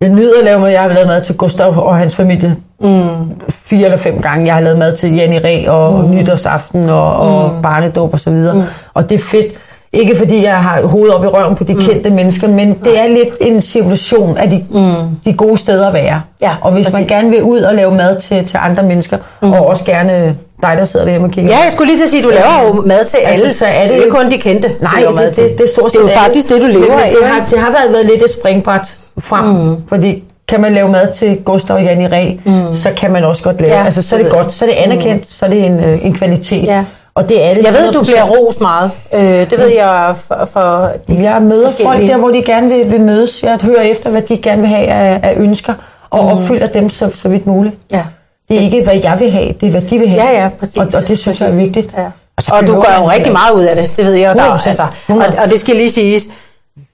jeg 0.01 0.11
nyder 0.11 0.38
at 0.38 0.44
lave 0.44 0.61
mad. 0.61 0.70
Jeg 0.70 0.83
har 0.83 0.88
lavet 0.88 1.07
mad 1.07 1.22
til 1.22 1.37
Gustav 1.37 1.79
og 1.87 1.96
hans 1.96 2.16
familie 2.16 2.57
mm. 2.81 3.40
fire 3.51 3.85
eller 3.85 3.98
fem 3.98 4.22
gange. 4.22 4.46
Jeg 4.46 4.55
har 4.55 4.61
lavet 4.61 4.79
mad 4.79 4.96
til 4.96 5.16
Jenny 5.16 5.40
Ræ 5.44 5.68
og 5.68 6.05
mm. 6.05 6.14
nytårsaften 6.14 6.88
og, 6.88 7.16
og 7.16 7.55
mm. 7.55 7.62
barnedåb 7.62 8.12
og 8.12 8.20
så 8.20 8.31
videre. 8.31 8.55
Mm. 8.55 8.62
Og 8.94 9.09
det 9.09 9.14
er 9.14 9.24
fedt. 9.24 9.53
Ikke 9.92 10.16
fordi 10.16 10.44
jeg 10.44 10.57
har 10.57 10.83
hovedet 10.87 11.14
op 11.14 11.24
i 11.24 11.27
røven 11.27 11.57
på 11.57 11.64
de 11.64 11.74
mm. 11.74 11.81
kendte 11.83 12.11
mennesker, 12.11 12.48
men 12.48 12.79
det 12.85 12.98
er 13.01 13.07
lidt 13.07 13.29
en 13.40 13.61
cirkulation 13.61 14.37
af 14.38 14.51
de, 14.51 14.64
mm. 14.70 15.16
de 15.24 15.33
gode 15.33 15.59
steder 15.59 15.87
at 15.88 15.94
være. 15.94 16.22
Ja, 16.42 16.51
og 16.61 16.72
hvis 16.72 16.87
man 16.87 16.92
præcis. 16.92 17.09
gerne 17.09 17.31
vil 17.31 17.42
ud 17.42 17.59
og 17.61 17.74
lave 17.74 17.94
mad 17.94 18.20
til, 18.20 18.46
til 18.46 18.59
andre 18.62 18.83
mennesker, 18.83 19.18
mm. 19.42 19.53
og 19.53 19.66
også 19.66 19.85
gerne 19.85 20.37
dig, 20.62 20.74
der 20.79 20.85
sidder 20.85 21.05
derhjemme 21.07 21.27
og 21.29 21.31
kigger. 21.33 21.51
Ja, 21.51 21.59
jeg 21.59 21.72
skulle 21.72 21.87
lige 21.92 21.98
til 21.98 22.05
at 22.05 22.11
sige, 22.11 22.20
at 22.20 22.24
du 22.24 22.31
laver 22.31 22.66
jo 22.66 22.83
mad 22.87 23.05
til 23.05 23.16
Altså, 23.24 23.44
alle. 23.44 23.55
så 23.55 23.66
er 23.66 23.81
det 23.83 23.90
det 23.90 24.01
er 24.01 24.05
jo- 24.07 24.11
kun 24.14 24.31
de 24.31 24.38
kendte. 24.38 24.70
Nej, 24.81 25.05
det, 25.24 25.35
til. 25.35 25.44
det, 25.44 25.59
det 25.59 25.64
er 25.64 25.68
stort 25.68 25.92
Det 25.92 25.98
er 25.98 26.03
jo 26.03 26.09
set 26.09 26.16
faktisk 26.18 26.48
det, 26.48 26.61
du 26.61 26.66
lever 26.66 26.92
af. 26.98 27.09
Det 27.11 27.16
ikke? 27.18 27.27
har, 27.27 27.46
det 27.51 27.59
har 27.59 27.70
været, 27.70 27.92
været 27.92 28.07
lidt 28.07 28.22
et 28.22 28.31
springbræt 28.31 29.01
frem, 29.20 29.44
mm. 29.44 29.77
fordi 29.88 30.24
kan 30.48 30.61
man 30.61 30.72
lave 30.72 30.88
mad 30.88 31.12
til 31.12 31.37
Gustav 31.44 31.77
og 31.77 31.83
Jan 31.83 32.01
i 32.01 32.07
Ræ, 32.07 32.33
mm. 32.44 32.74
så 32.74 32.88
kan 32.96 33.11
man 33.12 33.24
også 33.24 33.42
godt 33.42 33.61
lave. 33.61 33.72
Ja, 33.74 33.85
altså, 33.85 34.03
så 34.03 34.16
er 34.16 34.18
det 34.18 34.24
det 34.31 34.38
godt, 34.38 34.53
så 34.53 34.64
er 34.64 34.68
det 34.68 34.77
anerkendt, 34.77 35.16
mm. 35.20 35.24
så 35.31 35.46
er 35.46 35.51
det 35.51 35.66
en, 35.66 35.81
øh, 35.85 36.07
en 36.07 36.14
kvalitet. 36.14 36.66
Ja. 36.66 36.85
Og 37.18 37.28
det 37.28 37.44
er 37.44 37.54
det. 37.54 37.64
Jeg 37.64 37.72
ved, 37.72 37.92
du 37.92 38.00
100%. 38.00 38.04
bliver 38.04 38.24
rost 38.24 38.61
meget. 38.61 38.90
Øh, 39.14 39.50
det 39.50 39.59
ved 39.59 39.68
jeg 39.68 40.14
for, 40.26 40.48
for 40.52 40.90
de 41.09 41.22
Jeg 41.22 41.42
møder 41.42 41.68
folk 41.83 42.00
der, 42.00 42.16
hvor 42.16 42.28
de 42.28 42.42
gerne 42.42 42.68
vil, 42.68 42.90
vil 42.90 43.00
mødes. 43.00 43.42
Jeg 43.42 43.59
hører 43.62 43.83
efter, 43.83 44.11
hvad 44.11 44.22
de 44.22 44.37
gerne 44.37 44.61
vil 44.61 44.70
have 44.70 44.87
af, 44.87 45.20
af 45.22 45.35
ønsker, 45.37 45.74
og 46.11 46.24
mm. 46.24 46.31
opfylder 46.31 46.66
dem 46.66 46.90
så, 46.90 47.11
så 47.14 47.28
vidt 47.28 47.46
muligt. 47.46 47.74
Ja. 47.90 48.02
Det 48.48 48.57
er 48.57 48.61
ikke, 48.61 48.83
hvad 48.83 49.00
jeg 49.02 49.16
vil 49.20 49.31
have, 49.31 49.54
det 49.61 49.66
er, 49.66 49.70
hvad 49.70 49.81
de 49.81 49.98
vil 49.98 50.09
have. 50.09 50.22
Ja, 50.22 50.42
ja, 50.42 50.48
præcis. 50.48 50.76
Og, 50.76 50.87
og 50.94 51.09
det 51.09 51.18
synes 51.18 51.40
jeg 51.40 51.46
er 51.46 51.50
Præcis. 51.50 51.64
vigtigt. 51.64 51.94
Ja. 51.96 52.04
Og, 52.37 52.59
Og 52.59 52.66
du 52.66 52.81
gør 52.81 52.98
jo 52.98 53.11
rigtig 53.11 53.33
meget 53.33 53.52
ud 53.54 53.62
af 53.62 53.76
det, 53.76 53.96
det 53.96 54.04
ved 54.04 54.14
jeg. 54.14 54.37
Der, 54.37 54.57
100%. 54.57 54.66
altså, 54.68 54.83
og, 54.83 54.88
100. 55.09 55.38
og 55.38 55.50
det 55.50 55.61
skal 55.61 55.76
lige 55.76 55.90
siges, 55.90 56.22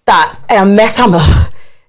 der 0.06 0.36
er 0.48 0.64
masser 0.64 1.06
med. 1.06 1.20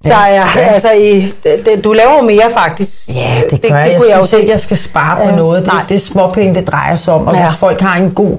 Der 0.05 0.15
er, 0.15 0.43
Ja. 0.55 0.61
altså, 0.61 0.87
i, 0.91 1.33
det, 1.43 1.83
du 1.83 1.93
laver 1.93 2.21
mere 2.21 2.51
faktisk. 2.51 2.89
Ja, 3.07 3.41
det 3.51 3.61
gør 3.61 3.67
det, 3.69 3.75
jeg. 3.75 3.85
det 3.85 3.91
Jeg 3.91 3.99
kunne 3.99 4.09
jeg 4.09 4.19
jo 4.19 4.25
synes 4.25 4.39
ikke, 4.41 4.51
jeg 4.51 4.59
skal 4.59 4.77
spare 4.77 5.17
på 5.23 5.29
Ja, 5.29 5.35
noget. 5.35 5.65
Det, 5.65 5.73
nej. 5.73 5.83
det 5.89 5.95
er 5.95 5.99
småpenge, 5.99 6.55
det 6.55 6.67
drejer 6.67 6.95
sig 6.95 7.13
om. 7.13 7.27
Og 7.27 7.33
Ja. 7.33 7.47
hvis 7.49 7.57
folk 7.57 7.81
har 7.81 7.97
en 7.97 8.11
god, 8.11 8.37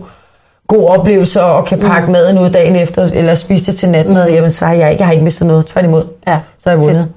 god 0.68 0.88
oplevelse 0.88 1.42
og 1.42 1.64
kan 1.66 1.79
pakke 1.81 2.07
mm. 2.07 2.12
maden 2.12 2.38
ud 2.38 2.50
dagen 2.50 2.76
efter, 2.76 3.09
eller 3.14 3.35
spise 3.35 3.70
det 3.72 3.81
til 3.81 3.88
natmad, 3.88 4.29
mm. 4.29 4.35
jamen 4.35 4.50
så 4.50 4.66
har 4.66 4.72
jeg 4.74 4.90
ikke, 4.90 5.00
jeg 5.00 5.07
har 5.07 5.12
ikke 5.12 5.24
mistet 5.24 5.46
noget. 5.46 5.66
Tværtimod, 5.66 6.05
Ja. 6.26 6.38
så 6.59 6.68
har 6.70 6.76
jeg 6.76 6.81
vundet. 6.81 7.00
Fedt. 7.02 7.12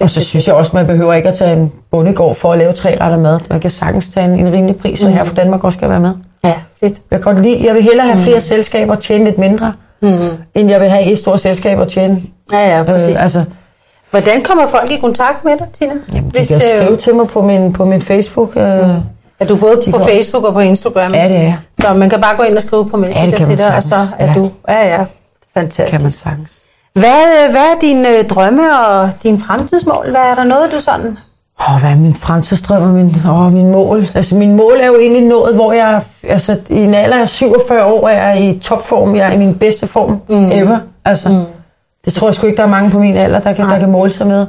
Og 0.00 0.10
så 0.10 0.20
synes 0.24 0.46
jeg 0.46 0.54
også, 0.54 0.70
man 0.74 0.86
behøver 0.86 1.14
ikke 1.14 1.28
at 1.28 1.34
tage 1.34 1.52
en 1.52 1.72
bondegård 1.90 2.34
for 2.34 2.52
at 2.52 2.58
lave 2.58 2.72
tre 2.72 2.96
retter 3.00 3.18
mad. 3.18 3.40
Man 3.50 3.60
kan 3.60 3.70
sagtens 3.70 4.08
tage 4.08 4.26
en, 4.26 4.46
en 4.46 4.52
rimelig 4.52 4.76
pris, 4.76 5.00
så 5.00 5.10
her 5.10 5.24
for 5.24 5.34
Danmark 5.34 5.64
også 5.64 5.76
skal 5.76 5.88
være 5.90 6.00
med. 6.00 6.12
Ja, 6.44 6.52
fedt. 6.80 6.92
Jeg, 7.10 7.20
kan 7.22 7.34
godt 7.34 7.42
lide, 7.42 7.66
jeg 7.66 7.74
vil 7.74 7.82
hellere 7.82 8.06
have 8.06 8.18
flere 8.18 8.40
selskaber 8.40 8.96
og 8.96 9.02
tjene 9.02 9.24
lidt 9.24 9.38
mindre, 9.38 9.72
mm. 10.02 10.28
end 10.54 10.70
jeg 10.70 10.80
vil 10.80 10.88
have 10.90 11.04
et 11.04 11.18
stort 11.18 11.40
selskab 11.40 11.78
og 11.78 11.88
tjene. 11.88 12.22
Ja, 12.52 12.76
ja, 12.76 12.82
præcis. 12.82 13.08
Øh, 13.08 13.22
altså, 13.22 13.44
Hvordan 14.10 14.42
kommer 14.42 14.66
folk 14.66 14.90
i 14.90 14.96
kontakt 14.96 15.44
med 15.44 15.52
dig, 15.58 15.66
Tina? 15.72 15.94
jamen, 16.14 16.30
de 16.30 16.46
kan 16.46 16.60
skrive 16.60 16.96
til 16.96 17.14
mig 17.14 17.26
på 17.26 17.42
min, 17.42 17.72
på 17.72 17.84
min 17.84 18.02
Facebook. 18.02 18.56
Øh, 18.56 18.62
er 19.40 19.46
du 19.48 19.56
både 19.56 19.82
de 19.84 19.90
på 19.90 19.98
Facebook 19.98 20.44
og 20.44 20.52
på 20.52 20.60
Instagram? 20.60 21.14
Ja, 21.14 21.28
det 21.28 21.36
er. 21.36 21.52
Så 21.80 21.94
man 21.94 22.10
kan 22.10 22.20
bare 22.20 22.36
gå 22.36 22.42
ind 22.42 22.56
og 22.56 22.62
skrive 22.62 22.88
på 22.88 22.96
Messenger 22.96 23.38
man 23.38 23.48
til 23.48 23.58
dig, 23.58 23.76
og 23.76 23.82
så 23.82 23.94
er 24.18 24.26
Ja. 24.26 24.32
du... 24.34 24.50
Ja, 24.68 24.88
ja. 24.88 25.04
Fantastisk. 25.54 25.90
Kan 25.90 26.02
man 26.02 26.10
sagtens. 26.10 26.50
Hvad, 26.92 27.44
øh, 27.44 27.50
hvad 27.50 27.60
er 27.60 27.78
dine 27.80 28.18
øh, 28.18 28.24
drømme 28.24 28.62
og 28.78 29.10
dine 29.22 29.38
fremtidsmål? 29.38 30.10
Hvad 30.10 30.20
er 30.20 30.34
der 30.34 30.44
noget, 30.44 30.72
du 30.72 30.80
sådan... 30.80 31.18
Åh, 31.68 31.80
hvad 31.80 31.90
er 31.90 31.96
min 31.96 32.14
fremtidsdrøm 32.14 32.82
og 32.82 32.88
min, 32.88 33.14
åh, 33.28 33.52
min 33.52 33.72
mål? 33.72 34.08
Altså, 34.14 34.34
min 34.34 34.56
mål 34.56 34.76
er 34.80 34.86
jo 34.86 34.98
egentlig 34.98 35.22
nået, 35.22 35.54
hvor 35.54 35.72
jeg 35.72 36.02
altså, 36.22 36.56
i 36.68 36.76
en 36.76 36.94
alder 36.94 37.16
af 37.16 37.28
47 37.28 37.84
år 37.84 38.08
er 38.08 38.28
jeg 38.28 38.44
i 38.44 38.58
topform. 38.58 39.16
Jeg 39.16 39.28
er 39.28 39.32
i 39.32 39.36
min 39.36 39.54
bedste 39.54 39.86
form 39.86 40.20
mm. 40.28 40.52
ever. 40.52 40.78
Altså, 41.04 41.28
mm. 41.28 41.44
Det 42.08 42.16
tror 42.16 42.28
jeg 42.28 42.34
sgu 42.34 42.46
ikke, 42.46 42.56
der 42.56 42.62
er 42.62 42.66
mange 42.70 42.90
på 42.90 42.98
min 42.98 43.16
alder, 43.16 43.38
der 43.40 43.52
kan, 43.52 43.64
der 43.68 43.78
kan 43.78 43.90
måle 43.90 44.12
sig 44.12 44.26
med. 44.26 44.46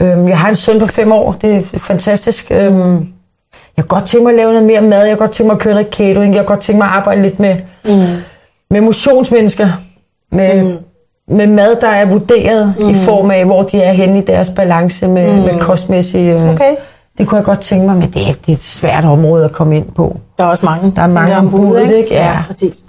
Øhm, 0.00 0.28
jeg 0.28 0.38
har 0.38 0.48
en 0.48 0.54
søn 0.56 0.80
på 0.80 0.86
fem 0.86 1.12
år. 1.12 1.32
Det 1.32 1.56
er 1.56 1.78
fantastisk. 1.78 2.46
Øhm, 2.50 2.92
jeg 3.76 3.84
kan 3.84 3.84
godt 3.88 4.04
tænke 4.04 4.24
mig 4.24 4.30
at 4.30 4.36
lave 4.36 4.52
noget 4.52 4.66
mere 4.66 4.80
mad. 4.80 4.98
Jeg 4.98 5.08
kan 5.08 5.16
godt 5.18 5.30
tænke 5.30 5.46
mig 5.46 5.54
at 5.54 5.60
køre 5.60 5.74
noget 5.74 5.88
catering. 5.94 6.34
Jeg 6.34 6.40
kan 6.40 6.46
godt 6.46 6.60
tænke 6.60 6.78
mig 6.78 6.86
at 6.86 6.92
arbejde 6.92 7.22
lidt 7.22 7.40
med, 7.40 7.56
mm. 7.84 8.22
med 8.70 8.80
motionsmennesker. 8.80 9.68
Med, 10.32 10.62
mm. 10.62 11.36
med 11.36 11.46
mad, 11.46 11.76
der 11.80 11.88
er 11.88 12.04
vurderet 12.04 12.74
mm. 12.78 12.88
i 12.88 12.94
form 12.94 13.30
af, 13.30 13.44
hvor 13.44 13.62
de 13.62 13.82
er 13.82 13.92
henne 13.92 14.18
i 14.18 14.24
deres 14.24 14.48
balance 14.56 15.08
med, 15.08 15.32
mm. 15.34 15.40
med 15.40 15.58
kostmæssige... 15.60 16.34
Øh, 16.34 16.50
Okay. 16.50 16.74
Det 17.18 17.28
kunne 17.28 17.36
jeg 17.36 17.44
godt 17.44 17.60
tænke 17.60 17.86
mig, 17.86 17.96
men 17.96 18.10
det 18.10 18.28
er, 18.28 18.32
det 18.32 18.48
er 18.48 18.52
et 18.52 18.62
svært 18.62 19.04
område 19.04 19.44
at 19.44 19.52
komme 19.52 19.76
ind 19.76 19.92
på. 19.92 20.16
Der 20.38 20.44
er 20.44 20.48
også 20.48 20.66
mange. 20.66 20.92
Der 20.96 21.02
er 21.02 21.10
mange 21.10 21.36
om 21.36 21.50
budet, 21.50 21.90
ikke? 21.90 22.14
Ja. 22.14 22.30
Ja. 22.30 22.42
præcis. 22.46 22.84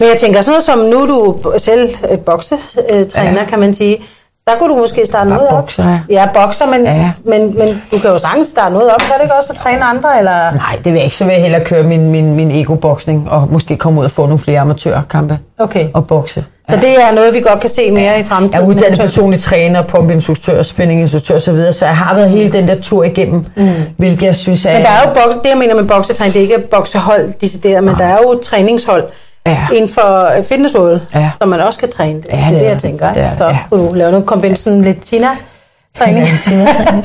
Men 0.00 0.08
jeg 0.08 0.16
tænker 0.20 0.40
sådan 0.40 0.52
noget 0.52 0.64
som, 0.64 0.78
nu 0.78 1.02
er 1.02 1.06
du 1.06 1.36
selv 1.58 1.88
øh, 2.10 2.18
boksetræner, 2.18 3.32
ja. 3.32 3.38
Ja. 3.40 3.44
kan 3.44 3.58
man 3.58 3.74
sige. 3.74 3.98
Der 4.46 4.54
kunne 4.58 4.74
du 4.74 4.76
måske 4.80 5.06
starte 5.06 5.30
noget 5.30 5.48
op. 5.48 5.60
bokser, 5.60 5.84
ja. 5.88 5.98
Ja, 6.10 6.28
bokser, 6.34 6.66
men, 6.66 6.84
Ja. 6.84 7.10
men, 7.24 7.58
men 7.58 7.82
du 7.92 7.98
kan 7.98 8.10
jo 8.10 8.18
sagtens 8.18 8.46
starte 8.46 8.72
noget 8.74 8.90
op. 8.90 9.00
Kan 9.00 9.12
du 9.16 9.22
ikke 9.22 9.34
også 9.34 9.52
at 9.52 9.58
træne 9.58 9.84
andre? 9.84 10.18
Eller? 10.18 10.52
Nej, 10.54 10.76
det 10.76 10.84
vil 10.84 10.94
jeg 10.94 11.04
ikke. 11.04 11.16
Så 11.16 11.24
vil 11.24 11.32
jeg 11.32 11.42
hellere 11.42 11.64
køre 11.64 11.82
min, 11.82 12.10
min, 12.10 12.34
min 12.36 12.50
ego-boksning 12.50 13.30
og 13.30 13.48
måske 13.50 13.76
komme 13.76 14.00
ud 14.00 14.04
og 14.04 14.10
få 14.10 14.22
nogle 14.26 14.38
flere 14.38 14.60
amatørkampe 14.60 15.38
Okay. 15.58 15.88
og 15.94 16.06
bokse. 16.06 16.44
Så 16.68 16.76
det 16.76 17.02
er 17.02 17.12
noget, 17.14 17.34
vi 17.34 17.40
godt 17.40 17.60
kan 17.60 17.68
se 17.70 17.90
mere 17.90 18.20
i 18.20 18.24
fremtiden. 18.24 18.54
Jeg 18.54 18.62
er 18.62 18.66
uddannet 18.66 18.98
personlig 18.98 19.40
træner, 19.40 19.82
pumpinstruktør, 19.82 20.62
spændinginstruktør 20.62 21.34
osv., 21.34 21.40
så, 21.40 21.52
videre, 21.52 21.72
så 21.72 21.86
jeg 21.86 21.96
har 21.96 22.14
været 22.14 22.30
hele 22.30 22.52
den 22.52 22.68
der 22.68 22.80
tur 22.80 23.04
igennem, 23.04 23.44
mm. 23.56 23.68
hvilket 23.96 24.26
jeg 24.26 24.36
synes 24.36 24.64
er... 24.66 24.72
Men 24.72 24.82
der 24.82 24.88
er 24.88 25.08
jo 25.08 25.14
boks, 25.14 25.34
det, 25.42 25.48
jeg 25.50 25.58
mener 25.58 25.74
med 25.74 25.84
boksetræning, 25.84 26.34
det 26.34 26.38
er 26.40 26.42
ikke 26.42 26.58
boksehold 26.70 27.32
decideret, 27.40 27.84
men 27.84 27.94
der 27.98 28.04
er 28.04 28.18
jo 28.22 28.40
træningshold 28.42 29.04
Ja. 29.50 29.66
inden 29.76 29.88
for 29.90 30.36
øh, 30.38 30.44
fitnessrådet, 30.44 31.08
Ja. 31.14 31.30
som 31.38 31.48
man 31.48 31.60
også 31.60 31.78
kan 31.78 31.90
træne. 31.90 32.18
Det, 32.22 32.28
Ja, 32.32 32.36
det 32.36 32.44
er 32.44 32.48
det 32.50 32.60
det, 32.60 32.66
jeg 32.66 32.72
det. 32.74 32.82
tænker. 32.82 33.12
Det 33.12 33.22
er 33.22 33.28
det, 33.28 33.38
så 33.38 33.44
ja. 33.44 33.58
kunne 33.70 33.88
du 33.88 33.94
lave 33.94 34.10
noget 34.10 34.26
kombination 34.26 34.82
lidt 34.82 35.00
Tina-træning. 35.00 36.26
Tina-træning 36.44 37.04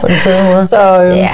på 0.00 0.06
den 0.08 0.16
fede 0.16 0.54
måde. 0.54 0.66
Så, 0.74 1.02
øh, 1.02 1.16
Ja. 1.16 1.28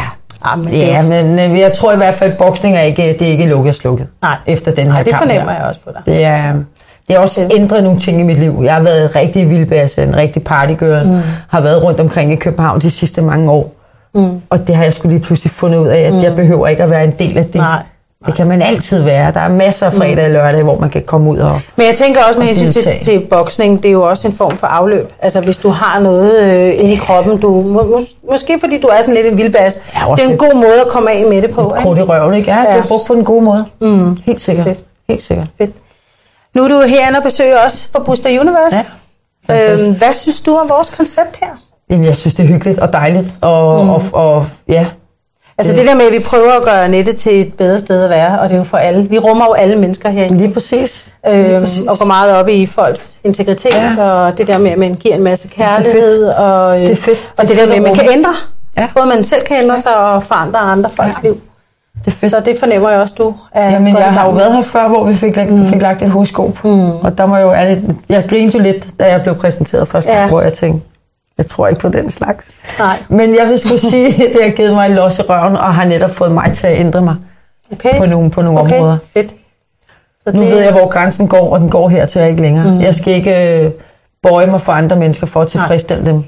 ah, 0.45 0.59
men 0.59 0.73
det, 0.73 0.83
Ja, 0.83 1.03
men 1.03 1.39
øh, 1.39 1.59
jeg 1.59 1.73
tror 1.73 1.93
i 1.93 1.97
hvert 1.97 2.15
fald, 2.15 2.33
at 2.33 2.39
boksning 2.39 2.77
er 2.77 2.81
ikke, 2.81 3.03
det 3.19 3.23
er 3.23 3.31
ikke 3.33 3.47
lukket 3.47 3.69
og 3.69 3.75
slukket 3.75 4.07
Nej. 4.23 4.37
efter 4.47 4.73
den 4.75 4.85
her 4.85 4.93
Nej, 4.93 5.03
det 5.03 5.13
kamp 5.13 5.23
fornemmer 5.23 5.53
her. 5.53 5.59
jeg 5.59 5.69
også 5.69 5.81
på 5.85 5.91
dig. 5.93 6.03
Det 6.07 6.25
er, 6.25 6.53
det 7.09 7.17
har 7.17 7.19
også 7.23 7.49
ændret 7.57 7.85
nogle 7.85 8.01
ting 8.01 8.21
i 8.21 8.23
mit 8.23 8.39
liv. 8.39 8.61
Jeg 8.65 8.75
har 8.75 8.83
været 8.83 9.17
rigtig 9.17 9.51
vildbasse, 9.51 10.03
en 10.03 10.17
rigtig 10.17 10.45
partygirl. 10.45 11.07
Mm. 11.07 11.21
Har 11.49 11.61
været 11.61 11.85
rundt 11.85 12.01
omkring 12.01 12.33
i 12.33 12.37
København 12.37 12.81
de 12.81 12.91
sidste 12.91 13.23
mange 13.23 13.51
år. 13.51 13.73
Mm. 14.15 14.41
Og 14.51 14.67
det 14.69 14.77
har 14.77 14.85
jeg 14.85 14.95
skulle 14.95 15.15
lige 15.17 15.25
pludselig 15.25 15.51
fundet 15.53 15.79
ud 15.79 15.89
af, 15.89 15.99
at 16.01 16.13
mm. 16.13 16.23
jeg 16.23 16.37
behøver 16.37 16.69
ikke 16.69 16.83
at 16.83 16.91
være 16.91 17.05
en 17.05 17.15
del 17.19 17.39
af 17.39 17.45
det. 17.45 17.55
Nej. 17.55 17.83
Det 18.27 18.35
kan 18.35 18.47
man 18.47 18.63
altid 18.63 19.03
være. 19.03 19.33
Der 19.33 19.41
er 19.41 19.49
masser 19.49 19.87
af 19.87 19.93
fredag 19.93 20.25
og 20.25 20.31
lørdag, 20.31 20.63
hvor 20.63 20.79
man 20.79 20.91
kan 20.91 21.03
komme 21.03 21.31
ud 21.31 21.39
og... 21.39 21.61
Men 21.77 21.87
jeg 21.87 21.95
tænker 21.95 22.25
også 22.25 22.39
med 22.39 22.47
hensyn 22.47 22.73
til, 22.73 22.99
til 23.03 23.27
boksning, 23.31 23.83
det 23.83 23.89
er 23.89 23.93
jo 23.93 24.03
også 24.03 24.29
en 24.29 24.35
form 24.35 24.57
for 24.57 24.67
afløb. 24.67 25.13
Altså 25.23 25.41
hvis 25.41 25.59
du 25.59 25.69
har 25.69 25.99
noget 26.01 26.39
øh, 26.43 26.85
inde 26.85 26.93
i 26.93 26.97
kroppen, 26.97 27.41
du, 27.41 27.63
må, 27.63 27.85
mås, 27.85 28.03
måske 28.31 28.59
fordi 28.61 28.81
du 28.81 28.87
er 28.87 29.01
sådan 29.01 29.15
lidt 29.15 29.27
en 29.27 29.39
vildbas, 29.39 29.81
Ja, 29.95 30.15
det 30.17 30.25
er 30.25 30.29
en 30.29 30.37
god 30.39 30.55
måde 30.55 30.81
at 30.81 30.89
komme 30.89 31.11
af 31.13 31.27
med 31.27 31.43
det 31.43 31.51
på. 31.51 31.75
Krudt 31.79 31.99
i 31.99 32.03
røven, 32.03 32.35
ikke? 32.35 32.51
Ja, 32.53 32.61
det 32.61 32.67
Ja. 32.67 32.77
er 32.79 32.87
brugt 32.87 33.07
på 33.07 33.15
den 33.15 33.25
gode 33.25 33.45
måde. 33.45 33.65
Mm. 33.81 34.17
Helt 34.27 34.41
sikkert. 34.41 34.67
Fedt. 34.67 34.79
Helt 35.09 35.23
sikkert. 35.23 35.47
Fedt. 35.59 35.71
Nu 36.55 36.65
er 36.65 36.69
du 36.69 36.81
herinde 36.89 37.17
og 37.19 37.23
besøger 37.23 37.65
os 37.67 37.89
på 37.95 38.03
Booster 38.03 38.41
Universe. 38.41 38.77
Ja, 39.49 39.55
øhm, 39.55 39.69
fantastisk. 39.69 39.99
hvad 40.05 40.13
synes 40.13 40.41
du 40.41 40.57
om 40.57 40.69
vores 40.69 40.91
koncept 40.91 41.37
her? 41.41 41.49
Jamen, 41.91 42.05
jeg 42.05 42.17
synes, 42.17 42.35
det 42.35 42.43
er 42.43 42.47
hyggeligt 42.49 42.79
og 42.79 42.93
dejligt. 42.93 43.27
Og, 43.41 43.85
mm. 43.85 43.91
og, 43.91 44.03
og 44.13 44.47
ja, 44.69 44.87
Altså 45.59 45.73
det 45.77 45.87
der 45.87 45.95
med, 45.95 46.05
at 46.07 46.13
vi 46.13 46.19
prøver 46.19 46.53
at 46.53 46.63
gøre 46.65 46.89
nettet 46.89 47.17
til 47.17 47.41
et 47.41 47.55
bedre 47.55 47.79
sted 47.79 48.05
at 48.05 48.11
være, 48.11 48.39
og 48.41 48.49
det 48.49 48.55
er 48.55 48.59
jo 48.59 48.65
for 48.65 48.79
alle. 48.79 49.03
Vi 49.11 49.19
rummer 49.19 49.45
jo 49.45 49.53
alle 49.53 49.77
mennesker 49.77 50.09
herinde. 50.11 50.39
lige 50.39 50.53
præcis. 50.55 51.13
Lige 51.27 51.45
Øhm, 51.55 51.61
præcis. 51.63 51.83
og 51.87 51.99
går 51.99 52.05
meget 52.07 52.33
op 52.37 52.49
i 52.49 52.67
folks 52.67 53.17
integritet, 53.25 53.71
ja. 53.75 53.93
Ja. 53.99 54.11
og 54.11 54.39
det 54.39 54.47
der 54.47 54.59
med, 54.59 54.71
at 54.71 54.79
man 54.79 54.95
giver 54.95 55.15
en 55.15 55.23
masse 55.23 55.49
kærlighed. 55.49 56.25
Og, 56.29 56.77
øh, 56.81 56.83
Det 56.87 56.93
er 56.93 56.97
fedt. 56.97 57.33
Og 57.37 57.43
Det 57.43 57.57
det, 57.57 57.59
er 57.63 57.67
der 57.67 57.69
med, 57.69 57.77
at 57.77 57.83
man 57.83 57.95
kan 57.95 58.09
ændre. 58.13 58.31
Ja. 58.77 58.87
Både 58.97 59.07
man 59.07 59.25
selv 59.25 59.43
kan 59.45 59.57
ændre 59.63 59.77
sig 59.77 59.97
og 59.97 60.23
forandre 60.23 60.59
andre 60.59 60.91
folks 60.91 61.17
Ja. 61.23 61.29
liv. 61.29 61.41
Det 62.05 62.07
er 62.07 62.11
fedt. 62.11 62.31
Så 62.31 62.41
det 62.41 62.59
fornemmer 62.59 62.91
jeg 62.91 63.01
også, 63.01 63.15
du 63.19 63.35
er 63.53 63.71
Jamen, 63.71 63.97
jeg 63.97 64.13
har 64.13 64.25
jo 64.25 64.31
været 64.31 64.53
her 64.53 64.63
før, 64.63 64.89
hvor 64.89 65.05
vi 65.05 65.15
fik, 65.15 65.37
lagt, 65.37 65.51
mm. 65.51 65.67
fik 65.67 65.83
lagt 65.83 66.03
et 66.03 66.11
hovedsko 66.11 66.53
mm. 66.65 66.91
Og 66.91 67.19
der 67.19 67.27
må 67.27 67.37
jo 67.37 67.53
ærligt, 67.53 67.81
jeg 68.09 68.25
grinede 68.29 68.57
jo 68.59 68.63
lidt, 68.63 68.87
da 69.01 69.05
jeg 69.11 69.23
blev 69.23 69.35
præsenteret 69.35 69.89
første 69.89 70.11
gang, 70.11 70.23
Ja. 70.23 70.29
hvor 70.29 70.41
jeg 70.41 70.53
tænkte, 70.53 70.87
jeg 71.39 71.47
tror 71.47 71.69
ikke 71.69 71.81
på 71.81 71.89
den 71.89 72.11
slags. 72.11 72.51
Nej. 72.79 72.97
Men 73.09 73.35
jeg 73.35 73.49
vil 73.49 73.59
skulle 73.59 73.79
sige, 73.79 74.07
at 74.07 74.33
det 74.35 74.43
har 74.43 74.51
givet 74.51 74.75
mig 74.75 74.87
en 74.87 74.95
los 74.95 75.19
i 75.19 75.23
røven, 75.23 75.57
og 75.57 75.75
har 75.75 75.85
netop 75.85 76.11
fået 76.11 76.33
mig 76.33 76.53
til 76.53 76.67
at 76.67 76.81
ændre 76.81 77.01
mig 77.03 77.17
Okay. 77.73 77.99
på 77.99 78.07
nogle, 78.07 78.31
på 78.31 78.43
nogle 78.43 78.61
okay. 78.61 78.77
områder. 78.77 78.99
Fedt. 79.15 79.35
Så 80.25 80.31
Nu 80.33 80.43
det, 80.43 80.51
ved 80.51 80.59
jeg, 80.59 80.73
hvor 80.73 80.89
grænsen 80.89 81.29
går, 81.29 81.53
og 81.53 81.61
den 81.61 81.71
går 81.71 81.89
her 81.89 82.07
til 82.07 82.23
ikke 82.23 82.43
længere. 82.43 82.73
Mm. 82.73 82.81
Jeg 82.81 82.95
skal 82.95 83.13
ikke 83.15 83.59
øh, 83.65 83.71
bøje 84.23 84.47
mig 84.47 84.61
for 84.61 84.73
andre 84.73 84.97
mennesker 84.97 85.27
for 85.27 85.41
at 85.43 85.49
tilfredsstille 85.49 86.07
dem. 86.07 86.25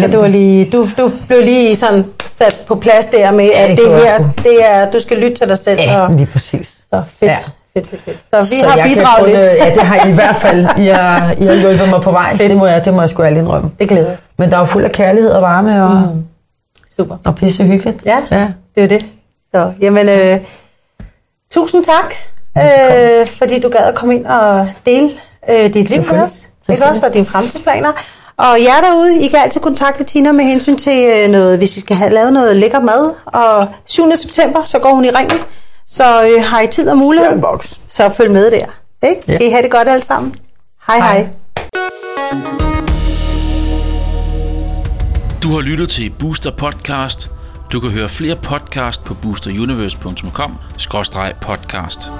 Så 0.00 0.08
du, 0.12 0.18
var 0.18 0.28
lige, 0.28 0.70
du, 0.70 0.88
du 0.98 1.10
blev 1.28 1.42
lige 1.42 1.76
sådan 1.76 2.04
sat 2.26 2.64
på 2.68 2.74
plads 2.74 3.06
der 3.06 3.30
med, 3.30 3.50
at 3.54 3.68
det 3.70 3.78
det, 3.78 3.84
gjorde 3.86 4.00
her, 4.00 4.12
jeg 4.14 4.30
det 4.42 4.64
er, 4.64 4.90
du 4.90 5.00
skal 5.00 5.16
lytte 5.16 5.34
til 5.36 5.48
dig 5.48 5.58
selv. 5.58 5.80
Ja, 5.80 6.00
og, 6.00 6.12
lige 6.14 6.26
præcis. 6.26 6.78
så 6.90 7.02
fedt, 7.18 7.30
Ja. 7.30 7.38
Fedt, 7.76 7.90
fedt, 7.90 8.02
fedt. 8.02 8.18
Så 8.30 8.54
vi 8.54 8.60
Så 8.60 8.66
har 8.68 8.88
bidraget 8.88 9.18
kun, 9.24 9.28
lidt. 9.28 9.38
øh, 9.38 9.56
Ja, 9.58 9.74
det 9.74 9.82
har 9.82 10.06
I 10.06 10.10
i 10.10 10.12
hvert 10.12 10.36
fald. 10.36 10.66
I 10.78 10.86
har, 10.86 11.34
I 11.38 11.44
har 11.46 11.54
hjulpet 11.54 11.88
mig 11.88 12.00
på 12.02 12.10
vej. 12.10 12.36
Fedt. 12.36 12.50
Det 12.50 12.58
må 12.58 12.66
jeg, 12.66 12.84
det 12.84 12.94
må 12.94 13.00
jeg 13.00 13.10
sgu 13.10 13.22
ærligt 13.22 13.40
indrømme. 13.40 13.70
Det 13.78 13.88
glæder 13.88 14.12
os. 14.14 14.18
Men 14.36 14.50
der 14.50 14.56
er 14.56 14.60
jo 14.60 14.64
fuld 14.66 14.84
af 14.84 14.92
kærlighed 14.92 15.30
og 15.30 15.42
varme 15.42 15.84
og, 15.84 15.90
mm. 16.14 16.24
Super. 16.96 17.16
og 17.24 17.34
pisse 17.34 17.64
hyggeligt. 17.64 17.96
Ja, 18.06 18.18
ja. 18.30 18.46
det 18.74 18.82
er 18.84 18.88
det. 18.88 19.04
Så, 19.54 19.72
jamen, 19.80 20.08
øh, 20.08 20.40
tusind 21.50 21.84
tak, 21.84 22.14
øh, 22.58 23.26
fordi 23.26 23.60
du 23.60 23.68
gad 23.68 23.80
at 23.80 23.94
komme 23.94 24.14
ind 24.14 24.26
og 24.26 24.68
dele 24.86 25.10
øh, 25.50 25.74
dit 25.74 25.90
liv 25.90 26.04
med 26.12 26.20
os. 26.20 26.42
Ikke 26.70 26.84
også, 26.84 27.06
og 27.06 27.14
dine 27.14 27.26
fremtidsplaner. 27.26 27.92
Og 28.38 28.62
jer 28.62 28.80
derude, 28.90 29.20
I 29.20 29.28
kan 29.28 29.38
altid 29.38 29.60
kontakte 29.60 30.04
Tina 30.04 30.32
med 30.32 30.44
hensyn 30.44 30.76
til 30.76 31.04
øh, 31.04 31.30
noget, 31.30 31.58
hvis 31.58 31.76
I 31.76 31.80
skal 31.80 31.96
have 31.96 32.10
lavet 32.12 32.32
noget 32.32 32.56
lækker 32.56 32.80
mad. 32.80 33.10
Og 33.26 33.68
7. 33.86 34.02
september, 34.16 34.64
så 34.64 34.78
går 34.78 34.94
hun 34.94 35.04
i 35.04 35.10
ringen. 35.10 35.38
Så 35.88 36.24
øh, 36.24 36.42
har 36.44 36.60
I 36.60 36.66
tid 36.66 36.88
og 36.88 36.98
mulighed, 36.98 37.40
boks. 37.42 37.80
så 37.86 38.08
følg 38.08 38.30
med 38.30 38.50
der. 38.50 38.66
Ikke? 39.02 39.22
Ja. 39.28 39.36
Kan 39.38 39.46
I 39.46 39.50
have 39.50 39.62
det 39.62 39.70
godt 39.70 39.88
alle 39.88 40.04
sammen? 40.04 40.34
Hej 40.86 40.98
hej. 40.98 41.18
Hej. 41.22 41.28
Du 45.42 45.48
har 45.54 45.60
lyttet 45.60 45.88
til 45.88 46.10
Booster 46.18 46.50
Podcast. 46.50 47.30
Du 47.72 47.80
kan 47.80 47.90
høre 47.90 48.08
flere 48.08 48.36
podcast 48.36 49.04
på 49.04 49.14
boosteruniverse.com-podcast. 49.14 52.10